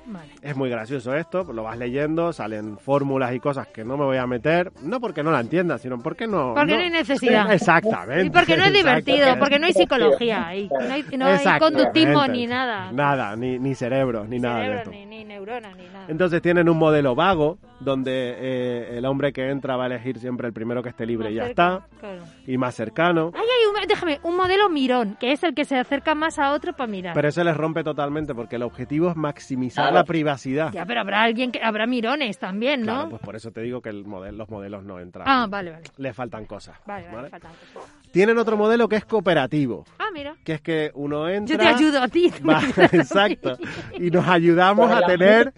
Vale. 0.07 0.33
Es 0.43 0.55
muy 0.55 0.69
gracioso 0.69 1.15
esto, 1.15 1.51
lo 1.51 1.63
vas 1.63 1.79
leyendo, 1.79 2.31
salen 2.31 2.77
fórmulas 2.77 3.33
y 3.33 3.39
cosas 3.39 3.67
que 3.67 3.83
no 3.83 3.97
me 3.97 4.05
voy 4.05 4.17
a 4.17 4.27
meter, 4.27 4.71
no 4.83 4.99
porque 4.99 5.23
no 5.23 5.31
la 5.31 5.39
entienda, 5.39 5.79
sino 5.79 5.97
porque 5.99 6.27
no... 6.27 6.53
Porque 6.53 6.73
no 6.75 6.79
hay 6.79 6.91
necesidad. 6.91 7.51
Exactamente. 7.51 8.25
Y 8.27 8.29
porque 8.29 8.55
no 8.55 8.65
es 8.65 8.73
divertido, 8.73 9.27
porque 9.39 9.57
no 9.57 9.65
hay 9.65 9.73
psicología, 9.73 10.55
y 10.55 10.69
no 10.69 10.93
hay, 10.93 11.05
no 11.17 11.25
hay 11.25 11.59
conductismo 11.59 12.27
ni 12.27 12.45
nada. 12.45 12.91
Nada, 12.91 13.35
ni, 13.35 13.57
ni 13.57 13.73
cerebros, 13.73 14.29
ni 14.29 14.39
nada 14.39 14.59
de 14.59 14.65
Cerebro, 14.65 14.79
esto. 14.79 14.91
ni, 14.91 15.05
ni 15.07 15.25
neuronas, 15.25 15.75
ni 15.75 15.85
nada. 15.85 16.05
Entonces 16.07 16.39
tienen 16.39 16.69
un 16.69 16.77
modelo 16.77 17.15
vago, 17.15 17.57
donde 17.85 18.11
eh, 18.37 18.97
el 18.97 19.05
hombre 19.05 19.31
que 19.31 19.49
entra 19.49 19.77
va 19.77 19.83
a 19.83 19.87
elegir 19.87 20.19
siempre 20.19 20.47
el 20.47 20.53
primero 20.53 20.83
que 20.83 20.89
esté 20.89 21.05
libre 21.05 21.31
y 21.31 21.35
ya 21.35 21.45
cerca, 21.45 21.75
está, 21.85 21.99
claro. 21.99 22.23
y 22.45 22.57
más 22.57 22.75
cercano. 22.75 23.31
Ay, 23.33 23.41
hay 23.41 23.81
un, 23.83 23.87
déjame, 23.87 24.19
un 24.23 24.35
modelo 24.35 24.69
mirón, 24.69 25.15
que 25.19 25.31
es 25.31 25.43
el 25.43 25.53
que 25.55 25.63
se 25.63 25.77
acerca 25.77 26.15
más 26.15 26.37
a 26.39 26.51
otro 26.51 26.73
para 26.73 26.87
mirar. 26.91 27.13
Pero 27.13 27.29
eso 27.29 27.43
les 27.43 27.55
rompe 27.55 27.83
totalmente 27.83 28.33
porque 28.35 28.57
el 28.57 28.63
objetivo 28.63 29.09
es 29.11 29.15
maximizar 29.15 29.85
Claro. 29.85 29.95
la 29.97 30.03
privacidad. 30.03 30.71
Ya, 30.73 30.85
pero 30.85 31.01
habrá 31.01 31.21
alguien 31.23 31.51
que 31.51 31.61
habrá 31.63 31.85
mirones 31.87 32.37
también, 32.39 32.81
¿no? 32.81 32.93
Claro, 32.93 33.09
pues 33.11 33.21
por 33.21 33.35
eso 33.35 33.51
te 33.51 33.61
digo 33.61 33.81
que 33.81 33.89
el 33.89 34.03
los 34.03 34.49
modelos 34.49 34.83
no 34.83 34.99
entran. 34.99 35.27
Ah, 35.27 35.45
vale, 35.49 35.71
vale. 35.71 35.83
Le 35.97 36.13
faltan 36.13 36.45
cosas. 36.45 36.77
Vale, 36.85 37.05
vale, 37.05 37.15
¿vale? 37.15 37.29
faltan 37.29 37.51
cosas. 37.73 37.91
Tienen 38.11 38.37
otro 38.37 38.55
modelo 38.55 38.87
que 38.87 38.95
es 38.95 39.05
cooperativo, 39.05 39.83
Ah, 39.99 40.07
mira. 40.13 40.35
que 40.43 40.53
es 40.53 40.61
que 40.61 40.89
uno 40.95 41.27
entra... 41.27 41.55
Yo 41.55 41.61
te 41.61 41.67
ayudo 41.67 42.01
a 42.01 42.07
ti. 42.07 42.31
Va, 42.49 42.61
exacto. 42.93 43.57
Y 43.99 44.09
nos 44.09 44.25
ayudamos 44.27 44.89
a 44.89 45.01
tener 45.05 45.53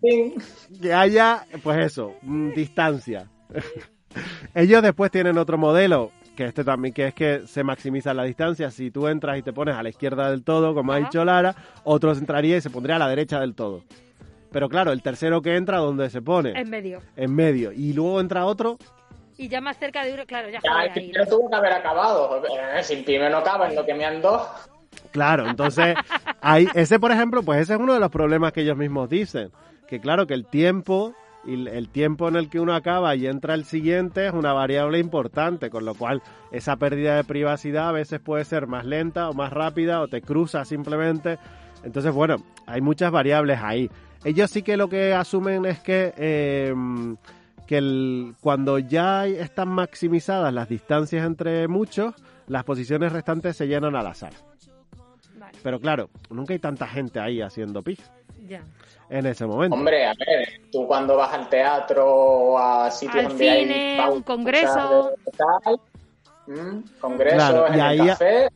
que 0.00 0.92
haya, 0.94 1.44
pues 1.62 1.78
eso, 1.78 2.14
mm, 2.22 2.50
distancia. 2.52 3.26
Ellos 4.54 4.82
después 4.82 5.10
tienen 5.10 5.38
otro 5.38 5.58
modelo, 5.58 6.10
que 6.36 6.44
este 6.46 6.64
también, 6.64 6.94
que 6.94 7.08
es 7.08 7.14
que 7.14 7.46
se 7.46 7.62
maximiza 7.64 8.14
la 8.14 8.24
distancia. 8.24 8.70
Si 8.70 8.90
tú 8.90 9.06
entras 9.08 9.38
y 9.38 9.42
te 9.42 9.52
pones 9.52 9.76
a 9.76 9.82
la 9.82 9.88
izquierda 9.90 10.30
del 10.30 10.44
todo, 10.44 10.74
como 10.74 10.92
ha 10.92 10.98
dicho 10.98 11.24
Lara, 11.24 11.54
otro 11.84 12.12
entraría 12.12 12.56
y 12.56 12.60
se 12.60 12.70
pondría 12.70 12.96
a 12.96 13.00
la 13.00 13.08
derecha 13.08 13.40
del 13.40 13.54
todo. 13.54 13.82
Pero 14.50 14.68
claro, 14.68 14.92
el 14.92 15.02
tercero 15.02 15.42
que 15.42 15.56
entra, 15.56 15.78
¿dónde 15.78 16.08
se 16.10 16.22
pone? 16.22 16.58
En 16.58 16.70
medio. 16.70 17.00
En 17.16 17.34
medio. 17.34 17.70
Y 17.72 17.92
luego 17.92 18.20
entra 18.20 18.46
otro, 18.46 18.78
Y 19.36 19.48
ya 19.48 19.60
más 19.60 19.76
cerca 19.78 20.04
de 20.04 20.14
uno, 20.14 20.24
claro, 20.26 20.48
ya 20.48 20.58
Ya, 20.64 20.84
el 20.84 20.90
ahí. 20.98 21.12
tuvo 21.28 21.50
que 21.50 21.56
haber 21.56 21.72
acabado. 21.72 22.42
Eh, 22.44 22.82
Sin 22.82 23.04
primero 23.04 23.30
no 23.30 23.36
acaba, 23.38 23.68
en 23.68 23.76
lo 23.76 23.84
que 23.84 23.94
me 23.94 24.04
han 24.04 24.20
dos. 24.22 24.42
Claro, 25.12 25.48
entonces, 25.48 25.94
ahí, 26.40 26.66
ese 26.74 26.98
por 26.98 27.12
ejemplo, 27.12 27.42
pues 27.42 27.60
ese 27.60 27.74
es 27.74 27.78
uno 27.78 27.94
de 27.94 28.00
los 28.00 28.10
problemas 28.10 28.52
que 28.52 28.62
ellos 28.62 28.76
mismos 28.76 29.08
dicen. 29.10 29.50
Que 29.88 30.00
claro, 30.00 30.26
que 30.26 30.34
el 30.34 30.44
tiempo, 30.44 31.14
y 31.44 31.66
el- 31.66 31.88
tiempo 31.88 32.28
en 32.28 32.36
el 32.36 32.50
que 32.50 32.60
uno 32.60 32.74
acaba 32.74 33.14
y 33.16 33.26
entra 33.26 33.54
el 33.54 33.64
siguiente 33.64 34.26
es 34.26 34.32
una 34.34 34.52
variable 34.52 34.98
importante, 34.98 35.70
con 35.70 35.84
lo 35.84 35.94
cual 35.94 36.22
esa 36.52 36.76
pérdida 36.76 37.16
de 37.16 37.24
privacidad 37.24 37.88
a 37.88 37.92
veces 37.92 38.20
puede 38.20 38.44
ser 38.44 38.66
más 38.66 38.84
lenta 38.84 39.30
o 39.30 39.32
más 39.32 39.52
rápida 39.52 40.00
o 40.02 40.08
te 40.08 40.20
cruza 40.20 40.64
simplemente. 40.64 41.38
Entonces, 41.84 42.12
bueno, 42.12 42.36
hay 42.66 42.80
muchas 42.80 43.10
variables 43.10 43.60
ahí. 43.62 43.90
ellos 44.24 44.50
sí 44.50 44.62
que 44.62 44.76
lo 44.76 44.88
que 44.88 45.14
asumen 45.14 45.64
es 45.64 45.78
que, 45.78 46.12
eh, 46.16 46.74
que 47.66 48.32
cuando 48.40 48.78
ya 48.78 49.26
están 49.26 49.68
maximizadas 49.68 50.52
las 50.52 50.68
distancias 50.68 51.24
entre 51.24 51.68
muchos, 51.68 52.14
las 52.48 52.64
posiciones 52.64 53.12
restantes 53.12 53.56
se 53.56 53.68
llenan 53.68 53.94
al 53.94 54.06
azar. 54.08 54.32
Vale, 55.48 55.58
Pero 55.62 55.80
claro, 55.80 56.10
nunca 56.30 56.52
hay 56.52 56.58
tanta 56.58 56.86
gente 56.86 57.18
ahí 57.20 57.40
haciendo 57.40 57.82
pis 57.82 57.98
ya. 58.46 58.62
en 59.08 59.26
ese 59.26 59.46
momento. 59.46 59.74
Hombre, 59.74 60.06
a 60.06 60.12
ver, 60.26 60.48
tú 60.70 60.86
cuando 60.86 61.16
vas 61.16 61.32
al 61.32 61.48
teatro 61.48 62.04
o 62.06 62.58
a 62.58 62.90
sitios 62.90 63.24
Al 63.24 63.28
donde 63.30 63.44
cine, 63.44 64.00
hay 64.00 64.12
un 64.12 64.22
congreso. 64.22 65.10
tal, 65.36 65.80
mm, 66.46 66.80
congresos 67.00 67.34
Claro, 67.50 67.66
y 67.68 67.74
en 67.74 67.80
ahí- 67.80 68.00
el 68.00 68.06
café, 68.08 68.48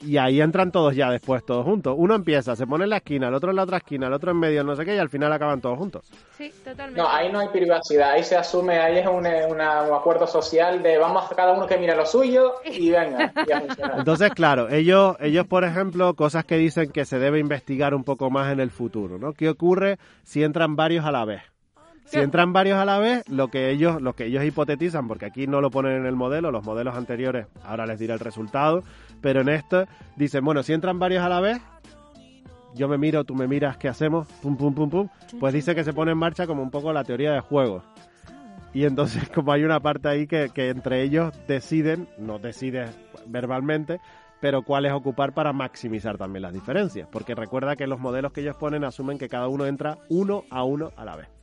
Y 0.00 0.16
ahí 0.16 0.40
entran 0.40 0.70
todos 0.70 0.94
ya 0.94 1.10
después, 1.10 1.44
todos 1.44 1.64
juntos. 1.64 1.94
Uno 1.98 2.14
empieza, 2.14 2.54
se 2.54 2.66
pone 2.68 2.84
en 2.84 2.90
la 2.90 2.98
esquina, 2.98 3.28
el 3.28 3.34
otro 3.34 3.50
en 3.50 3.56
la 3.56 3.64
otra 3.64 3.78
esquina, 3.78 4.06
el 4.06 4.12
otro 4.12 4.30
en 4.30 4.38
medio, 4.38 4.62
no 4.62 4.76
sé 4.76 4.84
qué, 4.84 4.94
y 4.94 4.98
al 4.98 5.08
final 5.08 5.32
acaban 5.32 5.60
todos 5.60 5.76
juntos. 5.76 6.04
Sí, 6.36 6.52
totalmente. 6.64 7.00
no, 7.00 7.08
ahí 7.10 7.32
no 7.32 7.40
hay 7.40 7.48
privacidad, 7.48 8.12
ahí 8.12 8.22
se 8.22 8.36
asume, 8.36 8.78
ahí 8.78 8.98
es 8.98 9.06
un, 9.08 9.26
eh, 9.26 9.44
una- 9.50 9.82
un 9.82 9.92
acuerdo 9.94 10.28
social 10.28 10.84
de 10.84 10.98
vamos 10.98 11.28
a 11.28 11.34
cada 11.34 11.52
uno 11.52 11.66
que 11.66 11.76
mire 11.78 11.96
lo 11.96 12.06
suyo 12.06 12.54
y 12.64 12.90
venga, 12.90 13.32
y. 13.44 13.50
Entonces, 13.98 14.30
claro, 14.30 14.68
ellos, 14.68 15.16
ellos, 15.18 15.46
por 15.48 15.64
ejemplo, 15.64 16.14
cosas 16.14 16.44
que 16.44 16.56
dicen 16.58 16.92
que 16.92 17.04
se 17.04 17.18
debe 17.18 17.40
investigar 17.40 17.92
un 17.92 18.04
poco 18.04 18.30
más 18.30 18.52
en 18.52 18.60
el 18.60 18.70
futuro, 18.70 19.18
¿no? 19.18 19.32
¿Qué 19.32 19.48
ocurre 19.48 19.98
si 20.22 20.44
entran 20.44 20.76
varios 20.76 21.04
a 21.04 21.10
la 21.10 21.24
vez? 21.24 21.42
Si 22.08 22.18
entran 22.18 22.54
varios 22.54 22.78
a 22.78 22.86
la 22.86 22.98
vez, 22.98 23.28
lo 23.28 23.48
que 23.48 23.70
ellos, 23.70 24.00
lo 24.00 24.14
que 24.14 24.26
ellos 24.26 24.42
hipotetizan, 24.42 25.06
porque 25.08 25.26
aquí 25.26 25.46
no 25.46 25.60
lo 25.60 25.70
ponen 25.70 25.92
en 25.92 26.06
el 26.06 26.16
modelo, 26.16 26.50
los 26.50 26.64
modelos 26.64 26.96
anteriores, 26.96 27.46
ahora 27.62 27.84
les 27.84 27.98
diré 27.98 28.14
el 28.14 28.18
resultado, 28.18 28.82
pero 29.20 29.42
en 29.42 29.50
esto 29.50 29.84
dicen, 30.16 30.42
bueno, 30.42 30.62
si 30.62 30.72
entran 30.72 30.98
varios 30.98 31.22
a 31.22 31.28
la 31.28 31.40
vez, 31.40 31.60
yo 32.74 32.88
me 32.88 32.96
miro, 32.96 33.24
tú 33.24 33.34
me 33.34 33.46
miras, 33.46 33.76
¿qué 33.76 33.88
hacemos? 33.88 34.26
Pum, 34.42 34.56
pum, 34.56 34.74
pum, 34.74 34.88
pum. 34.88 35.08
Pues 35.38 35.52
dice 35.52 35.74
que 35.74 35.84
se 35.84 35.92
pone 35.92 36.12
en 36.12 36.18
marcha 36.18 36.46
como 36.46 36.62
un 36.62 36.70
poco 36.70 36.92
la 36.92 37.04
teoría 37.04 37.32
de 37.32 37.40
juegos. 37.40 37.84
Y 38.72 38.84
entonces, 38.84 39.28
como 39.34 39.52
hay 39.52 39.64
una 39.64 39.80
parte 39.80 40.08
ahí 40.08 40.26
que, 40.26 40.48
que 40.54 40.70
entre 40.70 41.02
ellos 41.02 41.34
deciden, 41.46 42.08
no 42.18 42.38
deciden 42.38 42.88
verbalmente, 43.26 44.00
pero 44.40 44.62
cuáles 44.62 44.92
ocupar 44.92 45.32
para 45.32 45.52
maximizar 45.52 46.16
también 46.16 46.42
las 46.42 46.52
diferencias. 46.52 47.08
Porque 47.10 47.34
recuerda 47.34 47.76
que 47.76 47.86
los 47.86 48.00
modelos 48.00 48.32
que 48.32 48.40
ellos 48.40 48.56
ponen 48.56 48.84
asumen 48.84 49.18
que 49.18 49.28
cada 49.28 49.48
uno 49.48 49.66
entra 49.66 49.98
uno 50.08 50.44
a 50.50 50.64
uno 50.64 50.92
a 50.96 51.04
la 51.04 51.16
vez. 51.16 51.37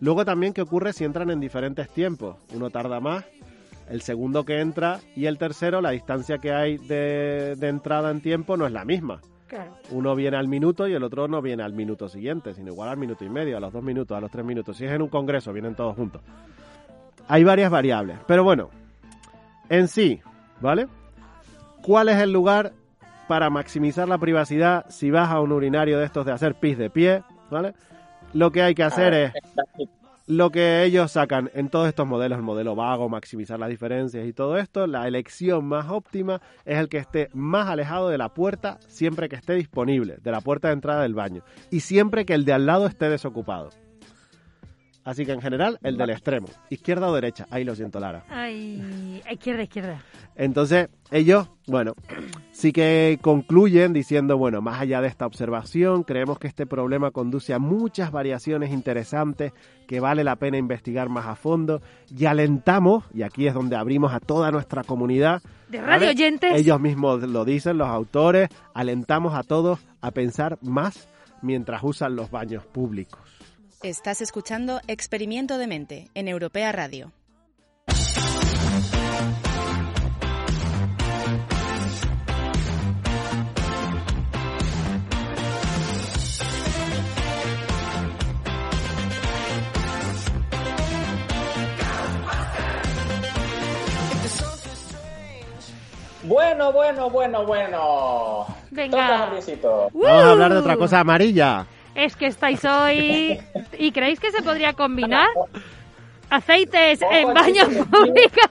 Luego 0.00 0.24
también 0.24 0.52
qué 0.52 0.62
ocurre 0.62 0.92
si 0.92 1.04
entran 1.04 1.30
en 1.30 1.40
diferentes 1.40 1.88
tiempos. 1.90 2.36
Uno 2.54 2.70
tarda 2.70 3.00
más, 3.00 3.24
el 3.88 4.02
segundo 4.02 4.44
que 4.44 4.60
entra 4.60 5.00
y 5.16 5.26
el 5.26 5.38
tercero, 5.38 5.80
la 5.80 5.90
distancia 5.90 6.38
que 6.38 6.52
hay 6.52 6.78
de, 6.78 7.56
de 7.56 7.68
entrada 7.68 8.10
en 8.10 8.20
tiempo 8.20 8.56
no 8.56 8.66
es 8.66 8.72
la 8.72 8.84
misma. 8.84 9.20
Claro. 9.48 9.72
Uno 9.90 10.14
viene 10.14 10.36
al 10.36 10.46
minuto 10.46 10.86
y 10.86 10.92
el 10.92 11.02
otro 11.02 11.26
no 11.26 11.40
viene 11.40 11.62
al 11.62 11.72
minuto 11.72 12.08
siguiente, 12.08 12.52
sino 12.52 12.70
igual 12.70 12.90
al 12.90 12.98
minuto 12.98 13.24
y 13.24 13.30
medio, 13.30 13.56
a 13.56 13.60
los 13.60 13.72
dos 13.72 13.82
minutos, 13.82 14.16
a 14.16 14.20
los 14.20 14.30
tres 14.30 14.44
minutos. 14.44 14.76
Si 14.76 14.84
es 14.84 14.92
en 14.92 15.00
un 15.00 15.08
congreso, 15.08 15.52
vienen 15.54 15.74
todos 15.74 15.96
juntos. 15.96 16.20
Hay 17.26 17.44
varias 17.44 17.70
variables. 17.70 18.18
Pero 18.26 18.44
bueno, 18.44 18.68
en 19.70 19.88
sí, 19.88 20.20
¿vale? 20.60 20.86
¿Cuál 21.82 22.10
es 22.10 22.18
el 22.18 22.30
lugar 22.30 22.72
para 23.26 23.48
maximizar 23.48 24.06
la 24.08 24.18
privacidad 24.18 24.86
si 24.90 25.10
vas 25.10 25.30
a 25.30 25.40
un 25.40 25.52
urinario 25.52 25.98
de 25.98 26.04
estos 26.04 26.26
de 26.26 26.32
hacer 26.32 26.54
pis 26.54 26.76
de 26.76 26.90
pie, 26.90 27.22
¿vale? 27.50 27.74
Lo 28.34 28.52
que 28.52 28.62
hay 28.62 28.74
que 28.74 28.82
hacer 28.82 29.14
es 29.14 29.32
lo 30.26 30.50
que 30.50 30.84
ellos 30.84 31.12
sacan 31.12 31.50
en 31.54 31.70
todos 31.70 31.88
estos 31.88 32.06
modelos, 32.06 32.36
el 32.38 32.44
modelo 32.44 32.76
vago, 32.76 33.08
maximizar 33.08 33.58
las 33.58 33.70
diferencias 33.70 34.26
y 34.26 34.34
todo 34.34 34.58
esto, 34.58 34.86
la 34.86 35.08
elección 35.08 35.64
más 35.64 35.88
óptima 35.88 36.42
es 36.66 36.76
el 36.78 36.90
que 36.90 36.98
esté 36.98 37.30
más 37.32 37.68
alejado 37.68 38.10
de 38.10 38.18
la 38.18 38.28
puerta 38.28 38.78
siempre 38.86 39.30
que 39.30 39.36
esté 39.36 39.54
disponible, 39.54 40.18
de 40.22 40.30
la 40.30 40.42
puerta 40.42 40.68
de 40.68 40.74
entrada 40.74 41.02
del 41.02 41.14
baño, 41.14 41.42
y 41.70 41.80
siempre 41.80 42.26
que 42.26 42.34
el 42.34 42.44
de 42.44 42.52
al 42.52 42.66
lado 42.66 42.86
esté 42.86 43.08
desocupado. 43.08 43.70
Así 45.08 45.24
que 45.24 45.32
en 45.32 45.40
general, 45.40 45.78
el 45.82 45.96
del 45.96 46.10
extremo, 46.10 46.48
izquierda 46.68 47.08
o 47.08 47.14
derecha, 47.14 47.46
ahí 47.50 47.64
lo 47.64 47.74
siento 47.74 47.98
Lara. 47.98 48.24
Ay, 48.28 49.22
izquierda, 49.32 49.62
izquierda. 49.62 50.02
Entonces, 50.36 50.90
ellos, 51.10 51.48
bueno, 51.66 51.94
sí 52.52 52.72
que 52.72 53.18
concluyen 53.22 53.94
diciendo, 53.94 54.36
bueno, 54.36 54.60
más 54.60 54.82
allá 54.82 55.00
de 55.00 55.08
esta 55.08 55.24
observación, 55.24 56.02
creemos 56.02 56.38
que 56.38 56.46
este 56.46 56.66
problema 56.66 57.10
conduce 57.10 57.54
a 57.54 57.58
muchas 57.58 58.12
variaciones 58.12 58.70
interesantes 58.70 59.54
que 59.86 59.98
vale 59.98 60.24
la 60.24 60.36
pena 60.36 60.58
investigar 60.58 61.08
más 61.08 61.24
a 61.24 61.36
fondo 61.36 61.80
y 62.14 62.26
alentamos, 62.26 63.04
y 63.14 63.22
aquí 63.22 63.46
es 63.46 63.54
donde 63.54 63.76
abrimos 63.76 64.12
a 64.12 64.20
toda 64.20 64.50
nuestra 64.50 64.84
comunidad. 64.84 65.40
De 65.70 65.78
radio 65.80 65.90
¿vale? 65.90 66.08
oyentes. 66.10 66.54
Ellos 66.54 66.78
mismos 66.80 67.22
lo 67.22 67.46
dicen, 67.46 67.78
los 67.78 67.88
autores, 67.88 68.50
alentamos 68.74 69.34
a 69.34 69.42
todos 69.42 69.78
a 70.02 70.10
pensar 70.10 70.58
más 70.60 71.08
mientras 71.40 71.82
usan 71.82 72.14
los 72.14 72.30
baños 72.30 72.66
públicos. 72.66 73.37
Estás 73.84 74.20
escuchando 74.20 74.80
Experimento 74.88 75.56
de 75.56 75.68
Mente 75.68 76.10
en 76.14 76.26
Europea 76.26 76.72
Radio. 76.72 77.12
Bueno, 96.24 96.72
bueno, 96.72 97.10
bueno, 97.10 97.46
bueno. 97.46 98.46
Venga. 98.72 99.30
Toca. 99.62 99.88
Vamos 99.94 100.10
a 100.10 100.30
hablar 100.32 100.52
de 100.52 100.58
otra 100.58 100.76
cosa 100.76 100.98
amarilla. 100.98 101.64
Es 101.98 102.14
que 102.14 102.26
estáis 102.26 102.64
hoy. 102.64 103.40
¿Y 103.78 103.92
creéis 103.92 104.20
que 104.20 104.30
se 104.30 104.42
podría 104.42 104.72
combinar 104.72 105.28
aceites 106.30 107.02
Ojo, 107.02 107.12
en 107.12 107.34
baños 107.34 107.68
chicos, 107.68 107.86
públicos? 107.86 108.50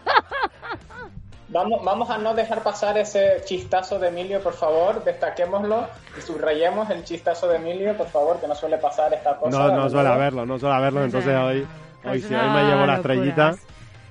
Vamos, 1.49 1.83
vamos 1.83 2.09
a 2.09 2.17
no 2.17 2.33
dejar 2.33 2.61
pasar 2.61 2.97
ese 2.97 3.41
chistazo 3.45 3.99
de 3.99 4.09
Emilio, 4.09 4.41
por 4.41 4.53
favor, 4.53 5.03
destaquémoslo 5.03 5.87
y 6.17 6.21
subrayemos 6.21 6.89
el 6.89 7.05
chistazo 7.05 7.47
de 7.47 7.57
Emilio, 7.57 7.95
por 7.95 8.07
favor, 8.07 8.39
que 8.41 8.47
no 8.47 8.55
suele 8.55 8.77
pasar 8.77 9.13
esta 9.13 9.37
cosa. 9.37 9.57
No, 9.57 9.75
no 9.75 9.89
suele 9.89 10.09
haberlo, 10.09 10.45
no 10.45 10.59
suele 10.59 10.75
haberlo, 10.75 11.03
entonces 11.03 11.33
hoy, 11.35 11.59
hoy 11.59 11.67
Pues 12.03 12.25
sí, 12.25 12.35
hoy 12.35 12.49
me 12.49 12.63
llevo 12.63 12.85
la 12.85 12.95
estrellita. 12.95 13.55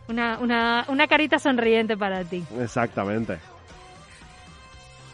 Una, 0.08 0.38
una, 0.38 0.84
una 0.88 1.06
carita 1.08 1.38
sonriente 1.38 1.96
para 1.96 2.24
ti. 2.24 2.44
Exactamente. 2.60 3.38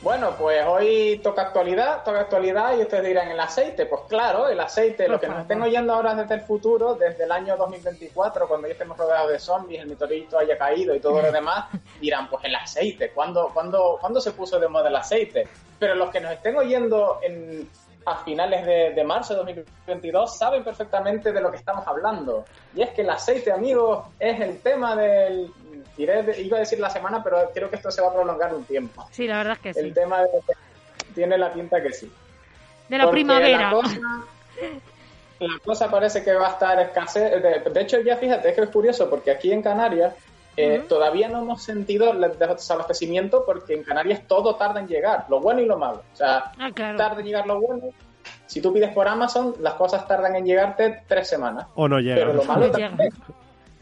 Bueno, 0.02 0.34
pues 0.36 0.66
hoy 0.66 1.20
toca 1.22 1.42
actualidad, 1.42 2.02
toca 2.02 2.22
actualidad 2.22 2.76
y 2.76 2.82
ustedes 2.82 3.04
dirán 3.04 3.30
el 3.30 3.38
aceite. 3.38 3.86
Pues 3.86 4.02
claro, 4.08 4.48
el 4.48 4.58
aceite, 4.58 5.06
lo 5.06 5.20
que 5.20 5.28
nos 5.28 5.42
estén 5.42 5.62
oyendo 5.62 5.94
ahora 5.94 6.12
desde 6.16 6.34
el 6.34 6.40
futuro, 6.40 6.96
desde 6.96 7.22
el 7.22 7.30
año 7.30 7.56
2024, 7.56 8.48
cuando 8.48 8.66
ya 8.66 8.72
estemos 8.72 8.98
rodeados 8.98 9.30
de 9.30 9.38
zombies, 9.38 9.80
el 9.80 9.86
meteorito 9.86 10.40
haya 10.40 10.58
caído 10.58 10.92
y 10.92 10.98
todo 10.98 11.22
lo 11.22 11.30
demás, 11.30 11.66
dirán, 12.00 12.28
pues 12.28 12.44
el 12.44 12.54
aceite, 12.56 13.10
¿cuándo, 13.10 13.50
cuándo, 13.54 13.96
¿cuándo 14.00 14.20
se 14.20 14.32
puso 14.32 14.58
de 14.58 14.66
moda 14.66 14.88
el 14.88 14.96
aceite? 14.96 15.46
Pero 15.78 15.94
los 15.94 16.10
que 16.10 16.20
nos 16.20 16.32
estén 16.32 16.56
oyendo 16.56 17.20
en, 17.22 17.70
a 18.04 18.16
finales 18.24 18.66
de, 18.66 18.92
de 18.94 19.04
marzo 19.04 19.34
de 19.34 19.52
2022 19.54 20.36
saben 20.36 20.64
perfectamente 20.64 21.32
de 21.32 21.40
lo 21.40 21.48
que 21.48 21.58
estamos 21.58 21.86
hablando. 21.86 22.44
Y 22.74 22.82
es 22.82 22.90
que 22.90 23.02
el 23.02 23.10
aceite, 23.10 23.52
amigos, 23.52 24.04
es 24.18 24.40
el 24.40 24.60
tema 24.62 24.96
del... 24.96 25.52
diré 25.96 26.40
iba 26.42 26.56
a 26.56 26.60
decir 26.60 26.78
la 26.80 26.90
semana, 26.90 27.22
pero 27.22 27.50
creo 27.54 27.68
que 27.70 27.76
esto 27.76 27.90
se 27.90 28.00
va 28.02 28.08
a 28.08 28.12
prolongar 28.14 28.54
un 28.54 28.64
tiempo. 28.64 29.06
Sí, 29.10 29.26
la 29.26 29.38
verdad 29.38 29.52
es 29.54 29.58
que 29.74 29.80
El 29.80 29.88
sí. 29.88 29.92
tema 29.92 30.22
de- 30.22 30.28
tiene 31.14 31.36
la 31.38 31.52
pinta 31.52 31.82
que 31.82 31.92
sí. 31.92 32.10
De 32.88 32.98
la 32.98 33.04
Porque 33.04 33.16
primavera. 33.16 33.58
La 33.66 33.70
cosa, 33.70 34.00
la 35.40 35.58
cosa 35.64 35.90
parece 35.90 36.22
que 36.22 36.32
va 36.32 36.48
a 36.48 36.50
estar 36.52 36.80
escasez. 36.80 37.42
De, 37.42 37.70
de 37.70 37.80
hecho, 37.80 38.00
ya 38.00 38.16
fíjate, 38.16 38.48
es 38.50 38.54
que 38.54 38.62
es 38.62 38.68
curioso 38.70 39.08
porque 39.10 39.30
aquí 39.30 39.52
en 39.52 39.62
Canarias 39.62 40.14
eh, 40.56 40.84
todavía 40.88 41.28
no 41.28 41.40
hemos 41.40 41.62
sentido 41.62 42.12
el 42.12 42.38
desabastecimiento 42.38 43.44
porque 43.46 43.74
en 43.74 43.82
Canarias 43.84 44.22
todo 44.28 44.54
tarda 44.56 44.80
en 44.80 44.86
llegar, 44.88 45.24
lo 45.28 45.40
bueno 45.40 45.60
y 45.60 45.66
lo 45.66 45.78
malo. 45.78 46.02
O 46.12 46.16
sea, 46.16 46.52
Ah, 46.58 46.70
claro. 46.74 46.98
tarda 46.98 47.20
en 47.20 47.26
llegar 47.26 47.46
lo 47.46 47.60
bueno. 47.60 47.88
Si 48.46 48.60
tú 48.60 48.72
pides 48.72 48.92
por 48.92 49.08
Amazon, 49.08 49.54
las 49.60 49.74
cosas 49.74 50.06
tardan 50.06 50.36
en 50.36 50.44
llegarte 50.44 51.04
tres 51.08 51.26
semanas. 51.28 51.66
O 51.74 51.88
no 51.88 51.98
llega. 52.00 52.16
Pero 52.16 52.34
lo 52.34 52.44
malo 52.44 52.66
No 52.66 52.72
también. 52.72 53.10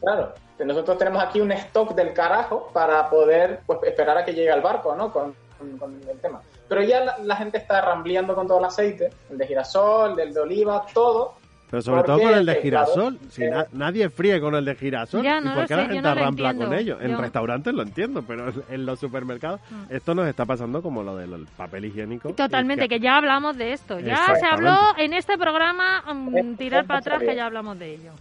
Claro, 0.01 0.35
que 0.57 0.65
nosotros 0.65 0.97
tenemos 0.99 1.23
aquí 1.23 1.41
un 1.41 1.53
stock 1.53 1.95
del 1.95 2.13
carajo 2.13 2.69
para 2.73 3.09
poder 3.11 3.61
pues, 3.67 3.81
esperar 3.85 4.17
a 4.19 4.25
que 4.25 4.33
llegue 4.33 4.51
el 4.51 4.61
barco, 4.63 4.95
¿no? 4.97 5.13
Con, 5.13 5.35
con- 5.59 5.79
con 5.79 5.95
el 6.09 6.19
tema. 6.21 6.41
Pero 6.69 6.83
ya 6.83 7.01
la, 7.05 7.19
la 7.19 7.37
gente 7.37 7.59
está 7.59 7.81
rambleando 7.81 8.35
con 8.35 8.47
todo 8.47 8.59
el 8.61 8.65
aceite, 8.65 9.11
el 9.31 9.37
de 9.39 9.47
girasol, 9.47 10.19
el 10.19 10.33
de 10.33 10.41
oliva, 10.41 10.87
todo. 10.95 11.35
Pero 11.71 11.83
sobre 11.83 12.03
todo 12.03 12.19
con 12.21 12.35
el 12.35 12.47
de 12.47 12.53
eh, 12.53 12.61
girasol. 12.63 13.17
claro, 13.17 13.31
Si 13.31 13.45
eh, 13.45 13.51
na- 13.51 13.67
nadie 13.73 14.09
fríe 14.11 14.41
con 14.41 14.55
el 14.57 14.65
de 14.65 14.75
girasol. 14.75 15.23
Ya, 15.23 15.39
¿Y 15.39 15.43
por 15.49 15.63
qué 15.63 15.69
sé, 15.69 15.77
la 15.77 15.83
gente 15.89 16.03
no 16.03 16.15
con 16.15 16.25
entiendo. 16.29 16.73
ello? 16.75 16.99
En 17.01 17.11
Yo- 17.13 17.17
restaurantes 17.21 17.75
lo 17.75 17.83
entiendo, 17.83 18.23
pero 18.27 18.53
en 18.69 18.87
los 18.87 18.99
supermercados 18.99 19.61
Mm. 19.71 19.83
esto 19.95 20.15
nos 20.15 20.27
está 20.27 20.45
pasando 20.47 20.83
como 20.83 21.03
lo 21.03 21.17
del 21.17 21.47
papel 21.57 21.85
higiénico. 21.85 22.33
Totalmente, 22.33 22.89
que 22.89 22.99
ya 23.01 23.19
hablamos 23.19 23.57
de 23.57 23.73
esto. 23.73 24.01
Ya 24.01 24.35
se 24.37 24.47
habló 24.47 24.77
en 24.99 25.13
este 25.13 25.37
programa, 25.39 26.03
mm, 26.13 26.55
tirar 26.55 26.87
para 26.87 27.01
atrás, 27.01 27.21
que 27.21 27.37
ya 27.37 27.47
hablamos 27.47 27.79
de 27.79 27.95
ello. 27.95 28.13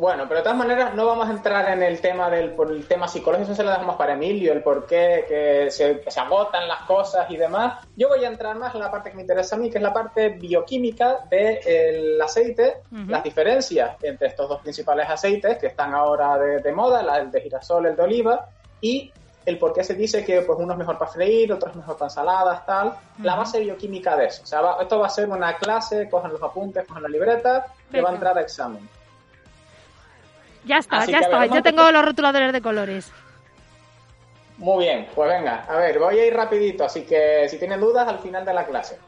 Bueno, 0.00 0.24
pero 0.26 0.40
de 0.40 0.44
todas 0.44 0.56
maneras 0.56 0.94
no 0.94 1.04
vamos 1.04 1.28
a 1.28 1.30
entrar 1.30 1.70
en 1.72 1.82
el 1.82 2.00
tema 2.00 2.30
del 2.30 2.54
por 2.54 2.72
el 2.72 2.86
tema 2.88 3.06
psicológico, 3.06 3.44
eso 3.52 3.54
se 3.54 3.62
lo 3.62 3.68
dejamos 3.70 3.96
para 3.96 4.14
Emilio, 4.14 4.50
el 4.54 4.62
por 4.62 4.86
qué 4.86 5.26
que 5.28 5.70
se, 5.70 6.00
que 6.00 6.10
se 6.10 6.18
agotan 6.20 6.66
las 6.66 6.80
cosas 6.84 7.30
y 7.30 7.36
demás. 7.36 7.86
Yo 7.94 8.08
voy 8.08 8.24
a 8.24 8.28
entrar 8.28 8.56
más 8.56 8.74
en 8.74 8.80
la 8.80 8.90
parte 8.90 9.10
que 9.10 9.16
me 9.16 9.20
interesa 9.22 9.56
a 9.56 9.58
mí, 9.58 9.68
que 9.70 9.76
es 9.76 9.82
la 9.82 9.92
parte 9.92 10.30
bioquímica 10.30 11.18
del 11.28 12.18
aceite, 12.18 12.84
Ujú. 12.90 13.10
las 13.10 13.22
diferencias 13.22 13.98
entre 14.00 14.28
estos 14.28 14.48
dos 14.48 14.62
principales 14.62 15.06
aceites 15.06 15.58
que 15.58 15.66
están 15.66 15.92
ahora 15.92 16.38
de, 16.38 16.60
de 16.60 16.72
moda, 16.72 17.02
la- 17.02 17.18
el 17.18 17.30
de 17.30 17.42
girasol, 17.42 17.84
el 17.84 17.94
de 17.96 18.02
oliva, 18.02 18.48
y 18.80 19.12
el 19.44 19.58
por 19.58 19.74
qué 19.74 19.84
se 19.84 19.92
dice 19.92 20.24
que 20.24 20.40
pues 20.40 20.58
uno 20.58 20.72
es 20.72 20.78
mejor 20.78 20.96
para 20.96 21.10
freír, 21.10 21.52
otro 21.52 21.68
es 21.68 21.76
mejor 21.76 21.98
para 21.98 22.06
ensaladas, 22.06 22.64
tal. 22.64 22.94
La 23.22 23.32
Ujú. 23.32 23.40
base 23.40 23.60
bioquímica 23.60 24.16
de 24.16 24.24
eso. 24.28 24.44
O 24.44 24.46
sea, 24.46 24.62
va- 24.62 24.78
esto 24.80 24.98
va 24.98 25.08
a 25.08 25.10
ser 25.10 25.28
una 25.28 25.58
clase, 25.58 26.08
cojan 26.08 26.32
los 26.32 26.42
apuntes, 26.42 26.86
cojan 26.86 27.02
la 27.02 27.08
libreta, 27.10 27.66
que 27.92 28.00
va 28.00 28.08
a 28.08 28.14
entrar 28.14 28.38
a 28.38 28.40
examen. 28.40 28.88
Ya 30.64 30.78
está, 30.78 30.98
Así 30.98 31.12
ya 31.12 31.18
está. 31.20 31.38
ver, 31.38 31.48
Yo 31.48 31.54
vamos 31.54 31.58
a 31.58 31.62
tengo 31.62 31.90
los 31.90 32.04
rotuladores 32.04 32.52
de 32.52 32.60
colores. 32.60 33.12
Muy 34.58 34.84
bien, 34.84 35.08
pues 35.14 35.30
venga, 35.30 35.64
a 35.68 35.76
ver, 35.76 35.98
voy 35.98 36.18
a 36.18 36.26
ir 36.26 36.34
rapidito, 36.34 36.84
así 36.84 37.02
que 37.02 37.48
si 37.48 37.58
tienen 37.58 37.80
dudas 37.80 38.06
al 38.06 38.18
final 38.18 38.44
de 38.44 38.52
la 38.52 38.66
clase. 38.66 38.98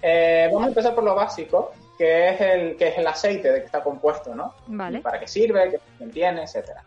Eh, 0.00 0.48
vamos 0.50 0.64
a 0.64 0.68
empezar 0.68 0.94
por 0.94 1.04
lo 1.04 1.14
básico, 1.14 1.72
que 1.98 2.30
es 2.30 2.40
el 2.40 2.76
que 2.76 2.88
es 2.88 2.98
el 2.98 3.06
aceite 3.06 3.52
de 3.52 3.60
que 3.60 3.66
está 3.66 3.82
compuesto, 3.82 4.34
¿no? 4.34 4.54
Vale. 4.68 5.00
Para 5.00 5.20
qué 5.20 5.28
sirve, 5.28 5.70
qué 5.70 5.78
función 5.78 6.10
tiene, 6.10 6.44
etcétera. 6.44 6.82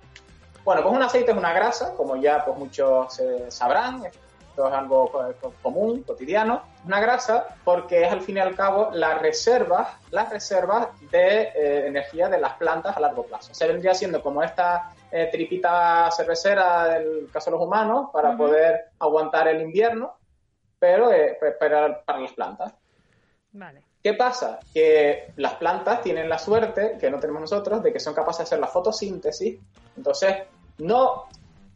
Bueno, 0.64 0.82
pues 0.82 0.96
un 0.96 1.04
aceite 1.04 1.32
es 1.32 1.38
una 1.38 1.54
grasa, 1.54 1.94
como 1.96 2.16
ya 2.16 2.44
pues 2.44 2.58
muchos 2.58 3.20
eh, 3.20 3.46
sabrán, 3.50 4.04
esto 4.54 4.68
es 4.68 4.74
algo 4.74 5.12
co- 5.12 5.54
común, 5.64 6.04
cotidiano. 6.04 6.62
Una 6.86 7.00
grasa 7.02 7.56
porque 7.64 8.04
es 8.04 8.12
al 8.12 8.22
fin 8.22 8.38
y 8.38 8.40
al 8.40 8.56
cabo 8.56 8.92
la 8.94 9.18
reserva, 9.18 9.98
las 10.12 10.30
reservas 10.30 10.90
de 11.10 11.42
eh, 11.56 11.88
energía 11.88 12.30
de 12.30 12.40
las 12.40 12.54
plantas 12.54 12.96
a 12.96 13.00
largo 13.00 13.24
plazo. 13.24 13.52
Se 13.52 13.68
vendría 13.68 13.96
siendo 13.96 14.22
como 14.22 14.44
esta 14.44 14.92
eh, 15.12 15.28
tripita 15.32 16.12
cervecera 16.12 16.86
del 16.90 17.30
caso 17.32 17.50
de 17.50 17.58
los 17.58 17.66
humanos 17.66 18.10
para 18.14 18.38
poder 18.38 18.90
aguantar 19.00 19.48
el 19.48 19.62
invierno, 19.62 20.18
pero 20.78 21.12
eh, 21.12 21.36
para, 21.60 22.04
para 22.04 22.20
las 22.20 22.34
plantas. 22.34 22.74
Vale. 23.54 23.82
¿Qué 24.04 24.14
pasa? 24.14 24.60
Que 24.72 25.32
las 25.38 25.56
plantas 25.56 26.02
tienen 26.04 26.30
la 26.30 26.38
suerte, 26.38 26.98
que 27.00 27.10
no 27.10 27.20
tenemos 27.20 27.42
nosotros, 27.42 27.82
de 27.82 27.92
que 27.92 28.00
son 28.00 28.14
capaces 28.14 28.40
de 28.40 28.44
hacer 28.44 28.60
la 28.60 28.68
fotosíntesis. 28.68 29.60
Entonces, 29.98 30.44
no 30.78 31.26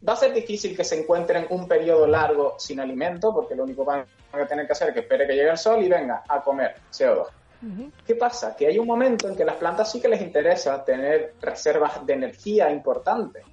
va 0.06 0.12
a 0.12 0.16
ser 0.16 0.32
difícil 0.32 0.76
que 0.76 0.84
se 0.84 1.00
encuentren 1.00 1.46
un 1.50 1.66
periodo 1.66 2.06
largo 2.06 2.54
sin 2.58 2.80
alimento, 2.80 3.32
porque 3.34 3.54
lo 3.54 3.64
único 3.64 3.84
que 3.84 3.90
van 3.90 4.06
a 4.32 4.46
tener 4.46 4.66
que 4.66 4.72
hacer 4.72 4.88
es 4.88 4.94
que 4.94 5.00
espere 5.00 5.26
que 5.26 5.34
llegue 5.34 5.50
el 5.50 5.58
sol 5.58 5.82
y 5.82 5.88
venga 5.88 6.22
a 6.28 6.40
comer 6.40 6.76
CO2. 6.90 7.26
Ujú. 7.60 7.90
¿Qué 8.06 8.14
pasa? 8.14 8.54
Que 8.54 8.68
hay 8.68 8.78
un 8.78 8.86
momento 8.86 9.28
en 9.28 9.36
que 9.36 9.44
las 9.44 9.56
plantas 9.56 9.90
sí 9.90 10.00
que 10.00 10.08
les 10.08 10.20
interesa 10.20 10.84
tener 10.84 11.34
reservas 11.40 12.06
de 12.06 12.12
energía 12.12 12.70
importantes. 12.70 13.44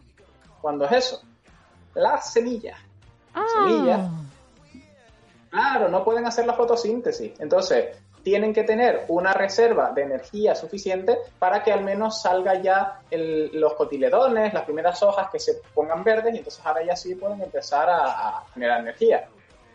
¿Cuándo 0.62 0.86
es 0.86 0.92
eso? 0.92 1.22
Las 1.96 2.32
semillas. 2.32 2.78
Ah, 3.34 3.46
Semillas. 3.54 4.10
Claro, 5.50 5.90
no 5.90 6.04
pueden 6.04 6.26
hacer 6.26 6.46
la 6.46 6.54
fotosíntesis. 6.54 7.40
Entonces, 7.40 7.98
tienen 8.26 8.56
que 8.56 8.64
tener 8.64 9.06
una 9.08 9.34
reserva 9.34 9.92
de 9.92 10.02
energía 10.02 10.56
suficiente 10.56 11.16
para 11.38 11.62
que 11.62 11.72
al 11.72 11.84
menos 11.84 12.24
salga 12.24 12.56
ya 12.60 13.02
el- 13.12 13.52
los 13.54 13.74
cotiledones, 13.76 14.52
las 14.52 14.64
primeras 14.64 15.04
hojas 15.04 15.30
que 15.32 15.38
se 15.40 15.62
pongan 15.76 16.04
verdes 16.04 16.34
y 16.34 16.40
entonces 16.40 16.66
ahora 16.66 16.84
ya 16.84 16.96
sí 16.96 17.14
pueden 17.14 17.40
empezar 17.44 17.88
a, 17.88 18.00
a 18.40 18.44
generar 18.52 18.80
energía. 18.80 19.28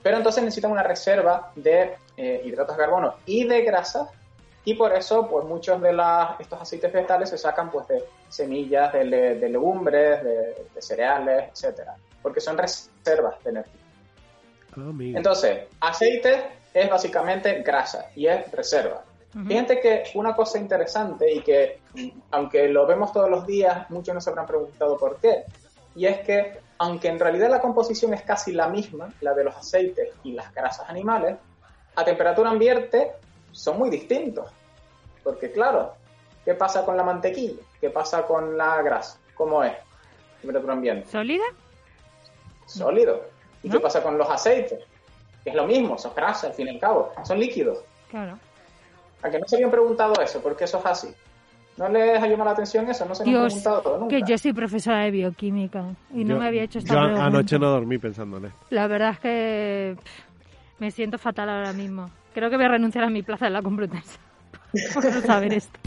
Pero 0.03 0.17
entonces 0.17 0.43
necesitan 0.43 0.73
una 0.73 0.83
reserva 0.83 1.53
de 1.55 1.95
eh, 2.17 2.43
hidratos 2.45 2.77
de 2.77 2.83
carbono 2.83 3.15
y 3.25 3.45
de 3.47 3.63
grasa 3.63 4.09
y 4.65 4.75
por 4.75 4.93
eso 4.97 5.29
pues 5.29 5.45
muchos 5.45 5.81
de 5.81 5.93
las, 5.93 6.41
estos 6.41 6.61
aceites 6.61 6.93
vegetales 6.93 7.31
se 7.31 7.39
sacan 7.39 7.71
pues 7.71 7.87
de 7.87 8.03
semillas, 8.29 8.93
de, 8.93 9.05
le- 9.05 9.35
de 9.37 9.49
legumbres, 9.49 10.25
de, 10.25 10.67
de 10.75 10.83
cereales, 10.83 11.51
etcétera, 11.53 11.95
porque 12.21 12.41
son 12.41 12.59
reservas 12.59 13.35
de 13.45 13.51
energía. 13.51 13.81
Amigo. 14.75 15.17
Entonces, 15.19 15.69
aceite 15.81 16.59
es 16.73 16.91
básicamente 16.91 17.63
grasa 17.63 18.11
y 18.15 18.27
es 18.27 18.51
reserva. 18.53 19.03
Ujú. 19.35 19.47
Fíjate 19.47 19.81
que 19.81 20.05
una 20.15 20.35
cosa 20.35 20.59
interesante 20.59 21.33
y 21.33 21.41
que, 21.43 21.81
aunque 22.31 22.69
lo 22.69 22.87
vemos 22.87 23.13
todos 23.13 23.31
los 23.31 23.47
días, 23.47 23.89
muchos 23.91 24.15
no 24.15 24.21
se 24.21 24.31
habrán 24.31 24.47
preguntado 24.47 24.97
por 24.99 25.19
qué. 25.21 25.45
Y 25.95 26.07
es 26.07 26.21
que, 26.21 26.61
aunque 26.79 27.09
en 27.09 27.19
realidad 27.19 27.51
la 27.51 27.61
composición 27.61 28.15
es 28.15 28.23
casi 28.23 28.53
la 28.53 28.69
misma, 28.69 29.13
la 29.21 29.35
de 29.35 29.45
los 29.45 29.55
aceites 29.57 30.11
y 30.25 30.33
las 30.33 30.53
grasas 30.55 30.89
animales, 30.89 31.37
a 31.97 32.05
temperatura 32.05 32.51
ambiente 32.51 33.13
son 33.53 33.79
muy 33.79 33.91
distintos. 33.91 34.49
Porque, 35.23 35.51
claro, 35.53 35.95
¿qué 36.45 36.55
pasa 36.55 36.85
con 36.85 36.97
la 36.97 37.03
mantequilla? 37.03 37.63
¿Qué 37.81 37.91
pasa 37.91 38.23
con 38.23 38.57
la 38.57 38.81
grasa? 38.83 39.19
¿Cómo 39.35 39.63
es? 39.65 39.73
Temperatura 40.41 40.73
ambiente 40.73 41.11
¿Sólida? 41.11 41.45
sólido. 42.67 43.25
¿Y 43.63 43.69
¿No? 43.69 43.75
qué 43.75 43.81
pasa 43.81 44.03
con 44.03 44.17
los 44.17 44.29
aceites? 44.31 44.81
Es 45.45 45.55
lo 45.55 45.67
mismo, 45.67 45.97
son 45.99 46.13
grasas 46.15 46.45
al 46.45 46.53
fin 46.55 46.67
y 46.67 46.71
al 46.71 46.79
cabo, 46.79 47.13
son 47.25 47.39
líquidos. 47.39 47.79
Claro. 48.11 48.39
A 49.23 49.31
que 49.31 49.39
no 49.39 49.47
se 49.47 49.57
habían 49.57 49.71
preguntado 49.71 50.15
eso, 50.23 50.41
¿por 50.41 50.57
qué 50.57 50.65
eso 50.65 50.79
es 50.79 50.87
así? 50.87 51.09
¿No 51.77 51.89
les 51.89 52.23
ha 52.23 52.27
llamado 52.27 52.45
la 52.47 52.51
atención 52.53 52.89
eso? 52.91 53.07
No 53.07 53.15
se 53.15 53.25
me 53.25 53.31
han 53.37 53.47
preguntado 53.47 53.99
nunca. 53.99 54.17
que 54.17 54.23
yo 54.27 54.37
soy 54.37 54.53
profesora 54.53 54.99
de 55.01 55.11
bioquímica 55.11 55.85
y 56.15 56.25
no 56.25 56.35
Yo- 56.35 56.41
me 56.41 56.47
había 56.49 56.63
hecho 56.65 56.79
esta 56.79 56.93
Yo 56.95 57.01
pregunta. 57.01 57.25
anoche 57.27 57.59
no 57.59 57.71
dormí 57.71 57.97
pensando 57.99 58.37
en 58.37 58.47
esto. 58.47 58.59
La 58.71 58.87
verdad 58.87 59.11
es 59.13 59.19
que 59.21 59.97
pff, 60.03 60.81
me 60.81 60.91
siento 60.91 61.17
fatal 61.19 61.49
ahora 61.49 61.73
mismo. 61.73 62.11
Creo 62.35 62.51
que 62.51 62.57
voy 62.57 62.67
a 62.67 62.69
renunciar 62.69 63.05
a 63.05 63.11
mi 63.11 63.23
plaza 63.23 63.47
en 63.47 63.55
la 63.55 63.63
Complutense 63.63 64.19
por 64.95 65.05
no 65.05 65.21
saber 65.23 65.55
esto. 65.55 65.79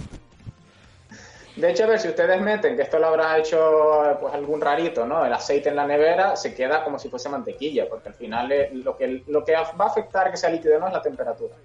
De 1.56 1.70
hecho, 1.70 1.84
a 1.84 1.88
ver, 1.88 2.00
si 2.00 2.08
ustedes 2.10 2.42
meten, 2.42 2.76
que 2.76 2.82
esto 2.82 2.98
lo 2.98 3.08
habrá 3.08 3.38
hecho 3.38 4.18
pues 4.20 4.34
algún 4.34 4.60
rarito, 4.60 5.06
¿no? 5.06 5.24
El 5.24 5.32
aceite 5.34 5.70
en 5.70 5.76
la 5.76 5.86
nevera 5.86 6.36
se 6.36 6.56
queda 6.56 6.84
como 6.84 6.98
si 6.98 7.10
fuese 7.10 7.30
mantequilla, 7.30 7.88
porque 7.88 8.10
al 8.10 8.16
final 8.16 8.52
eh, 8.52 8.72
lo, 8.74 8.98
que, 8.98 9.24
lo 9.28 9.46
que 9.46 9.54
va 9.54 9.86
a 9.86 9.88
afectar 9.88 10.32
que 10.32 10.38
sea 10.38 10.50
líquido 10.50 10.78
o 10.78 10.80
no 10.80 10.88
es 10.88 10.94
la 10.94 11.02
temperatura. 11.02 11.56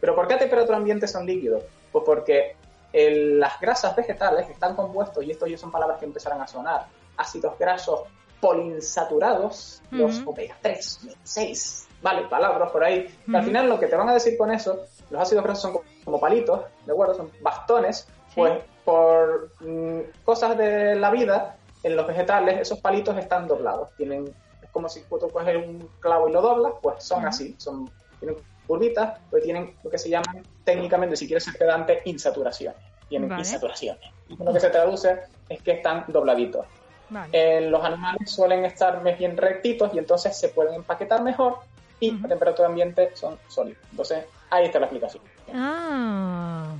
¿Pero 0.00 0.14
por 0.14 0.28
qué 0.28 0.34
a 0.34 0.38
temperatura 0.38 0.76
ambiente 0.76 1.08
son 1.08 1.26
líquidos? 1.26 1.64
Pues 1.90 2.04
porque 2.04 2.54
el- 2.92 3.40
las 3.40 3.58
grasas 3.60 3.96
vegetales 3.96 4.48
están 4.48 4.76
compuestos, 4.76 5.24
y 5.24 5.32
esto 5.32 5.46
ya 5.46 5.58
son 5.58 5.72
palabras 5.72 5.98
que 5.98 6.04
empezarán 6.04 6.40
a 6.40 6.46
sonar, 6.46 6.86
ácidos 7.16 7.58
grasos 7.58 8.02
poliinsaturados, 8.40 9.82
los 9.90 10.20
Ujú. 10.20 10.30
omega 10.30 10.56
3, 10.62 11.00
omega 11.02 11.18
6, 11.22 11.88
vale, 12.00 12.22
palabras 12.28 12.70
por 12.70 12.84
ahí. 12.84 13.06
que 13.30 13.36
Al 13.36 13.44
final 13.44 13.68
lo 13.68 13.78
que 13.78 13.86
te 13.86 13.96
van 13.96 14.08
a 14.08 14.14
decir 14.14 14.36
con 14.36 14.50
eso, 14.52 14.84
los 15.10 15.20
ácidos 15.22 15.44
grasos 15.44 15.62
son 15.62 15.72
como, 15.72 15.84
como 16.04 16.20
palitos, 16.20 16.60
¿de 16.86 16.92
acuerdo? 16.92 17.14
Son 17.14 17.30
bastones, 17.40 18.06
Sí. 18.28 18.34
pues 18.36 18.52
por 18.84 19.50
mm, 19.60 20.00
cosas 20.24 20.56
de 20.56 20.96
la 20.96 21.10
vida, 21.10 21.56
en 21.82 21.96
los 21.96 22.06
vegetales 22.06 22.60
esos 22.60 22.78
palitos 22.80 23.16
están 23.18 23.48
doblados, 23.48 23.90
tienen, 23.96 24.32
es 24.62 24.70
como 24.70 24.88
si 24.88 25.02
tú 25.02 25.28
coges 25.32 25.56
un 25.56 25.88
clavo 26.00 26.28
y 26.28 26.32
lo 26.32 26.40
doblas, 26.40 26.74
pues 26.80 27.04
son 27.04 27.26
así, 27.26 27.54
son 27.58 27.90
tienen 28.20 28.36
curvitas, 28.66 29.18
pues 29.30 29.42
tienen 29.42 29.74
lo 29.82 29.90
que 29.90 29.98
se 29.98 30.08
llaman 30.08 30.42
técnicamente, 30.64 31.16
si 31.16 31.26
quieres 31.26 31.44
ser 31.44 31.56
pedante, 31.58 32.02
insaturaciones. 32.04 32.80
Tienen 33.08 33.28
Vale. 33.28 33.40
insaturaciones. 33.42 34.10
Y 34.28 34.42
lo 34.42 34.52
que 34.52 34.60
se 34.60 34.70
traduce 34.70 35.18
es 35.48 35.60
que 35.60 35.72
están 35.72 36.04
dobladitos. 36.08 36.64
Vale. 37.10 37.28
En 37.32 37.70
los 37.70 37.84
animales 37.84 38.30
suelen 38.30 38.64
estar 38.64 39.02
más 39.02 39.18
bien 39.18 39.36
rectitos 39.36 39.92
y 39.92 39.98
entonces 39.98 40.38
se 40.38 40.48
pueden 40.48 40.74
empaquetar 40.74 41.22
mejor 41.22 41.58
y 42.00 42.18
a 42.24 42.28
temperatura 42.28 42.68
ambiente 42.68 43.10
son 43.14 43.38
sólidos. 43.48 43.82
Entonces, 43.90 44.24
ahí 44.50 44.64
está 44.64 44.78
la 44.78 44.86
explicación. 44.86 45.22
Ah, 45.52 46.74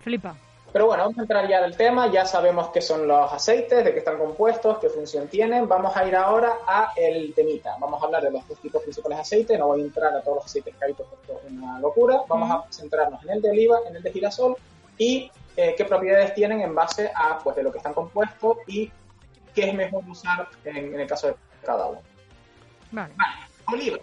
flipa. 0.00 0.36
Pero 0.74 0.86
bueno, 0.86 1.04
vamos 1.04 1.18
a 1.18 1.20
entrar 1.20 1.48
ya 1.48 1.62
del 1.62 1.76
tema, 1.76 2.10
ya 2.10 2.26
sabemos 2.26 2.70
qué 2.70 2.80
son 2.80 3.06
los 3.06 3.32
aceites, 3.32 3.84
de 3.84 3.92
qué 3.92 4.00
están 4.00 4.18
compuestos, 4.18 4.78
qué 4.80 4.88
función 4.88 5.28
tienen. 5.28 5.68
Vamos 5.68 5.96
a 5.96 6.04
ir 6.04 6.16
ahora 6.16 6.58
a 6.66 6.90
el 6.96 7.32
temita. 7.32 7.76
Vamos 7.78 8.02
a 8.02 8.06
hablar 8.06 8.24
de 8.24 8.32
los 8.32 8.48
dos 8.48 8.58
tipos 8.58 8.82
principales 8.82 9.18
de 9.18 9.22
aceite, 9.22 9.56
no 9.56 9.68
voy 9.68 9.82
a 9.82 9.84
entrar 9.84 10.12
a 10.16 10.20
todos 10.20 10.38
los 10.38 10.46
aceites 10.46 10.74
que 10.74 10.84
hay 10.84 10.92
porque 10.92 11.14
esto 11.14 11.40
es 11.46 11.52
una 11.52 11.78
locura. 11.78 12.22
Vamos 12.26 12.50
a 12.50 12.64
centrarnos 12.72 13.22
en 13.22 13.30
el 13.30 13.40
de 13.40 13.50
oliva, 13.50 13.78
en 13.88 13.94
el 13.94 14.02
de 14.02 14.10
girasol 14.10 14.56
y 14.98 15.30
eh, 15.56 15.76
qué 15.78 15.84
propiedades 15.84 16.34
tienen 16.34 16.60
en 16.60 16.74
base 16.74 17.08
a 17.14 17.38
pues 17.38 17.54
de 17.54 17.62
lo 17.62 17.70
que 17.70 17.78
están 17.78 17.94
compuestos 17.94 18.56
y 18.66 18.90
qué 19.54 19.68
es 19.68 19.74
mejor 19.74 20.02
usar 20.08 20.48
en, 20.64 20.92
en 20.92 20.98
el 20.98 21.06
caso 21.06 21.28
de 21.28 21.36
cada 21.64 21.86
uno. 21.86 22.00
Vale. 22.90 23.14
Oliva. 23.72 23.98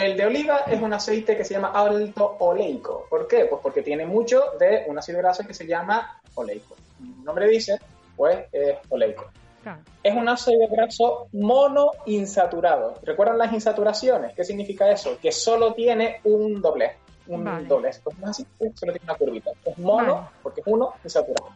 El 0.00 0.16
de 0.16 0.26
oliva 0.26 0.58
es 0.66 0.80
un 0.80 0.92
aceite 0.92 1.36
que 1.36 1.44
se 1.44 1.54
llama 1.54 1.72
alto 1.74 2.36
oleico. 2.40 3.06
¿Por 3.10 3.26
qué? 3.28 3.44
Pues 3.46 3.60
porque 3.62 3.82
tiene 3.82 4.06
mucho 4.06 4.42
de 4.58 4.84
un 4.86 4.98
ácido 4.98 5.18
graso 5.18 5.46
que 5.46 5.54
se 5.54 5.66
llama 5.66 6.20
oleico. 6.34 6.76
El 7.00 7.24
nombre 7.24 7.46
dice, 7.48 7.78
pues 8.16 8.38
es 8.52 8.76
oleico. 8.88 9.26
Claro. 9.62 9.80
Es 10.02 10.14
un 10.14 10.26
ácido 10.28 10.68
graso 10.68 11.28
monoinsaturado. 11.32 12.94
¿Recuerdan 13.02 13.38
las 13.38 13.52
insaturaciones? 13.52 14.32
¿Qué 14.34 14.44
significa 14.44 14.90
eso? 14.90 15.18
Que 15.20 15.32
solo 15.32 15.74
tiene 15.74 16.20
un 16.24 16.62
doblez. 16.62 16.92
Un 17.26 17.44
Vale. 17.44 17.66
doblez. 17.66 18.00
Pues 18.02 18.18
no 18.18 18.24
es 18.24 18.30
así, 18.30 18.46
solo 18.74 18.92
tiene 18.92 19.00
una 19.04 19.14
curvita. 19.14 19.50
Es 19.64 19.78
mono 19.78 20.14
Vale. 20.14 20.26
porque 20.42 20.60
es 20.62 20.66
uno 20.66 20.94
insaturado. 21.04 21.50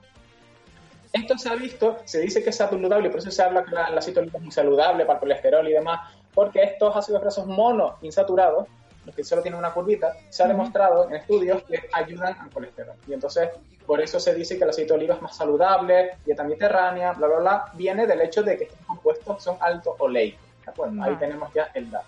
Esto 1.12 1.38
se 1.38 1.48
ha 1.48 1.54
visto, 1.54 1.98
se 2.04 2.20
dice 2.20 2.42
que 2.42 2.50
es 2.50 2.56
saludable, 2.56 3.06
y 3.06 3.10
por 3.10 3.20
eso 3.20 3.30
se 3.30 3.42
habla 3.42 3.64
que 3.64 3.70
la- 3.74 3.86
oliva 3.88 4.32
es 4.36 4.42
muy 4.42 4.50
saludable 4.50 5.04
para 5.04 5.14
el 5.14 5.20
colesterol 5.20 5.68
y 5.68 5.72
demás, 5.72 6.12
porque 6.34 6.62
estos 6.62 6.96
ácidos 6.96 7.22
grasos 7.22 7.46
monoinsaturados 7.46 8.66
los 9.04 9.14
que 9.14 9.24
solo 9.24 9.42
tienen 9.42 9.58
una 9.58 9.72
curvita, 9.72 10.16
se 10.30 10.42
ha 10.42 10.48
demostrado 10.48 11.08
en 11.08 11.16
estudios 11.16 11.62
que 11.64 11.88
ayudan 11.92 12.36
al 12.38 12.50
colesterol. 12.50 12.96
Y 13.06 13.12
entonces, 13.12 13.50
por 13.86 14.00
eso 14.00 14.18
se 14.18 14.34
dice 14.34 14.56
que 14.56 14.64
el 14.64 14.70
aceite 14.70 14.92
de 14.92 14.98
oliva 14.98 15.14
es 15.14 15.22
más 15.22 15.36
saludable, 15.36 16.16
dieta 16.24 16.44
mediterránea, 16.44 17.12
bla, 17.12 17.26
bla, 17.26 17.38
bla, 17.38 17.64
viene 17.74 18.06
del 18.06 18.22
hecho 18.22 18.42
de 18.42 18.56
que 18.56 18.64
estos 18.64 18.86
compuestos 18.86 19.42
son 19.42 19.56
alto 19.60 19.96
oleicos. 19.98 20.40
¿De 20.64 20.70
acuerdo? 20.70 20.94
Ahí 20.94 21.10
Vale. 21.10 21.16
tenemos 21.16 21.52
ya 21.52 21.70
el 21.74 21.90
dato. 21.90 22.06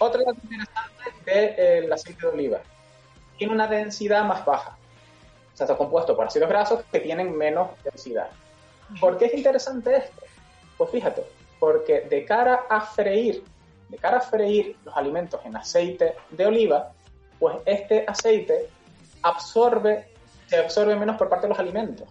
Otro 0.00 0.24
dato 0.24 0.38
interesante 0.42 1.62
del 1.80 1.92
aceite 1.92 2.22
de 2.22 2.28
oliva. 2.28 2.58
Tiene 3.36 3.52
una 3.52 3.68
densidad 3.68 4.24
más 4.24 4.44
baja. 4.44 4.76
O 5.54 5.56
sea, 5.56 5.64
está 5.64 5.76
compuesto 5.76 6.16
por 6.16 6.26
ácidos 6.26 6.48
grasos 6.48 6.84
que 6.90 7.00
tienen 7.00 7.36
menos 7.36 7.70
densidad. 7.84 8.28
¿Por 9.00 9.18
qué 9.18 9.26
es 9.26 9.34
interesante 9.34 9.96
esto? 9.96 10.22
Pues 10.76 10.90
fíjate, 10.90 11.24
porque 11.58 12.02
de 12.02 12.24
cara 12.24 12.66
a 12.68 12.80
freír, 12.80 13.42
de 13.88 13.96
cara 13.96 14.18
a 14.18 14.20
freír 14.20 14.76
los 14.84 14.96
alimentos 14.96 15.40
en 15.44 15.56
aceite 15.56 16.14
de 16.30 16.46
oliva, 16.46 16.92
pues 17.38 17.56
este 17.64 18.04
aceite 18.06 18.68
absorbe, 19.22 20.08
se 20.46 20.58
absorbe 20.58 20.96
menos 20.96 21.16
por 21.16 21.28
parte 21.28 21.46
de 21.46 21.50
los 21.50 21.58
alimentos. 21.58 22.08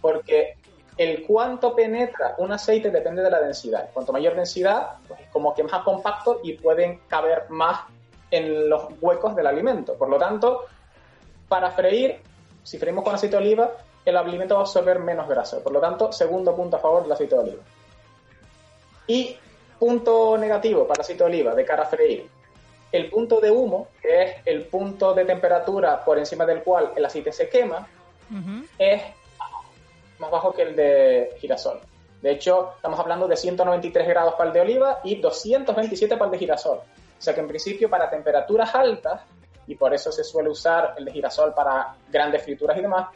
Porque 0.00 0.56
el 0.96 1.26
cuánto 1.26 1.74
penetra 1.74 2.34
un 2.38 2.52
aceite 2.52 2.90
depende 2.90 3.22
de 3.22 3.30
la 3.30 3.40
densidad. 3.40 3.90
Cuanto 3.92 4.12
mayor 4.12 4.34
densidad, 4.34 4.98
pues 5.08 5.20
es 5.20 5.28
como 5.28 5.54
que 5.54 5.64
más 5.64 5.82
compacto 5.82 6.40
y 6.42 6.54
pueden 6.54 7.00
caber 7.08 7.50
más 7.50 7.80
en 8.30 8.68
los 8.68 8.84
huecos 9.00 9.34
del 9.34 9.46
alimento. 9.46 9.94
Por 9.94 10.08
lo 10.08 10.18
tanto, 10.18 10.66
para 11.48 11.70
freír, 11.70 12.20
si 12.62 12.78
freímos 12.78 13.04
con 13.04 13.14
aceite 13.14 13.36
de 13.36 13.42
oliva, 13.42 13.72
el 14.04 14.16
alimento 14.16 14.54
va 14.54 14.60
a 14.60 14.64
absorber 14.64 14.98
menos 14.98 15.28
grasa. 15.28 15.60
Por 15.60 15.72
lo 15.72 15.80
tanto, 15.80 16.12
segundo 16.12 16.54
punto 16.54 16.76
a 16.76 16.80
favor 16.80 17.02
del 17.02 17.12
aceite 17.12 17.34
de 17.34 17.40
oliva. 17.40 17.62
Y 19.06 19.36
punto 19.78 20.36
negativo 20.38 20.86
para 20.86 20.98
el 20.98 21.00
aceite 21.02 21.24
de 21.24 21.30
oliva 21.30 21.54
de 21.54 21.64
cara 21.64 21.82
a 21.82 21.86
freír. 21.86 22.26
El 22.90 23.10
punto 23.10 23.40
de 23.40 23.50
humo, 23.50 23.88
que 24.00 24.22
es 24.22 24.36
el 24.44 24.66
punto 24.66 25.14
de 25.14 25.24
temperatura 25.24 26.04
por 26.04 26.18
encima 26.18 26.46
del 26.46 26.62
cual 26.62 26.92
el 26.94 27.04
aceite 27.04 27.32
se 27.32 27.48
quema, 27.48 27.86
es 28.78 29.02
más 30.18 30.30
bajo 30.30 30.52
que 30.52 30.62
el 30.62 30.76
de 30.76 31.36
girasol. 31.38 31.80
De 32.22 32.30
hecho, 32.30 32.72
estamos 32.76 32.98
hablando 32.98 33.28
de 33.28 33.36
193 33.36 34.08
grados 34.08 34.34
para 34.34 34.48
el 34.48 34.54
de 34.54 34.60
oliva 34.60 35.00
y 35.04 35.16
227 35.16 36.16
para 36.16 36.26
el 36.26 36.32
de 36.32 36.38
girasol. 36.38 36.78
O 36.78 37.22
sea 37.22 37.34
que 37.34 37.40
en 37.40 37.48
principio 37.48 37.90
para 37.90 38.08
temperaturas 38.08 38.74
altas, 38.74 39.22
y 39.66 39.74
por 39.74 39.92
eso 39.92 40.12
se 40.12 40.24
suele 40.24 40.48
usar 40.48 40.94
el 40.96 41.04
de 41.04 41.12
girasol 41.12 41.52
para 41.52 41.96
grandes 42.10 42.42
frituras 42.42 42.78
y 42.78 42.80
demás, 42.80 43.08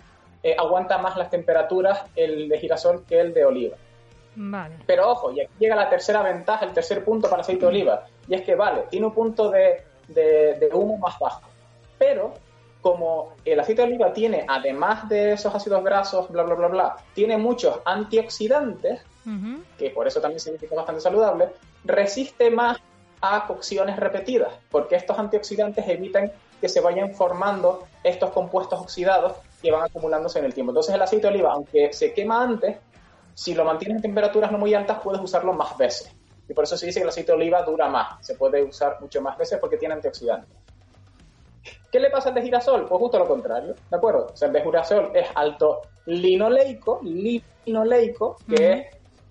eh, 0.42 0.54
aguanta 0.58 0.98
más 0.98 1.16
las 1.16 1.30
temperaturas 1.30 2.02
el 2.16 2.48
de 2.48 2.58
girasol 2.58 3.04
que 3.06 3.20
el 3.20 3.32
de 3.32 3.44
oliva. 3.44 3.76
Vale. 4.40 4.76
Pero 4.86 5.10
ojo, 5.10 5.32
y 5.32 5.40
aquí 5.40 5.50
llega 5.58 5.74
la 5.74 5.90
tercera 5.90 6.22
ventaja, 6.22 6.64
el 6.64 6.72
tercer 6.72 7.04
punto 7.04 7.28
para 7.28 7.40
el 7.40 7.40
aceite 7.42 7.62
de 7.62 7.66
oliva, 7.66 8.04
y 8.28 8.34
es 8.36 8.42
que 8.42 8.54
vale, 8.54 8.82
tiene 8.88 9.06
un 9.06 9.12
punto 9.12 9.50
de, 9.50 9.82
de- 10.06 10.54
de 10.54 10.68
humo 10.72 10.96
más 10.98 11.18
bajo. 11.18 11.40
Pero 11.98 12.34
como 12.80 13.32
el 13.44 13.58
aceite 13.58 13.82
de 13.82 13.88
oliva 13.88 14.12
tiene, 14.12 14.44
además 14.48 15.08
de 15.08 15.32
esos 15.32 15.52
ácidos 15.52 15.82
grasos, 15.82 16.28
bla, 16.30 16.44
bla, 16.44 16.54
bla, 16.54 16.68
bla, 16.68 16.96
tiene 17.14 17.36
muchos 17.36 17.80
antioxidantes, 17.84 19.00
Ujú. 19.26 19.62
que 19.76 19.90
por 19.90 20.06
eso 20.06 20.20
también 20.20 20.40
significa 20.40 20.76
bastante 20.76 21.00
saludable, 21.00 21.48
resiste 21.84 22.50
más 22.50 22.78
a 23.20 23.46
cocciones 23.48 23.96
repetidas, 23.96 24.52
porque 24.70 24.94
estos 24.94 25.18
antioxidantes 25.18 25.86
evitan 25.88 26.30
que 26.60 26.68
se 26.68 26.80
vayan 26.80 27.12
formando 27.14 27.86
estos 28.04 28.30
compuestos 28.30 28.80
oxidados 28.80 29.34
que 29.60 29.72
van 29.72 29.82
acumulándose 29.84 30.38
en 30.38 30.44
el 30.44 30.54
tiempo. 30.54 30.70
Entonces 30.70 30.94
el 30.94 31.02
aceite 31.02 31.26
de 31.26 31.34
oliva, 31.34 31.52
aunque 31.52 31.92
se 31.92 32.12
quema 32.14 32.42
antes, 32.42 32.76
si 33.38 33.54
lo 33.54 33.64
mantienes 33.64 33.98
en 33.98 34.02
temperaturas 34.02 34.50
no 34.50 34.58
muy 34.58 34.74
altas, 34.74 34.98
puedes 35.00 35.22
usarlo 35.22 35.52
más 35.52 35.78
veces. 35.78 36.12
Y 36.48 36.54
por 36.54 36.64
eso 36.64 36.76
se 36.76 36.86
dice 36.86 36.98
que 36.98 37.04
el 37.04 37.10
aceite 37.10 37.30
de 37.30 37.38
oliva 37.38 37.62
dura 37.62 37.88
más, 37.88 38.26
se 38.26 38.34
puede 38.34 38.64
usar 38.64 39.00
mucho 39.00 39.22
más 39.22 39.38
veces 39.38 39.60
porque 39.60 39.76
tiene 39.76 39.94
antioxidantes. 39.94 40.58
¿Qué 41.92 42.00
le 42.00 42.10
pasa 42.10 42.30
al 42.30 42.34
de 42.34 42.42
girasol? 42.42 42.86
Pues 42.88 42.98
justo 42.98 43.16
lo 43.16 43.28
contrario, 43.28 43.76
¿de 43.88 43.96
acuerdo? 43.96 44.30
O 44.32 44.36
sea, 44.36 44.48
el 44.48 44.54
de 44.54 44.62
girasol 44.62 45.12
es 45.14 45.28
alto 45.36 45.82
linoleico, 46.06 46.98
linoleico, 47.04 48.38
que 48.48 48.72
es 48.72 48.86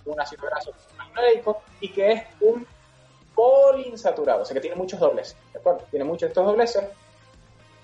un 0.06 0.22
ácido 0.22 0.44
graso 0.46 0.72
linoleico, 1.04 1.64
y 1.82 1.92
que 1.92 2.12
es 2.14 2.24
un 2.40 2.66
poliinsaturado, 3.36 4.44
o 4.44 4.46
sea 4.46 4.54
que 4.54 4.62
tiene 4.62 4.78
muchos 4.78 5.02
dobleces, 5.02 5.36
¿de 5.52 5.60
acuerdo? 5.60 5.84
Tiene 5.92 6.06
muchos 6.06 6.22
de 6.22 6.28
estos 6.28 6.46
dobleces, 6.46 6.86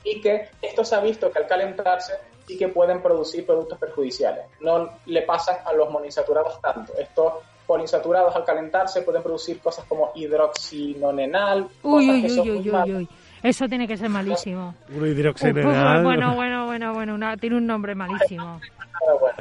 y 0.05 0.21
que 0.21 0.47
esto 0.61 0.85
se 0.85 0.95
ha 0.95 1.01
visto 1.01 1.29
que 1.29 1.39
al 1.39 1.47
calentarse 1.47 2.13
sí 2.47 2.57
que 2.57 2.67
pueden 2.67 3.01
producir 3.01 3.45
productos 3.45 3.77
perjudiciales. 3.79 4.45
No 4.61 4.89
le 5.05 5.21
pasan 5.23 5.57
a 5.65 5.73
los 5.73 5.89
monoinsaturados 5.89 6.59
tanto. 6.61 6.93
Estos 6.97 7.33
poliinsaturados 7.65 8.35
al 8.35 8.43
calentarse 8.43 9.01
pueden 9.03 9.23
producir 9.23 9.59
cosas 9.59 9.85
como 9.85 10.11
hidroxinonenal, 10.15 11.67
Uy, 11.83 12.07
cosas 12.07 12.15
uy, 12.15 12.21
que 12.21 12.27
uy, 12.27 12.69
son 12.69 12.83
uy, 12.89 12.95
uy. 12.95 13.09
Eso 13.41 13.67
tiene 13.67 13.87
que 13.87 13.97
ser 13.97 14.09
malísimo. 14.09 14.73
Uno 14.89 14.97
Uf, 15.03 15.07
hidroxenenal. 15.07 16.03
bueno, 16.03 16.33
bueno, 16.35 16.65
bueno, 16.65 16.93
bueno. 16.93 17.13
una- 17.15 17.35
tiene 17.37 17.57
un 17.57 17.67
nombre 17.67 17.93
malísimo. 17.95 18.59
Pero 18.99 19.19
bueno. 19.19 19.37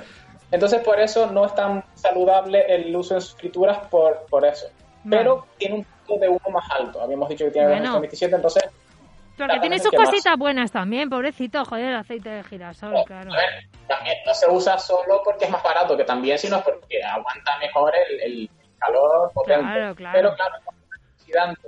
Entonces, 0.51 0.81
por 0.83 0.99
eso 1.01 1.31
no 1.31 1.47
es 1.47 1.55
tan 1.55 1.85
saludable 1.95 2.65
el 2.69 2.95
uso 2.95 3.15
en 3.15 3.21
sus 3.21 3.35
frituras 3.37 3.79
por, 3.89 4.27
por 4.29 4.45
eso. 4.45 4.67
Pero 5.09 5.47
tiene 5.57 5.77
un 5.77 5.87
punto 6.07 6.21
de 6.21 6.29
humo 6.29 6.41
más 6.53 6.69
alto. 6.71 7.01
Habíamos 7.01 7.29
dicho 7.29 7.45
que 7.47 7.53
tiene 7.53 7.69
Bueno. 7.69 7.85
227, 7.95 8.37
entonces 8.37 8.63
Porque 9.47 9.61
tiene 9.61 9.79
sus 9.79 9.93
más. 9.93 10.09
cositas 10.09 10.37
buenas 10.37 10.71
también, 10.73 11.09
pobrecito, 11.11 11.65
joder, 11.65 11.87
el 11.87 11.97
aceite 11.97 12.29
de 12.29 12.45
girasol, 12.45 12.95
claro. 13.07 13.33
A 13.33 13.37
ver, 13.37 13.69
también 13.89 14.17
no 14.27 14.35
se 14.35 14.51
usa 14.51 14.79
solo 14.79 15.23
porque 15.25 15.47
es 15.47 15.51
más 15.51 15.63
barato, 15.63 15.97
que 15.97 16.05
también, 16.05 16.39
sino 16.39 16.63
porque 16.63 17.03
aguanta 17.03 17.59
mejor 17.59 17.93
el, 18.09 18.21
el 18.21 18.51
calor 18.79 19.31
potente. 19.33 19.63
Claro, 19.63 19.95
claro. 19.95 20.19
Pero 20.19 20.35
claro, 20.35 20.57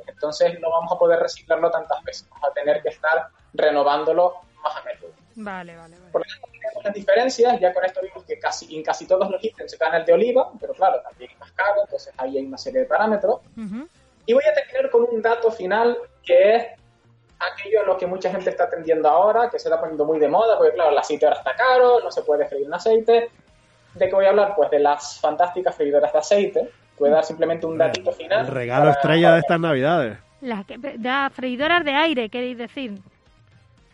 entonces 0.06 0.60
no 0.60 0.70
vamos 0.70 0.92
a 0.92 0.98
poder 0.98 1.20
reciclarlo 1.20 1.70
tantas 1.70 2.02
veces. 2.04 2.28
Vamos 2.30 2.50
a 2.50 2.52
tener 2.52 2.82
que 2.82 2.90
estar 2.90 3.28
renovándolo 3.54 4.34
más 4.62 4.76
a 4.76 4.82
menudo. 4.82 5.12
Vale, 5.36 5.76
vale, 5.76 5.96
vale. 5.98 6.12
Por 6.12 6.20
lo 6.20 6.26
tanto, 6.32 6.48
tenemos 6.52 6.84
las 6.84 6.94
diferencias. 6.94 7.60
Ya 7.60 7.72
con 7.72 7.84
esto 7.84 8.00
vimos 8.02 8.24
que 8.24 8.38
casi 8.38 8.76
en 8.76 8.82
casi 8.82 9.06
todos 9.06 9.28
los 9.30 9.42
ítems 9.42 9.70
se 9.70 9.76
gana 9.76 9.98
el 9.98 10.04
de 10.04 10.12
oliva, 10.12 10.50
pero 10.60 10.74
claro, 10.74 11.00
también 11.02 11.30
es 11.30 11.38
más 11.38 11.52
caro, 11.52 11.82
entonces 11.82 12.12
ahí 12.16 12.38
hay 12.38 12.46
una 12.46 12.58
serie 12.58 12.80
de 12.80 12.86
parámetros. 12.86 13.40
Y 14.26 14.32
voy 14.32 14.44
a 14.44 14.54
terminar 14.54 14.90
con 14.90 15.06
un 15.10 15.20
dato 15.20 15.50
final 15.50 15.98
que 16.22 16.56
es 16.56 16.66
aquello 17.53 17.80
a 17.80 17.84
lo 17.84 17.97
que 17.97 18.07
mucha 18.07 18.30
gente 18.30 18.51
está 18.51 18.64
atendiendo 18.64 19.09
ahora, 19.09 19.49
que 19.51 19.59
se 19.59 19.68
está 19.68 19.78
poniendo 19.80 20.05
muy 20.05 20.18
de 20.18 20.28
moda, 20.28 20.57
porque 20.59 20.72
claro, 20.74 20.90
el 20.90 20.99
aceite 20.99 21.26
ahora 21.26 21.38
está 21.38 21.55
caro, 21.55 22.01
no 22.01 22.11
se 22.11 22.22
puede 22.22 22.47
freír 22.47 22.66
en 22.66 22.74
aceite. 22.74 23.30
¿De 23.95 24.09
qué 24.09 24.14
voy 24.14 24.26
a 24.26 24.30
hablar? 24.30 24.55
Pues 24.57 24.70
de 24.70 24.78
las 24.80 25.20
fantásticas 25.20 25.74
freidoras 25.74 26.12
de 26.12 26.18
aceite. 26.18 26.70
Voy 26.99 27.11
a 27.11 27.14
dar 27.14 27.24
simplemente 27.24 27.66
un 27.66 27.76
datito 27.78 28.12
final. 28.12 28.47
El 28.47 28.53
regalo 28.53 28.82
para- 28.82 28.92
estrella 28.92 29.32
de 29.34 29.40
estas 29.40 29.61
navidades. 29.61 30.18
Las 30.40 30.66
que, 30.66 30.76
de 30.78 31.30
freidoras 31.32 31.84
de 31.84 31.92
aire, 31.95 32.28
queréis 32.28 32.59
decir. 32.59 32.99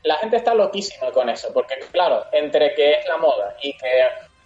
La 0.02 0.16
gente 0.16 0.36
está 0.36 0.54
loquísima 0.54 1.10
con 1.12 1.28
eso, 1.28 1.48
porque 1.52 1.74
claro, 1.92 2.24
entre 2.32 2.74
que 2.74 2.92
es 2.92 3.06
la 3.06 3.18
moda 3.18 3.54
y 3.62 3.76
que 3.76 3.86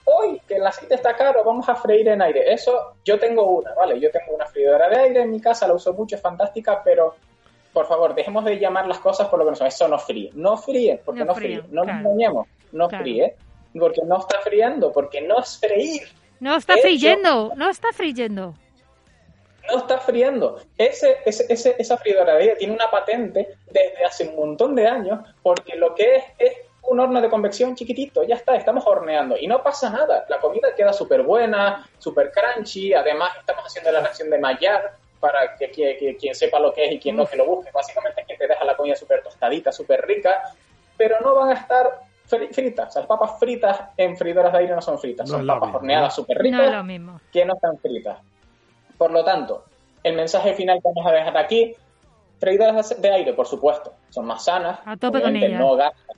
hoy 0.04 0.40
que 0.48 0.56
el 0.56 0.66
aceite 0.66 0.96
está 0.96 1.14
caro, 1.16 1.44
vamos 1.44 1.68
a 1.68 1.76
freír 1.76 2.08
en 2.08 2.20
aire. 2.22 2.52
Eso, 2.52 2.94
yo 3.04 3.18
tengo 3.18 3.44
una, 3.46 3.72
¿vale? 3.74 3.98
Yo 4.00 4.10
tengo 4.10 4.34
una 4.34 4.46
freidora 4.46 4.88
de 4.88 4.96
aire 4.98 5.22
en 5.22 5.30
mi 5.30 5.40
casa, 5.40 5.68
la 5.68 5.74
uso 5.74 5.92
mucho, 5.94 6.16
es 6.16 6.20
fantástica, 6.22 6.82
pero 6.84 7.14
por 7.74 7.86
favor, 7.86 8.14
dejemos 8.14 8.44
de 8.46 8.58
llamar 8.58 8.86
las 8.86 8.98
cosas 9.00 9.28
por 9.28 9.38
lo 9.38 9.44
que 9.44 9.50
no 9.50 9.56
son. 9.56 9.66
Eso 9.66 9.86
no 9.88 9.98
fríe. 9.98 10.30
No 10.34 10.56
fríe, 10.56 10.98
porque 11.04 11.20
No 11.20 11.26
no, 11.26 11.34
fríe, 11.34 11.58
fríe. 11.60 11.68
No 11.74 11.82
claro. 11.82 11.98
nos 11.98 12.06
engañemos, 12.12 12.46
no 12.72 12.88
Claro. 12.88 13.04
fríe. 13.04 13.34
Porque 13.78 14.00
no 14.06 14.18
está 14.20 14.38
friendo, 14.40 14.92
porque 14.92 15.20
no 15.20 15.40
es 15.40 15.58
freír. 15.58 16.02
No 16.40 16.56
está 16.56 16.76
friendo, 16.78 17.52
no 17.56 17.68
está 17.68 17.88
friendo. 17.92 18.54
no 19.70 19.78
está 19.78 19.98
friendo. 19.98 20.60
Ese, 20.76 21.16
ese, 21.24 21.46
ese- 21.48 21.74
esa 21.78 21.96
freidora 21.96 22.34
de 22.34 22.42
aire 22.42 22.56
tiene 22.56 22.74
una 22.74 22.90
patente 22.90 23.56
desde 23.70 24.04
hace 24.04 24.28
un 24.28 24.36
montón 24.36 24.74
de 24.74 24.86
años 24.86 25.20
porque 25.42 25.74
lo 25.76 25.94
que 25.94 26.16
es 26.16 26.24
es 26.38 26.52
un 26.82 27.00
horno 27.00 27.18
de 27.22 27.30
convección 27.30 27.74
chiquitito, 27.74 28.22
ya 28.24 28.34
está, 28.34 28.56
estamos 28.56 28.84
horneando 28.86 29.38
y 29.38 29.46
no 29.46 29.62
pasa 29.62 29.88
nada. 29.88 30.26
La 30.28 30.38
comida 30.38 30.74
queda 30.76 30.92
súper 30.92 31.22
buena, 31.22 31.88
súper 31.98 32.30
crunchy, 32.30 32.92
además 32.92 33.30
estamos 33.38 33.64
haciendo 33.64 33.90
la 33.90 34.00
reacción 34.00 34.28
de 34.28 34.38
Maillard 34.38 34.90
para 35.24 35.56
que, 35.56 35.70
que- 35.70 35.96
que 35.96 36.16
quien 36.18 36.34
sepa 36.34 36.58
lo 36.60 36.70
que 36.70 36.84
es 36.84 36.92
y 36.92 36.98
quien 37.00 37.16
no 37.16 37.24
que 37.26 37.36
lo 37.36 37.46
busque. 37.46 37.70
Básicamente 37.72 38.20
es 38.20 38.26
que 38.26 38.36
te 38.36 38.46
deja 38.46 38.62
la 38.62 38.76
comida 38.76 38.94
súper 38.94 39.22
tostadita, 39.22 39.72
súper 39.72 40.04
rica, 40.06 40.42
pero 40.98 41.18
no 41.20 41.34
van 41.34 41.48
a 41.48 41.54
estar 41.54 41.90
fri- 42.28 42.52
fritas. 42.52 42.88
O 42.88 42.90
sea, 42.90 43.00
las 43.00 43.08
papas 43.08 43.38
fritas 43.38 43.80
en 43.96 44.18
freidoras 44.18 44.52
de 44.52 44.58
aire 44.58 44.74
no 44.74 44.82
son 44.82 44.98
fritas, 44.98 45.26
No 45.30 45.38
son 45.38 45.46
papas 45.46 45.68
mismo. 45.68 45.78
horneadas 45.78 46.14
súper 46.14 46.36
No 46.36 46.42
ricas 46.42 46.84
mismo. 46.84 47.20
que 47.30 47.44
no 47.46 47.54
están 47.54 47.78
fritas. 47.80 48.18
Por 48.98 49.10
lo 49.12 49.24
tanto, 49.24 49.64
el 50.02 50.14
mensaje 50.14 50.52
final 50.52 50.76
que 50.82 50.90
vamos 50.94 51.10
a 51.10 51.14
dejar 51.14 51.36
aquí, 51.38 51.74
freidoras 52.38 53.00
de 53.00 53.10
aire, 53.10 53.32
por 53.32 53.46
supuesto, 53.46 53.96
son 54.10 54.26
más 54.26 54.44
sanas, 54.44 54.78
A 54.84 54.96
tope 54.98 55.20
con 55.22 55.30
obviamente 55.30 55.46
ellas. 55.46 55.58
no 55.60 55.74
gastas 55.76 56.16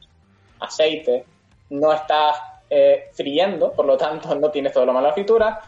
aceite, 0.59 1.27
no 1.71 1.93
estás 1.93 2.37
eh, 2.69 3.05
friendo, 3.15 3.73
por 3.77 3.87
lo 3.87 3.97
tanto 3.97 4.35
no 4.35 4.51
tienes 4.51 4.73
todo 4.73 4.85
lo 4.85 4.93
malo 4.93 5.07
de 5.07 5.11
la 5.11 5.15
fritura, 5.15 5.61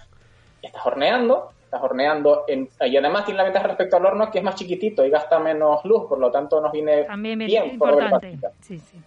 estás 0.61 0.85
horneando, 0.85 1.53
estás 1.69 1.83
horneando 1.83 2.45
en- 2.49 2.71
y 2.81 2.97
además 2.97 3.27
tiene 3.27 3.37
la 3.39 3.45
ventaja 3.45 3.67
respecto 3.67 3.99
al 3.99 4.07
horno 4.07 4.31
que 4.31 4.39
es 4.39 4.45
más 4.45 4.55
chiquitito 4.55 5.05
y 5.05 5.11
gasta 5.11 5.39
menos 5.39 5.85
luz, 5.85 6.07
por 6.09 6.19
lo 6.19 6.31
tanto 6.31 6.61
nos 6.63 6.73
viene 6.73 7.05
También 7.05 7.43
es 7.43 7.47
bien 7.47 7.79
por 7.79 7.91
importante. 7.93 8.39
Sí, 8.63 8.79
sí. 8.79 8.99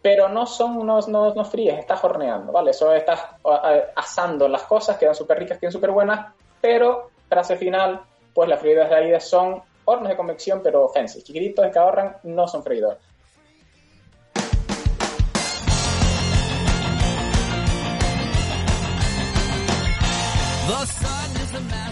pero 0.00 0.28
no 0.28 0.46
son 0.46 0.78
unos 0.78 1.08
no, 1.08 1.34
no 1.34 1.44
fríes, 1.44 1.78
estás 1.78 2.02
horneando, 2.02 2.52
¿vale? 2.52 2.70
Eso 2.70 2.90
estás 2.94 3.22
asando 3.96 4.48
las 4.48 4.62
cosas, 4.62 4.96
quedan 4.96 5.14
súper 5.14 5.38
ricas, 5.38 5.58
quedan 5.58 5.72
súper 5.72 5.90
buenas, 5.90 6.32
pero 6.60 7.10
frase 7.28 7.56
final, 7.56 8.00
pues 8.32 8.48
las 8.48 8.60
freidoras 8.60 8.88
de 8.88 8.96
aire 8.96 9.20
son 9.20 9.62
hornos 9.84 10.08
de 10.08 10.16
convección, 10.16 10.60
pero 10.64 10.88
fancy, 10.88 11.22
chiquititos 11.22 11.70
que 11.70 11.78
ahorran, 11.78 12.16
no 12.22 12.48
son 12.48 12.62
freidores. 12.62 12.98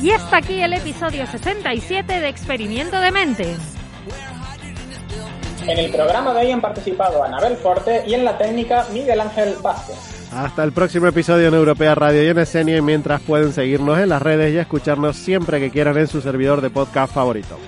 Y 0.04 0.10
hasta 0.10 0.36
aquí 0.36 0.60
el 0.60 0.74
episodio 0.74 1.26
67 1.26 2.20
de 2.20 2.28
Experimento 2.28 3.00
de 3.00 3.10
Mente. 3.10 3.56
En 5.66 5.78
el 5.78 5.90
programa 5.90 6.34
de 6.34 6.40
hoy 6.40 6.50
han 6.50 6.60
participado 6.60 7.24
Anabel 7.24 7.56
Forte 7.56 8.04
y 8.06 8.12
en 8.12 8.22
la 8.22 8.36
técnica 8.36 8.84
Miguel 8.92 9.18
Ángel 9.18 9.54
Vázquez. 9.62 9.96
Hasta 10.30 10.62
el 10.62 10.72
próximo 10.72 11.06
episodio 11.06 11.48
en 11.48 11.54
Europea 11.54 11.94
Radio 11.94 12.22
y 12.22 12.28
en 12.28 12.38
Escenia, 12.38 12.76
y 12.76 12.82
mientras 12.82 13.22
pueden 13.22 13.54
seguirnos 13.54 13.98
en 13.98 14.10
las 14.10 14.20
redes 14.20 14.52
y 14.52 14.58
escucharnos 14.58 15.16
siempre 15.16 15.58
que 15.58 15.70
quieran 15.70 15.96
en 15.96 16.06
su 16.06 16.20
servidor 16.20 16.60
de 16.60 16.68
podcast 16.68 17.14
favorito. 17.14 17.58